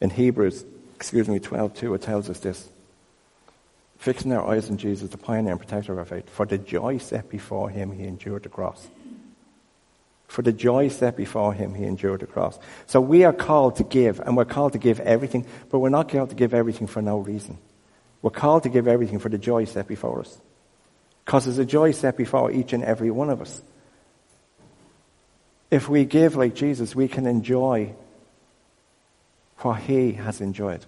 In 0.00 0.10
Hebrews, 0.10 0.64
excuse 0.98 1.28
me, 1.28 1.38
12 1.38 1.74
2, 1.74 1.94
it 1.94 2.02
tells 2.02 2.28
us 2.28 2.40
this. 2.40 2.68
Fixing 3.98 4.32
our 4.32 4.44
eyes 4.52 4.68
on 4.68 4.78
Jesus, 4.78 5.08
the 5.10 5.16
pioneer 5.16 5.52
and 5.52 5.60
protector 5.60 5.92
of 5.92 5.98
our 5.98 6.04
faith, 6.04 6.28
for 6.28 6.44
the 6.44 6.58
joy 6.58 6.98
set 6.98 7.30
before 7.30 7.70
him, 7.70 7.92
he 7.92 8.02
endured 8.02 8.42
the 8.42 8.48
cross. 8.48 8.88
For 10.26 10.42
the 10.42 10.52
joy 10.52 10.88
set 10.88 11.16
before 11.16 11.54
him, 11.54 11.72
he 11.72 11.84
endured 11.84 12.20
the 12.20 12.26
cross. 12.26 12.58
So 12.86 13.00
we 13.00 13.22
are 13.22 13.32
called 13.32 13.76
to 13.76 13.84
give, 13.84 14.18
and 14.18 14.36
we're 14.36 14.44
called 14.44 14.72
to 14.72 14.78
give 14.78 14.98
everything, 14.98 15.46
but 15.70 15.78
we're 15.78 15.88
not 15.88 16.08
called 16.08 16.30
to 16.30 16.34
give 16.36 16.52
everything 16.52 16.88
for 16.88 17.00
no 17.00 17.18
reason. 17.18 17.58
We're 18.20 18.30
called 18.30 18.64
to 18.64 18.68
give 18.68 18.88
everything 18.88 19.20
for 19.20 19.28
the 19.28 19.38
joy 19.38 19.66
set 19.66 19.86
before 19.86 20.18
us. 20.18 20.36
Because 21.24 21.44
there's 21.44 21.58
a 21.58 21.64
joy 21.64 21.92
set 21.92 22.16
before 22.16 22.50
each 22.50 22.72
and 22.72 22.82
every 22.82 23.12
one 23.12 23.30
of 23.30 23.40
us. 23.40 23.62
If 25.70 25.88
we 25.88 26.04
give 26.04 26.34
like 26.34 26.56
Jesus, 26.56 26.96
we 26.96 27.06
can 27.06 27.26
enjoy 27.26 27.94
what 29.58 29.80
he 29.80 30.12
has 30.12 30.40
enjoyed, 30.40 30.84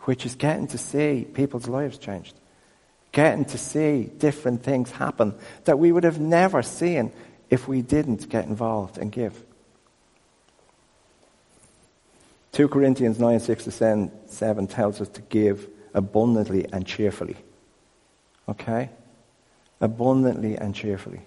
which 0.00 0.26
is 0.26 0.34
getting 0.34 0.66
to 0.68 0.78
see 0.78 1.26
people's 1.32 1.68
lives 1.68 1.98
changed, 1.98 2.34
getting 3.12 3.44
to 3.46 3.58
see 3.58 4.04
different 4.18 4.62
things 4.62 4.90
happen 4.90 5.34
that 5.64 5.78
we 5.78 5.92
would 5.92 6.04
have 6.04 6.20
never 6.20 6.62
seen 6.62 7.12
if 7.50 7.68
we 7.68 7.82
didn't 7.82 8.28
get 8.28 8.46
involved 8.46 8.98
and 8.98 9.12
give. 9.12 9.42
2 12.52 12.68
Corinthians 12.68 13.18
9 13.18 13.40
6 13.40 13.64
to 13.64 14.10
7 14.28 14.66
tells 14.68 15.00
us 15.00 15.08
to 15.08 15.22
give 15.22 15.68
abundantly 15.92 16.66
and 16.72 16.86
cheerfully. 16.86 17.36
Okay? 18.48 18.90
Abundantly 19.80 20.56
and 20.56 20.74
cheerfully. 20.74 21.22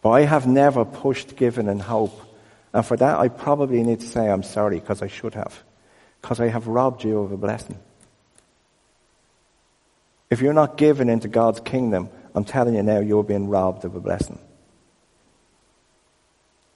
But 0.00 0.10
I 0.10 0.22
have 0.22 0.46
never 0.46 0.84
pushed 0.84 1.36
giving 1.36 1.68
and 1.68 1.80
hope. 1.80 2.31
And 2.72 2.84
for 2.84 2.96
that, 2.96 3.18
I 3.18 3.28
probably 3.28 3.82
need 3.82 4.00
to 4.00 4.06
say 4.06 4.28
I'm 4.28 4.42
sorry 4.42 4.80
because 4.80 5.02
I 5.02 5.08
should 5.08 5.34
have. 5.34 5.62
Because 6.20 6.40
I 6.40 6.48
have 6.48 6.66
robbed 6.66 7.04
you 7.04 7.18
of 7.18 7.32
a 7.32 7.36
blessing. 7.36 7.78
If 10.30 10.40
you're 10.40 10.54
not 10.54 10.78
given 10.78 11.10
into 11.10 11.28
God's 11.28 11.60
kingdom, 11.60 12.08
I'm 12.34 12.44
telling 12.44 12.74
you 12.74 12.82
now, 12.82 13.00
you're 13.00 13.24
being 13.24 13.48
robbed 13.48 13.84
of 13.84 13.94
a 13.94 14.00
blessing. 14.00 14.38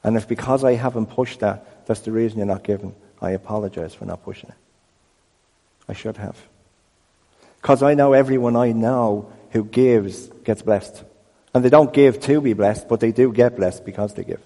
And 0.05 0.17
if 0.17 0.29
because 0.29 0.63
I 0.63 0.75
haven't 0.75 1.07
pushed 1.07 1.41
that, 1.41 1.87
that's 1.87 2.01
the 2.01 2.13
reason 2.13 2.39
you're 2.39 2.47
not 2.47 2.63
given, 2.63 2.95
I 3.21 3.31
apologize 3.31 3.95
for 3.95 4.05
not 4.05 4.23
pushing 4.23 4.51
it. 4.51 4.57
I 5.89 5.95
should 5.95 6.19
have. 6.19 6.37
Because 7.63 7.83
I 7.83 7.95
know 7.95 8.13
everyone 8.13 8.57
I 8.57 8.73
know 8.73 9.33
who 9.51 9.65
gives 9.65 10.29
gets 10.45 10.63
blessed. 10.63 11.03
And 11.55 11.65
they 11.65 11.71
don't 11.71 11.93
give 11.93 12.21
to 12.21 12.41
be 12.41 12.53
blessed, 12.53 12.89
but 12.89 13.01
they 13.01 13.13
do 13.13 13.33
get 13.33 13.57
blessed 13.57 13.85
because 13.85 14.13
they 14.15 14.25
give. 14.25 14.43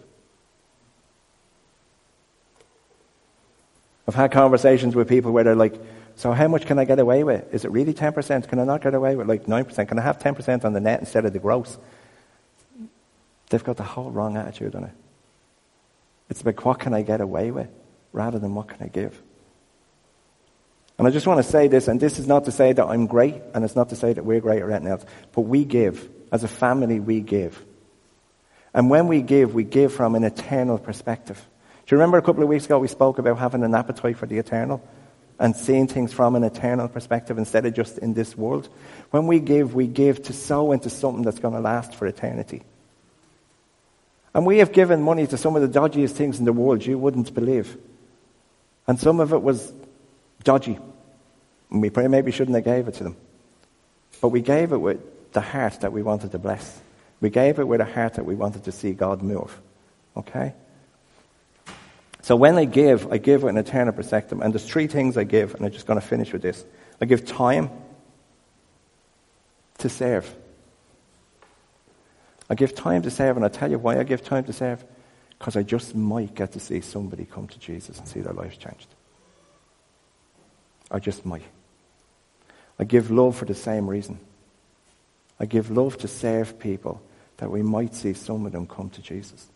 I've 4.10 4.16
had 4.16 4.32
conversations 4.32 4.94
with 4.94 5.08
people 5.08 5.32
where 5.32 5.44
they're 5.44 5.54
like, 5.54 5.80
so 6.16 6.32
how 6.32 6.48
much 6.48 6.66
can 6.66 6.78
I 6.78 6.84
get 6.84 6.98
away 6.98 7.24
with? 7.24 7.54
Is 7.54 7.64
it 7.64 7.70
really 7.70 7.94
10%? 7.94 8.48
Can 8.48 8.58
I 8.58 8.64
not 8.64 8.82
get 8.82 8.94
away 8.94 9.14
with 9.14 9.28
like 9.28 9.46
9%? 9.46 9.88
Can 9.88 9.98
I 9.98 10.02
have 10.02 10.18
10% 10.18 10.64
on 10.64 10.72
the 10.72 10.80
net 10.80 11.00
instead 11.00 11.24
of 11.24 11.32
the 11.32 11.38
gross? 11.38 11.78
They've 13.48 13.64
got 13.64 13.76
the 13.76 13.84
whole 13.84 14.10
wrong 14.10 14.36
attitude 14.36 14.74
on 14.74 14.84
it. 14.84 14.92
It's 16.28 16.40
about 16.40 16.64
what 16.64 16.78
can 16.78 16.94
I 16.94 17.02
get 17.02 17.20
away 17.20 17.50
with? 17.50 17.68
rather 18.12 18.38
than 18.38 18.54
what 18.54 18.68
can 18.68 18.82
I 18.82 18.88
give. 18.88 19.20
And 20.98 21.06
I 21.06 21.10
just 21.10 21.26
want 21.26 21.42
to 21.42 21.50
say 21.50 21.68
this, 21.68 21.88
and 21.88 21.98
this 21.98 22.18
is 22.18 22.26
not 22.26 22.44
to 22.44 22.52
say 22.52 22.72
that 22.72 22.84
I'm 22.84 23.06
great, 23.06 23.36
and 23.54 23.64
it's 23.64 23.76
not 23.76 23.88
to 23.90 23.96
say 23.96 24.12
that 24.12 24.24
we're 24.24 24.40
great 24.40 24.62
or 24.62 24.70
anything 24.70 24.88
else, 24.88 25.04
but 25.32 25.42
we 25.42 25.64
give. 25.64 26.08
As 26.30 26.44
a 26.44 26.48
family, 26.48 27.00
we 27.00 27.20
give. 27.20 27.60
And 28.74 28.90
when 28.90 29.08
we 29.08 29.22
give, 29.22 29.54
we 29.54 29.64
give 29.64 29.92
from 29.92 30.14
an 30.14 30.24
eternal 30.24 30.78
perspective. 30.78 31.42
Do 31.90 31.96
you 31.96 31.98
remember 31.98 32.18
a 32.18 32.22
couple 32.22 32.44
of 32.44 32.48
weeks 32.48 32.66
ago 32.66 32.78
we 32.78 32.86
spoke 32.86 33.18
about 33.18 33.40
having 33.40 33.64
an 33.64 33.74
appetite 33.74 34.16
for 34.16 34.26
the 34.26 34.38
eternal? 34.38 34.80
And 35.40 35.56
seeing 35.56 35.88
things 35.88 36.12
from 36.12 36.36
an 36.36 36.44
eternal 36.44 36.86
perspective 36.86 37.36
instead 37.36 37.66
of 37.66 37.74
just 37.74 37.98
in 37.98 38.14
this 38.14 38.38
world? 38.38 38.68
When 39.10 39.26
we 39.26 39.40
give, 39.40 39.74
we 39.74 39.88
give 39.88 40.22
to 40.24 40.32
sow 40.32 40.70
into 40.70 40.88
something 40.88 41.24
that's 41.24 41.40
going 41.40 41.54
to 41.54 41.58
last 41.58 41.96
for 41.96 42.06
eternity. 42.06 42.62
And 44.32 44.46
we 44.46 44.58
have 44.58 44.70
given 44.70 45.02
money 45.02 45.26
to 45.26 45.36
some 45.36 45.56
of 45.56 45.62
the 45.62 45.80
dodgiest 45.80 46.12
things 46.12 46.38
in 46.38 46.44
the 46.44 46.52
world 46.52 46.86
you 46.86 46.96
wouldn't 46.96 47.34
believe. 47.34 47.76
And 48.86 49.00
some 49.00 49.18
of 49.18 49.32
it 49.32 49.42
was 49.42 49.72
dodgy. 50.44 50.78
And 51.72 51.82
we 51.82 51.90
maybe 52.06 52.30
shouldn't 52.30 52.54
have 52.54 52.64
gave 52.64 52.86
it 52.86 52.94
to 52.94 53.02
them. 53.02 53.16
But 54.20 54.28
we 54.28 54.42
gave 54.42 54.70
it 54.70 54.78
with 54.78 55.32
the 55.32 55.40
heart 55.40 55.80
that 55.80 55.92
we 55.92 56.04
wanted 56.04 56.30
to 56.30 56.38
bless. 56.38 56.80
We 57.20 57.30
gave 57.30 57.58
it 57.58 57.66
with 57.66 57.80
a 57.80 57.84
heart 57.84 58.14
that 58.14 58.26
we 58.26 58.36
wanted 58.36 58.62
to 58.66 58.70
see 58.70 58.92
God 58.92 59.22
move. 59.22 59.60
Okay? 60.16 60.54
So 62.22 62.36
when 62.36 62.56
I 62.58 62.64
give, 62.64 63.10
I 63.12 63.18
give 63.18 63.42
with 63.42 63.50
an 63.50 63.58
eternal 63.58 63.92
perspective. 63.92 64.40
And 64.40 64.52
there's 64.52 64.64
three 64.64 64.86
things 64.86 65.16
I 65.16 65.24
give, 65.24 65.54
and 65.54 65.64
I'm 65.64 65.72
just 65.72 65.86
going 65.86 66.00
to 66.00 66.06
finish 66.06 66.32
with 66.32 66.42
this. 66.42 66.64
I 67.00 67.06
give 67.06 67.26
time 67.26 67.70
to 69.78 69.88
serve. 69.88 70.32
I 72.48 72.54
give 72.54 72.74
time 72.74 73.02
to 73.02 73.10
serve, 73.10 73.36
and 73.36 73.44
I'll 73.44 73.50
tell 73.50 73.70
you 73.70 73.78
why 73.78 73.98
I 73.98 74.02
give 74.02 74.22
time 74.22 74.44
to 74.44 74.52
serve. 74.52 74.84
Because 75.38 75.56
I 75.56 75.62
just 75.62 75.94
might 75.94 76.34
get 76.34 76.52
to 76.52 76.60
see 76.60 76.82
somebody 76.82 77.24
come 77.24 77.48
to 77.48 77.58
Jesus 77.58 77.98
and 77.98 78.06
see 78.06 78.20
their 78.20 78.34
lives 78.34 78.58
changed. 78.58 78.88
I 80.90 80.98
just 80.98 81.24
might. 81.24 81.44
I 82.78 82.84
give 82.84 83.10
love 83.10 83.36
for 83.36 83.46
the 83.46 83.54
same 83.54 83.88
reason. 83.88 84.18
I 85.38 85.46
give 85.46 85.70
love 85.70 85.96
to 85.98 86.08
serve 86.08 86.58
people 86.58 87.00
that 87.38 87.50
we 87.50 87.62
might 87.62 87.94
see 87.94 88.12
some 88.12 88.44
of 88.44 88.52
them 88.52 88.66
come 88.66 88.90
to 88.90 89.00
Jesus. 89.00 89.46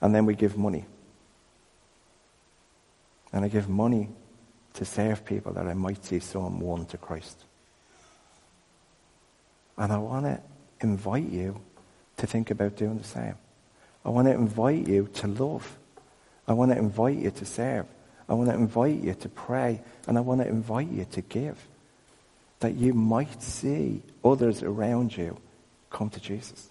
And 0.00 0.12
then 0.12 0.26
we 0.26 0.34
give 0.34 0.56
money. 0.56 0.86
And 3.32 3.44
I 3.44 3.48
give 3.48 3.68
money 3.68 4.08
to 4.74 4.84
serve 4.84 5.24
people 5.24 5.52
that 5.52 5.66
I 5.66 5.74
might 5.74 6.04
see 6.04 6.20
some 6.20 6.60
won 6.60 6.86
to 6.86 6.96
Christ. 6.96 7.44
And 9.76 9.92
I 9.92 9.98
want 9.98 10.26
to 10.26 10.40
invite 10.80 11.28
you 11.28 11.60
to 12.16 12.26
think 12.26 12.50
about 12.50 12.76
doing 12.76 12.98
the 12.98 13.04
same. 13.04 13.34
I 14.04 14.10
want 14.10 14.26
to 14.26 14.34
invite 14.34 14.86
you 14.88 15.08
to 15.14 15.26
love. 15.26 15.78
I 16.46 16.52
want 16.52 16.72
to 16.72 16.78
invite 16.78 17.18
you 17.18 17.30
to 17.30 17.44
serve. 17.44 17.86
I 18.28 18.34
want 18.34 18.50
to 18.50 18.54
invite 18.54 19.02
you 19.02 19.14
to 19.14 19.28
pray. 19.28 19.80
And 20.06 20.18
I 20.18 20.20
want 20.20 20.40
to 20.40 20.48
invite 20.48 20.90
you 20.90 21.04
to 21.12 21.20
give. 21.22 21.66
That 22.60 22.74
you 22.74 22.92
might 22.92 23.42
see 23.42 24.02
others 24.24 24.62
around 24.62 25.16
you 25.16 25.38
come 25.90 26.10
to 26.10 26.20
Jesus. 26.20 26.70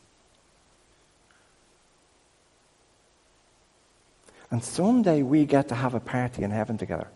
And 4.50 4.64
someday 4.64 5.24
we 5.24 5.45
get 5.45 5.70
to 5.70 5.76
have 5.76 5.93
a 5.93 6.00
party 6.00 6.43
in 6.43 6.52
heaven 6.52 6.78
together. 6.78 7.08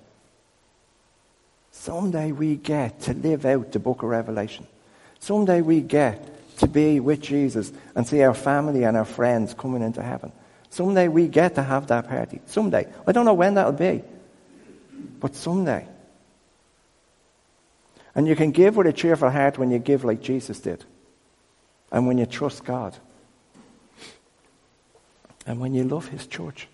Someday 1.71 2.31
we 2.31 2.55
get 2.55 3.01
to 3.01 3.13
live 3.13 3.45
out 3.45 3.71
the 3.71 3.79
book 3.79 4.03
of 4.03 4.09
Revelation. 4.09 4.67
Someday 5.19 5.61
we 5.61 5.81
get 5.81 6.57
to 6.57 6.67
be 6.67 6.99
with 6.99 7.21
Jesus 7.21 7.71
and 7.95 8.05
see 8.05 8.21
our 8.21 8.33
family 8.33 8.83
and 8.83 8.97
our 8.97 9.05
friends 9.05 9.53
coming 9.53 9.81
into 9.81 10.01
heaven. 10.01 10.31
Someday 10.69 11.07
we 11.07 11.27
get 11.27 11.55
to 11.55 11.63
have 11.63 11.87
that 11.87 12.09
party. 12.09 12.41
Someday. 12.47 12.87
I 13.07 13.11
don't 13.11 13.25
know 13.25 13.33
when 13.33 13.55
that'll 13.55 13.71
be. 13.71 14.03
But 15.19 15.35
someday. 15.35 15.87
And 18.13 18.27
you 18.27 18.35
can 18.35 18.51
give 18.51 18.75
with 18.75 18.87
a 18.87 18.93
cheerful 18.93 19.29
heart 19.29 19.57
when 19.57 19.71
you 19.71 19.79
give 19.79 20.03
like 20.03 20.21
Jesus 20.21 20.59
did. 20.59 20.83
And 21.91 22.07
when 22.07 22.17
you 22.17 22.25
trust 22.25 22.65
God. 22.65 22.95
And 25.45 25.59
when 25.59 25.73
you 25.73 25.83
love 25.83 26.09
His 26.09 26.27
church. 26.27 26.67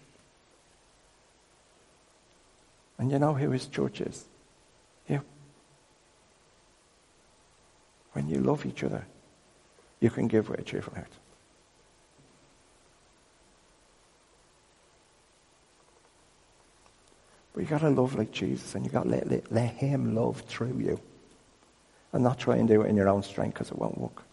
And 2.98 3.12
you 3.12 3.20
know 3.20 3.34
who 3.34 3.52
His 3.52 3.68
church 3.68 4.02
is? 4.02 4.26
You. 5.08 5.22
When 8.14 8.28
you 8.28 8.40
love 8.40 8.66
each 8.66 8.84
other, 8.84 9.06
you 10.00 10.10
can 10.10 10.28
give 10.28 10.50
with 10.50 10.60
a 10.60 10.64
cheerful 10.64 10.94
heart. 10.94 11.12
But 17.54 17.64
you 17.64 17.70
got 17.70 17.82
to 17.82 17.90
love 17.90 18.16
like 18.16 18.32
Jesus, 18.32 18.76
and 18.76 18.86
you 18.86 18.92
got 18.92 19.04
to 19.04 19.10
let, 19.10 19.28
let, 19.30 19.52
let 19.52 19.70
Him 19.76 20.14
love 20.14 20.42
through 20.42 20.78
you, 20.78 21.00
and 22.14 22.24
not 22.24 22.38
try 22.38 22.58
and 22.58 22.68
do 22.68 22.82
it 22.84 22.88
in 22.88 22.96
your 22.96 23.10
own 23.10 23.24
strength 23.24 23.56
because 23.56 23.72
it 23.72 23.78
won't 23.78 23.98
work. 23.98 24.24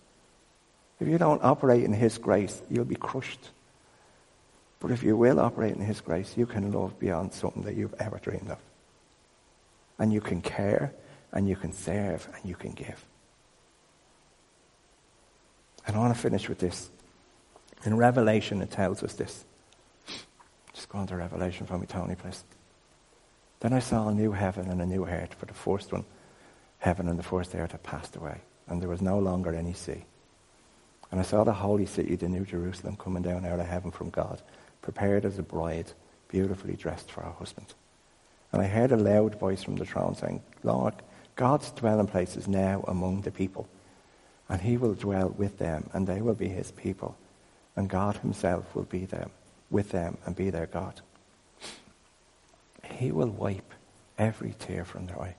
If 1.01 1.09
you 1.09 1.17
don't 1.19 1.43
operate 1.43 1.85
in 1.85 1.93
His 1.93 2.19
grace, 2.19 2.61
you'll 2.71 2.85
be 2.85 2.97
crushed. 2.97 3.51
But 4.85 4.93
if 4.93 5.03
you 5.03 5.17
will 5.17 5.41
operate 5.41 5.75
in 5.75 5.81
His 5.81 6.03
grace, 6.03 6.35
you 6.37 6.45
can 6.45 6.71
love 6.71 6.99
beyond 6.99 7.33
something 7.33 7.63
that 7.63 7.75
you've 7.75 7.95
ever 7.99 8.19
dreamed 8.19 8.51
of. 8.51 8.59
And 9.99 10.13
you 10.13 10.21
can 10.21 10.43
care, 10.43 10.93
and 11.33 11.49
you 11.49 11.57
can 11.57 11.73
serve, 11.73 12.29
and 12.35 12.45
you 12.45 12.55
can 12.55 12.73
give. 12.73 13.03
And 15.87 15.97
I 15.97 15.99
want 15.99 16.15
to 16.15 16.21
finish 16.21 16.51
with 16.51 16.59
this. 16.59 16.91
In 17.87 17.97
Revelation, 17.97 18.61
it 18.61 18.71
tells 18.71 19.03
us 19.03 19.15
this. 19.15 19.47
Just 20.75 20.91
go 20.91 20.99
on 20.99 21.07
to 21.07 21.17
Revelation 21.17 21.67
for 21.67 21.79
me, 21.79 21.87
Tony, 21.87 22.15
please. 22.15 22.45
Then 23.61 23.73
I 23.73 23.79
saw 23.79 24.09
a 24.09 24.15
new 24.15 24.33
heaven 24.33 24.69
and 24.69 24.83
a 24.83 24.87
new 24.87 25.07
earth, 25.07 25.33
for 25.33 25.47
the 25.47 25.55
first 25.55 25.93
one, 25.93 26.05
heaven 26.81 27.09
and 27.09 27.19
the 27.19 27.23
first 27.23 27.55
earth 27.55 27.73
had 27.73 27.83
passed 27.83 28.17
away, 28.17 28.43
and 28.69 28.83
there 28.83 28.91
was 28.91 29.01
no 29.01 29.19
longer 29.19 29.55
any 29.55 29.73
sea. 29.73 30.05
And 31.11 31.19
I 31.19 31.23
saw 31.23 31.43
the 31.43 31.55
holy 31.55 31.87
city, 31.87 32.17
the 32.17 32.29
new 32.29 32.45
Jerusalem, 32.45 32.97
coming 32.97 33.23
down 33.23 33.47
out 33.47 33.61
of 33.61 33.67
heaven 33.67 33.91
from 33.91 34.11
God, 34.11 34.43
prepared 34.85 35.25
as 35.25 35.39
a 35.39 35.43
bride, 35.43 35.91
beautifully 36.29 36.77
dressed 36.77 37.11
for 37.11 37.23
her 37.23 37.33
husband. 37.33 37.75
And 38.53 38.63
I 38.63 38.67
heard 38.67 38.93
a 38.93 38.97
loud 38.97 39.35
voice 39.41 39.65
from 39.65 39.75
the 39.75 39.85
throne 39.85 40.15
saying, 40.15 40.43
Lord, 40.63 40.95
God's 41.35 41.73
dwelling 41.73 42.07
place 42.07 42.37
is 42.37 42.47
now 42.47 42.85
among 42.87 43.23
the 43.23 43.33
people 43.33 43.67
and 44.49 44.61
he 44.61 44.77
will 44.77 44.95
dwell 44.95 45.31
with 45.37 45.59
them, 45.59 45.89
and 45.93 46.07
they 46.07 46.21
will 46.21 46.35
be 46.35 46.49
his 46.49 46.71
people. 46.73 47.17
And 47.77 47.89
God 47.89 48.17
himself 48.19 48.75
will 48.75 48.85
be 48.85 49.05
them, 49.05 49.31
with 49.71 49.91
them, 49.91 50.19
and 50.25 50.37
be 50.37 50.51
their 50.51 50.67
God. 50.67 51.01
He 52.85 53.11
will 53.11 53.31
wipe 53.31 53.73
every 54.19 54.55
tear 54.59 54.85
from 54.85 55.07
their 55.07 55.21
eye. 55.21 55.37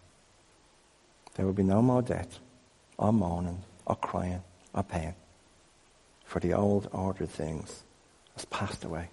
There 1.35 1.45
will 1.45 1.53
be 1.53 1.63
no 1.63 1.81
more 1.81 2.01
death, 2.01 2.39
or 2.97 3.13
mourning, 3.13 3.63
or 3.85 3.95
crying, 3.95 4.43
or 4.73 4.83
pain. 4.83 5.13
For 6.25 6.39
the 6.39 6.53
old 6.53 6.89
ordered 6.91 7.29
things 7.29 7.83
has 8.35 8.45
passed 8.45 8.83
away. 8.83 9.09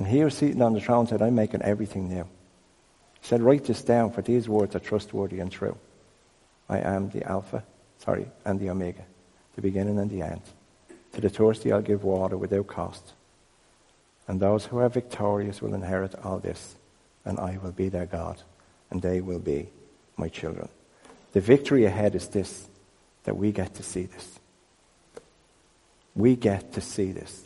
And 0.00 0.08
he 0.08 0.24
was 0.24 0.32
seated 0.32 0.62
on 0.62 0.72
the 0.72 0.80
throne 0.80 1.00
and 1.00 1.10
said, 1.10 1.20
I'm 1.20 1.34
making 1.34 1.60
everything 1.60 2.08
new. 2.08 2.24
He 3.20 3.26
said, 3.26 3.42
Write 3.42 3.66
this 3.66 3.82
down, 3.82 4.12
for 4.12 4.22
these 4.22 4.48
words 4.48 4.74
are 4.74 4.80
trustworthy 4.80 5.40
and 5.40 5.52
true. 5.52 5.76
I 6.70 6.78
am 6.78 7.10
the 7.10 7.22
Alpha 7.24 7.62
sorry, 8.02 8.26
and 8.44 8.58
the 8.58 8.70
Omega, 8.70 9.02
the 9.54 9.60
beginning 9.62 9.98
and 9.98 10.10
the 10.10 10.22
end. 10.22 10.40
To 11.12 11.20
the 11.20 11.28
thirsty 11.28 11.70
I'll 11.70 11.82
give 11.82 12.02
water 12.02 12.36
without 12.36 12.66
cost. 12.66 13.12
And 14.26 14.40
those 14.40 14.64
who 14.64 14.78
are 14.78 14.88
victorious 14.88 15.60
will 15.60 15.74
inherit 15.74 16.14
all 16.24 16.38
this, 16.38 16.76
and 17.26 17.38
I 17.38 17.58
will 17.62 17.72
be 17.72 17.88
their 17.88 18.06
God, 18.06 18.40
and 18.90 19.02
they 19.02 19.20
will 19.20 19.38
be 19.38 19.68
my 20.16 20.28
children. 20.28 20.70
The 21.32 21.40
victory 21.40 21.84
ahead 21.84 22.14
is 22.14 22.28
this, 22.28 22.68
that 23.24 23.36
we 23.36 23.52
get 23.52 23.74
to 23.74 23.82
see 23.82 24.04
this. 24.04 24.38
We 26.14 26.36
get 26.36 26.72
to 26.72 26.80
see 26.80 27.12
this. 27.12 27.44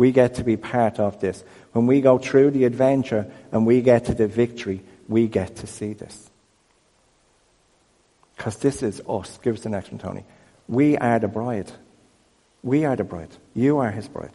We 0.00 0.12
get 0.12 0.36
to 0.36 0.44
be 0.44 0.56
part 0.56 0.98
of 0.98 1.20
this. 1.20 1.44
When 1.72 1.86
we 1.86 2.00
go 2.00 2.16
through 2.16 2.52
the 2.52 2.64
adventure 2.64 3.30
and 3.52 3.66
we 3.66 3.82
get 3.82 4.06
to 4.06 4.14
the 4.14 4.26
victory, 4.26 4.80
we 5.08 5.28
get 5.28 5.56
to 5.56 5.66
see 5.66 5.92
this. 5.92 6.30
Because 8.34 8.56
this 8.56 8.82
is 8.82 9.02
us. 9.06 9.38
Give 9.42 9.56
us 9.56 9.60
the 9.60 9.68
next 9.68 9.90
one, 9.92 9.98
Tony. 9.98 10.24
We 10.68 10.96
are 10.96 11.18
the 11.18 11.28
bride. 11.28 11.70
We 12.62 12.86
are 12.86 12.96
the 12.96 13.04
bride. 13.04 13.36
You 13.52 13.76
are 13.76 13.90
his 13.90 14.08
bride. 14.08 14.32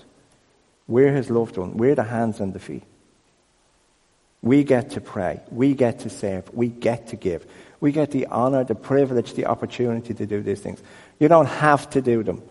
We're 0.87 1.11
his 1.11 1.31
loved 1.31 1.57
one. 1.57 1.77
We're 1.77 1.95
the 1.95 2.03
hands 2.03 2.39
and 2.39 2.53
the 2.53 2.59
feet. 2.59 2.83
We 4.43 4.63
get 4.63 4.91
to 4.91 5.01
pray. 5.01 5.41
We 5.49 5.73
get 5.73 6.01
to 6.01 6.11
serve. 6.11 6.53
We 6.53 6.67
get 6.67 7.07
to 7.07 7.15
give. 7.15 7.43
We 7.79 7.91
get 7.91 8.11
the 8.11 8.27
honor, 8.27 8.63
the 8.65 8.75
privilege, 8.75 9.33
the 9.33 9.47
opportunity 9.47 10.13
to 10.13 10.27
do 10.27 10.43
these 10.43 10.61
things. 10.61 10.79
You 11.19 11.27
don't 11.27 11.47
have 11.47 11.89
to 11.89 12.03
do 12.03 12.21
them. 12.21 12.43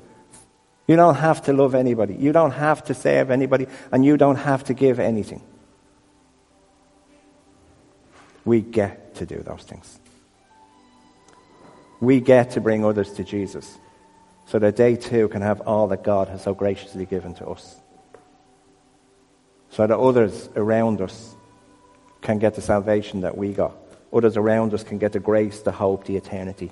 You 0.87 0.97
don't 0.97 1.15
have 1.15 1.43
to 1.43 1.53
love 1.53 1.75
anybody. 1.75 2.15
You 2.15 2.33
don't 2.33 2.51
have 2.53 2.85
to 2.85 2.95
serve 2.95 3.31
anybody. 3.31 3.67
And 3.91 4.05
you 4.05 4.17
don't 4.17 4.37
have 4.37 4.65
to 4.65 4.75
give 4.75 5.01
anything. 5.01 5.43
We 8.45 8.61
get 8.61 9.15
to 9.17 9.27
do 9.27 9.39
those 9.39 9.63
things 9.63 9.99
we 12.05 12.21
get 12.21 12.53
to 12.53 12.61
bring 12.61 12.85
others 12.85 13.13
to 13.15 13.25
Jesus 13.25 13.79
so 14.47 14.59
that 14.59 14.77
they 14.77 14.97
too 14.97 15.29
can 15.29 15.43
have 15.43 15.63
all 15.63 15.89
that 15.89 16.05
God 16.05 16.29
has 16.29 16.43
so 16.43 16.55
graciously 16.55 17.07
given 17.07 17.35
to 17.35 17.47
us. 17.49 17.77
So 19.71 19.87
that 19.87 19.99
others 19.99 20.49
around 20.55 21.01
us 21.01 21.35
can 22.21 22.39
get 22.39 22.55
the 22.55 22.63
salvation 22.63 23.23
that 23.23 23.37
we 23.37 23.53
got. 23.53 23.75
Others 24.13 24.37
around 24.37 24.73
us 24.75 24.85
can 24.85 24.99
get 24.99 25.13
the 25.13 25.21
grace, 25.21 25.61
the 25.63 25.73
hope, 25.73 26.05
the 26.05 26.17
eternity, 26.17 26.71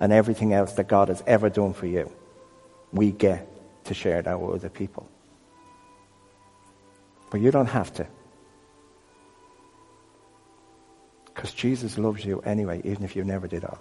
and 0.00 0.12
everything 0.12 0.54
else 0.54 0.72
that 0.74 0.88
God 0.88 1.08
has 1.08 1.22
ever 1.26 1.50
done 1.50 1.74
for 1.74 1.86
you. 1.86 2.10
We 2.92 3.10
get 3.10 3.48
to 3.84 3.94
share 3.94 4.22
that 4.22 4.40
with 4.40 4.56
other 4.56 4.68
people. 4.68 5.08
But 7.30 7.40
you 7.40 7.50
don't 7.50 7.66
have 7.66 7.92
to. 7.94 8.06
Because 11.26 11.52
Jesus 11.54 11.96
loves 11.96 12.24
you 12.24 12.40
anyway, 12.40 12.82
even 12.84 13.04
if 13.04 13.16
you 13.16 13.24
never 13.24 13.48
did 13.48 13.62
that. 13.62 13.78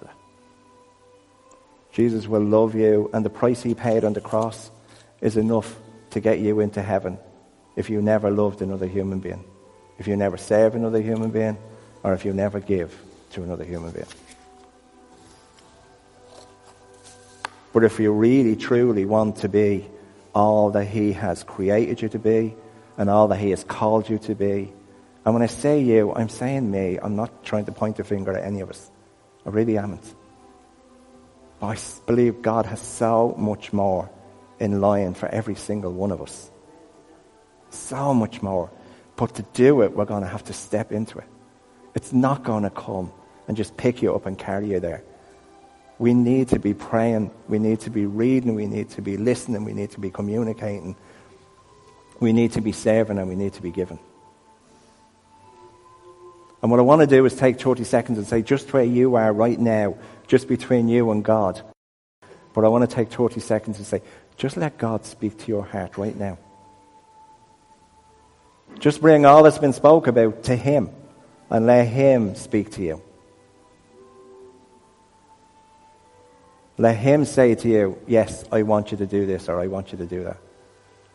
Jesus 1.92 2.28
will 2.28 2.44
love 2.44 2.74
you, 2.74 3.10
and 3.14 3.26
the 3.26 3.30
price 3.30 3.62
he 3.62 3.76
paid 3.76 4.06
on 4.06 4.14
the 4.14 4.22
cross 4.22 4.72
is 5.20 5.36
enough 5.36 5.76
to 6.12 6.22
get 6.22 6.40
you 6.40 6.62
into 6.62 6.82
heaven 6.82 7.18
if 7.76 7.90
you 7.90 8.02
never 8.02 8.32
loved 8.32 8.62
another 8.62 8.88
human 8.88 9.20
being, 9.20 9.44
if 9.98 10.08
you 10.08 10.16
never 10.16 10.38
serve 10.38 10.76
another 10.76 11.02
human 11.02 11.30
being, 11.30 11.58
or 12.04 12.14
if 12.14 12.26
you 12.26 12.34
never 12.34 12.60
give 12.60 12.98
to 13.32 13.44
another 13.44 13.64
human 13.64 13.92
being. 13.92 14.08
But 17.74 17.84
if 17.84 18.00
you 18.00 18.12
really, 18.12 18.56
truly 18.56 19.06
want 19.06 19.38
to 19.38 19.50
be 19.50 19.90
all 20.34 20.72
that 20.72 20.86
He 20.86 21.14
has 21.14 21.44
created 21.44 22.02
you 22.02 22.10
to 22.10 22.20
be 22.20 22.56
and 22.98 23.10
all 23.10 23.28
that 23.30 23.40
He 23.40 23.52
has 23.52 23.64
called 23.64 24.10
you 24.10 24.18
to 24.20 24.36
be, 24.36 24.74
and 25.24 25.34
when 25.34 25.44
I 25.44 25.48
say 25.48 25.82
you, 25.82 26.14
I'm 26.14 26.30
saying 26.30 26.70
me. 26.70 26.98
I'm 27.02 27.16
not 27.16 27.44
trying 27.44 27.66
to 27.66 27.72
point 27.72 28.00
a 28.00 28.04
finger 28.04 28.34
at 28.34 28.44
any 28.44 28.62
of 28.62 28.70
us. 28.70 28.90
I 29.46 29.50
really 29.50 29.78
amn't. 29.78 30.16
I 31.62 31.78
believe 32.08 32.42
God 32.42 32.66
has 32.66 32.82
so 32.82 33.36
much 33.38 33.72
more 33.72 34.10
in 34.60 34.82
line 34.82 35.14
for 35.14 35.30
every 35.30 35.56
single 35.56 35.94
one 35.94 36.12
of 36.12 36.22
us. 36.22 36.50
So 37.70 38.14
much 38.14 38.42
more. 38.42 38.72
But 39.16 39.36
to 39.36 39.44
do 39.54 39.84
it, 39.84 39.96
we're 39.96 40.06
going 40.06 40.24
to 40.24 40.28
have 40.28 40.44
to 40.46 40.54
step 40.54 40.92
into 40.92 41.20
it. 41.20 41.28
It's 41.94 42.12
not 42.12 42.44
going 42.44 42.64
to 42.64 42.72
come 42.72 43.12
and 43.48 43.56
just 43.56 43.78
pick 43.78 44.02
you 44.02 44.16
up 44.16 44.26
and 44.26 44.38
carry 44.38 44.72
you 44.72 44.80
there. 44.80 45.04
We 46.02 46.16
need 46.16 46.48
to 46.48 46.58
be 46.58 46.74
praying. 46.74 47.30
We 47.48 47.60
need 47.60 47.82
to 47.82 47.92
be 47.92 48.08
reading. 48.08 48.56
We 48.56 48.66
need 48.66 48.90
to 48.90 49.04
be 49.04 49.18
listening. 49.18 49.64
We 49.66 49.74
need 49.74 49.92
to 49.92 50.00
be 50.00 50.10
communicating. 50.10 50.96
We 52.20 52.34
need 52.34 52.54
to 52.54 52.62
be 52.62 52.72
serving 52.72 53.20
and 53.20 53.30
we 53.30 53.36
need 53.36 53.54
to 53.54 53.62
be 53.62 53.70
giving. 53.70 54.00
And 56.60 56.72
what 56.72 56.80
I 56.80 56.82
want 56.82 57.02
to 57.02 57.08
do 57.08 57.24
is 57.28 57.36
take 57.36 57.62
30 57.62 57.84
seconds 57.84 58.18
and 58.18 58.26
say, 58.26 58.42
just 58.42 58.74
where 58.74 58.84
you 58.84 59.14
are 59.14 59.32
right 59.32 59.60
now, 59.60 59.96
just 60.26 60.48
between 60.48 60.88
you 60.88 61.12
and 61.12 61.24
God. 61.24 61.62
But 62.56 62.66
I 62.66 62.68
want 62.70 62.90
to 62.90 62.96
take 62.96 63.12
30 63.12 63.40
seconds 63.40 63.78
and 63.78 63.86
say, 63.86 64.02
just 64.38 64.58
let 64.58 64.80
God 64.80 65.06
speak 65.06 65.38
to 65.38 65.48
your 65.50 65.64
heart 65.64 66.00
right 66.00 66.18
now. 66.18 66.40
Just 68.80 69.02
bring 69.02 69.28
all 69.28 69.44
that's 69.44 69.60
been 69.60 69.72
spoke 69.72 70.08
about 70.08 70.46
to 70.46 70.56
Him 70.56 70.90
and 71.52 71.68
let 71.68 71.86
Him 71.86 72.34
speak 72.34 72.72
to 72.72 72.82
you. 72.82 73.04
Let 76.78 76.98
Him 76.98 77.26
say 77.26 77.56
to 77.56 77.68
you, 77.68 77.98
Yes, 78.08 78.44
I 78.52 78.64
want 78.64 78.92
you 78.92 78.98
to 78.98 79.06
do 79.06 79.26
this, 79.26 79.50
or 79.50 79.60
I 79.60 79.68
want 79.68 79.92
you 79.92 79.98
to 79.98 80.06
do 80.06 80.24
that. 80.24 80.38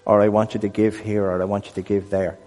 Or 0.05 0.21
I 0.21 0.29
want 0.29 0.55
you 0.55 0.61
to 0.61 0.69
give 0.69 0.99
here, 0.99 1.25
or 1.25 1.43
I 1.43 1.45
want 1.45 1.67
you 1.67 1.73
to 1.73 1.83
give 1.83 2.11
there. 2.11 2.39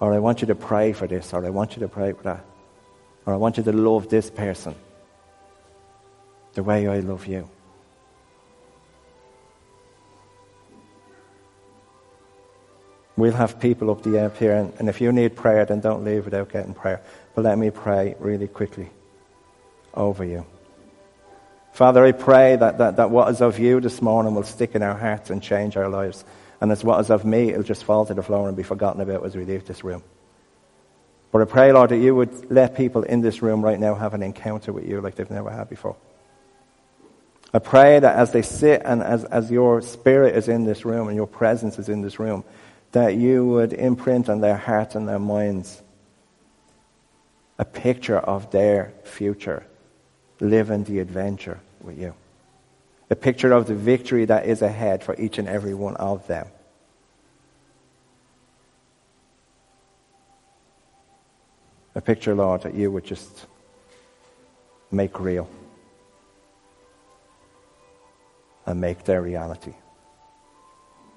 Or 0.00 0.12
I 0.12 0.18
want 0.18 0.40
you 0.40 0.46
to 0.48 0.54
pray 0.54 0.92
for 0.92 1.06
this, 1.06 1.32
or 1.32 1.44
I 1.44 1.50
want 1.50 1.76
you 1.76 1.80
to 1.80 1.88
pray 1.88 2.12
for 2.12 2.22
that. 2.24 2.44
Or 3.26 3.32
I 3.32 3.36
want 3.36 3.56
you 3.56 3.62
to 3.64 3.72
love 3.72 4.08
this 4.08 4.30
person 4.30 4.74
the 6.52 6.62
way 6.62 6.86
I 6.86 7.00
love 7.00 7.26
you. 7.26 7.48
We'll 13.16 13.32
have 13.32 13.60
people 13.60 13.90
up 13.90 14.02
the 14.02 14.24
up 14.24 14.36
here, 14.36 14.54
and, 14.54 14.72
and 14.78 14.88
if 14.88 15.00
you 15.00 15.10
need 15.12 15.36
prayer, 15.36 15.64
then 15.64 15.80
don't 15.80 16.04
leave 16.04 16.24
without 16.24 16.52
getting 16.52 16.74
prayer. 16.74 17.00
But 17.34 17.44
let 17.44 17.58
me 17.58 17.70
pray 17.70 18.16
really 18.18 18.48
quickly 18.48 18.90
over 19.96 20.24
you. 20.24 20.46
Father, 21.72 22.04
I 22.04 22.12
pray 22.12 22.56
that, 22.56 22.78
that, 22.78 22.96
that 22.96 23.10
what 23.10 23.28
is 23.30 23.40
of 23.40 23.58
you 23.58 23.80
this 23.80 24.00
morning 24.00 24.34
will 24.34 24.44
stick 24.44 24.74
in 24.74 24.82
our 24.82 24.96
hearts 24.96 25.30
and 25.30 25.42
change 25.42 25.76
our 25.76 25.88
lives. 25.88 26.24
And 26.60 26.70
as 26.70 26.84
what 26.84 27.00
is 27.00 27.10
of 27.10 27.24
me, 27.24 27.50
it'll 27.50 27.64
just 27.64 27.84
fall 27.84 28.06
to 28.06 28.14
the 28.14 28.22
floor 28.22 28.46
and 28.46 28.56
be 28.56 28.62
forgotten 28.62 29.00
about 29.00 29.26
as 29.26 29.34
we 29.36 29.44
leave 29.44 29.66
this 29.66 29.82
room. 29.82 30.02
But 31.32 31.42
I 31.42 31.46
pray, 31.46 31.72
Lord, 31.72 31.90
that 31.90 31.98
you 31.98 32.14
would 32.14 32.48
let 32.50 32.76
people 32.76 33.02
in 33.02 33.20
this 33.20 33.42
room 33.42 33.64
right 33.64 33.78
now 33.78 33.96
have 33.96 34.14
an 34.14 34.22
encounter 34.22 34.72
with 34.72 34.88
you 34.88 35.00
like 35.00 35.16
they've 35.16 35.28
never 35.28 35.50
had 35.50 35.68
before. 35.68 35.96
I 37.52 37.58
pray 37.58 37.98
that 37.98 38.16
as 38.16 38.30
they 38.30 38.42
sit 38.42 38.82
and 38.84 39.02
as, 39.02 39.24
as 39.24 39.50
your 39.50 39.80
spirit 39.80 40.36
is 40.36 40.48
in 40.48 40.64
this 40.64 40.84
room 40.84 41.08
and 41.08 41.16
your 41.16 41.26
presence 41.26 41.78
is 41.78 41.88
in 41.88 42.02
this 42.02 42.20
room, 42.20 42.44
that 42.92 43.16
you 43.16 43.44
would 43.46 43.72
imprint 43.72 44.28
on 44.28 44.40
their 44.40 44.56
hearts 44.56 44.94
and 44.94 45.08
their 45.08 45.18
minds 45.18 45.82
a 47.58 47.64
picture 47.64 48.18
of 48.18 48.50
their 48.52 48.92
future, 49.02 49.66
living 50.40 50.84
the 50.84 50.98
adventure 50.98 51.60
with 51.80 51.98
you. 51.98 52.14
A 53.10 53.16
picture 53.16 53.52
of 53.52 53.66
the 53.66 53.74
victory 53.74 54.24
that 54.24 54.46
is 54.46 54.62
ahead 54.62 55.02
for 55.04 55.14
each 55.20 55.38
and 55.38 55.48
every 55.48 55.74
one 55.74 55.96
of 55.96 56.26
them. 56.26 56.46
A 61.94 62.00
picture, 62.00 62.34
Lord, 62.34 62.62
that 62.62 62.74
you 62.74 62.90
would 62.90 63.04
just 63.04 63.46
make 64.90 65.20
real 65.20 65.48
and 68.66 68.80
make 68.80 69.04
their 69.04 69.22
reality. 69.22 69.74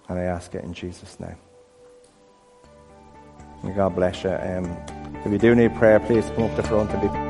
And 0.10 0.20
I 0.20 0.24
ask 0.24 0.54
it 0.56 0.64
in 0.64 0.74
Jesus' 0.74 1.20
name. 1.20 1.38
God 3.76 3.96
bless 3.96 4.24
you. 4.24 4.30
Um, 4.30 4.66
if 5.26 5.32
you 5.32 5.38
do 5.38 5.56
need 5.56 5.76
prayer, 5.76 6.00
please 6.00 6.30
come 6.36 6.44
up 6.44 6.56
the 6.56 6.64
front 6.64 6.92
and 6.92 7.02
be. 7.02 7.27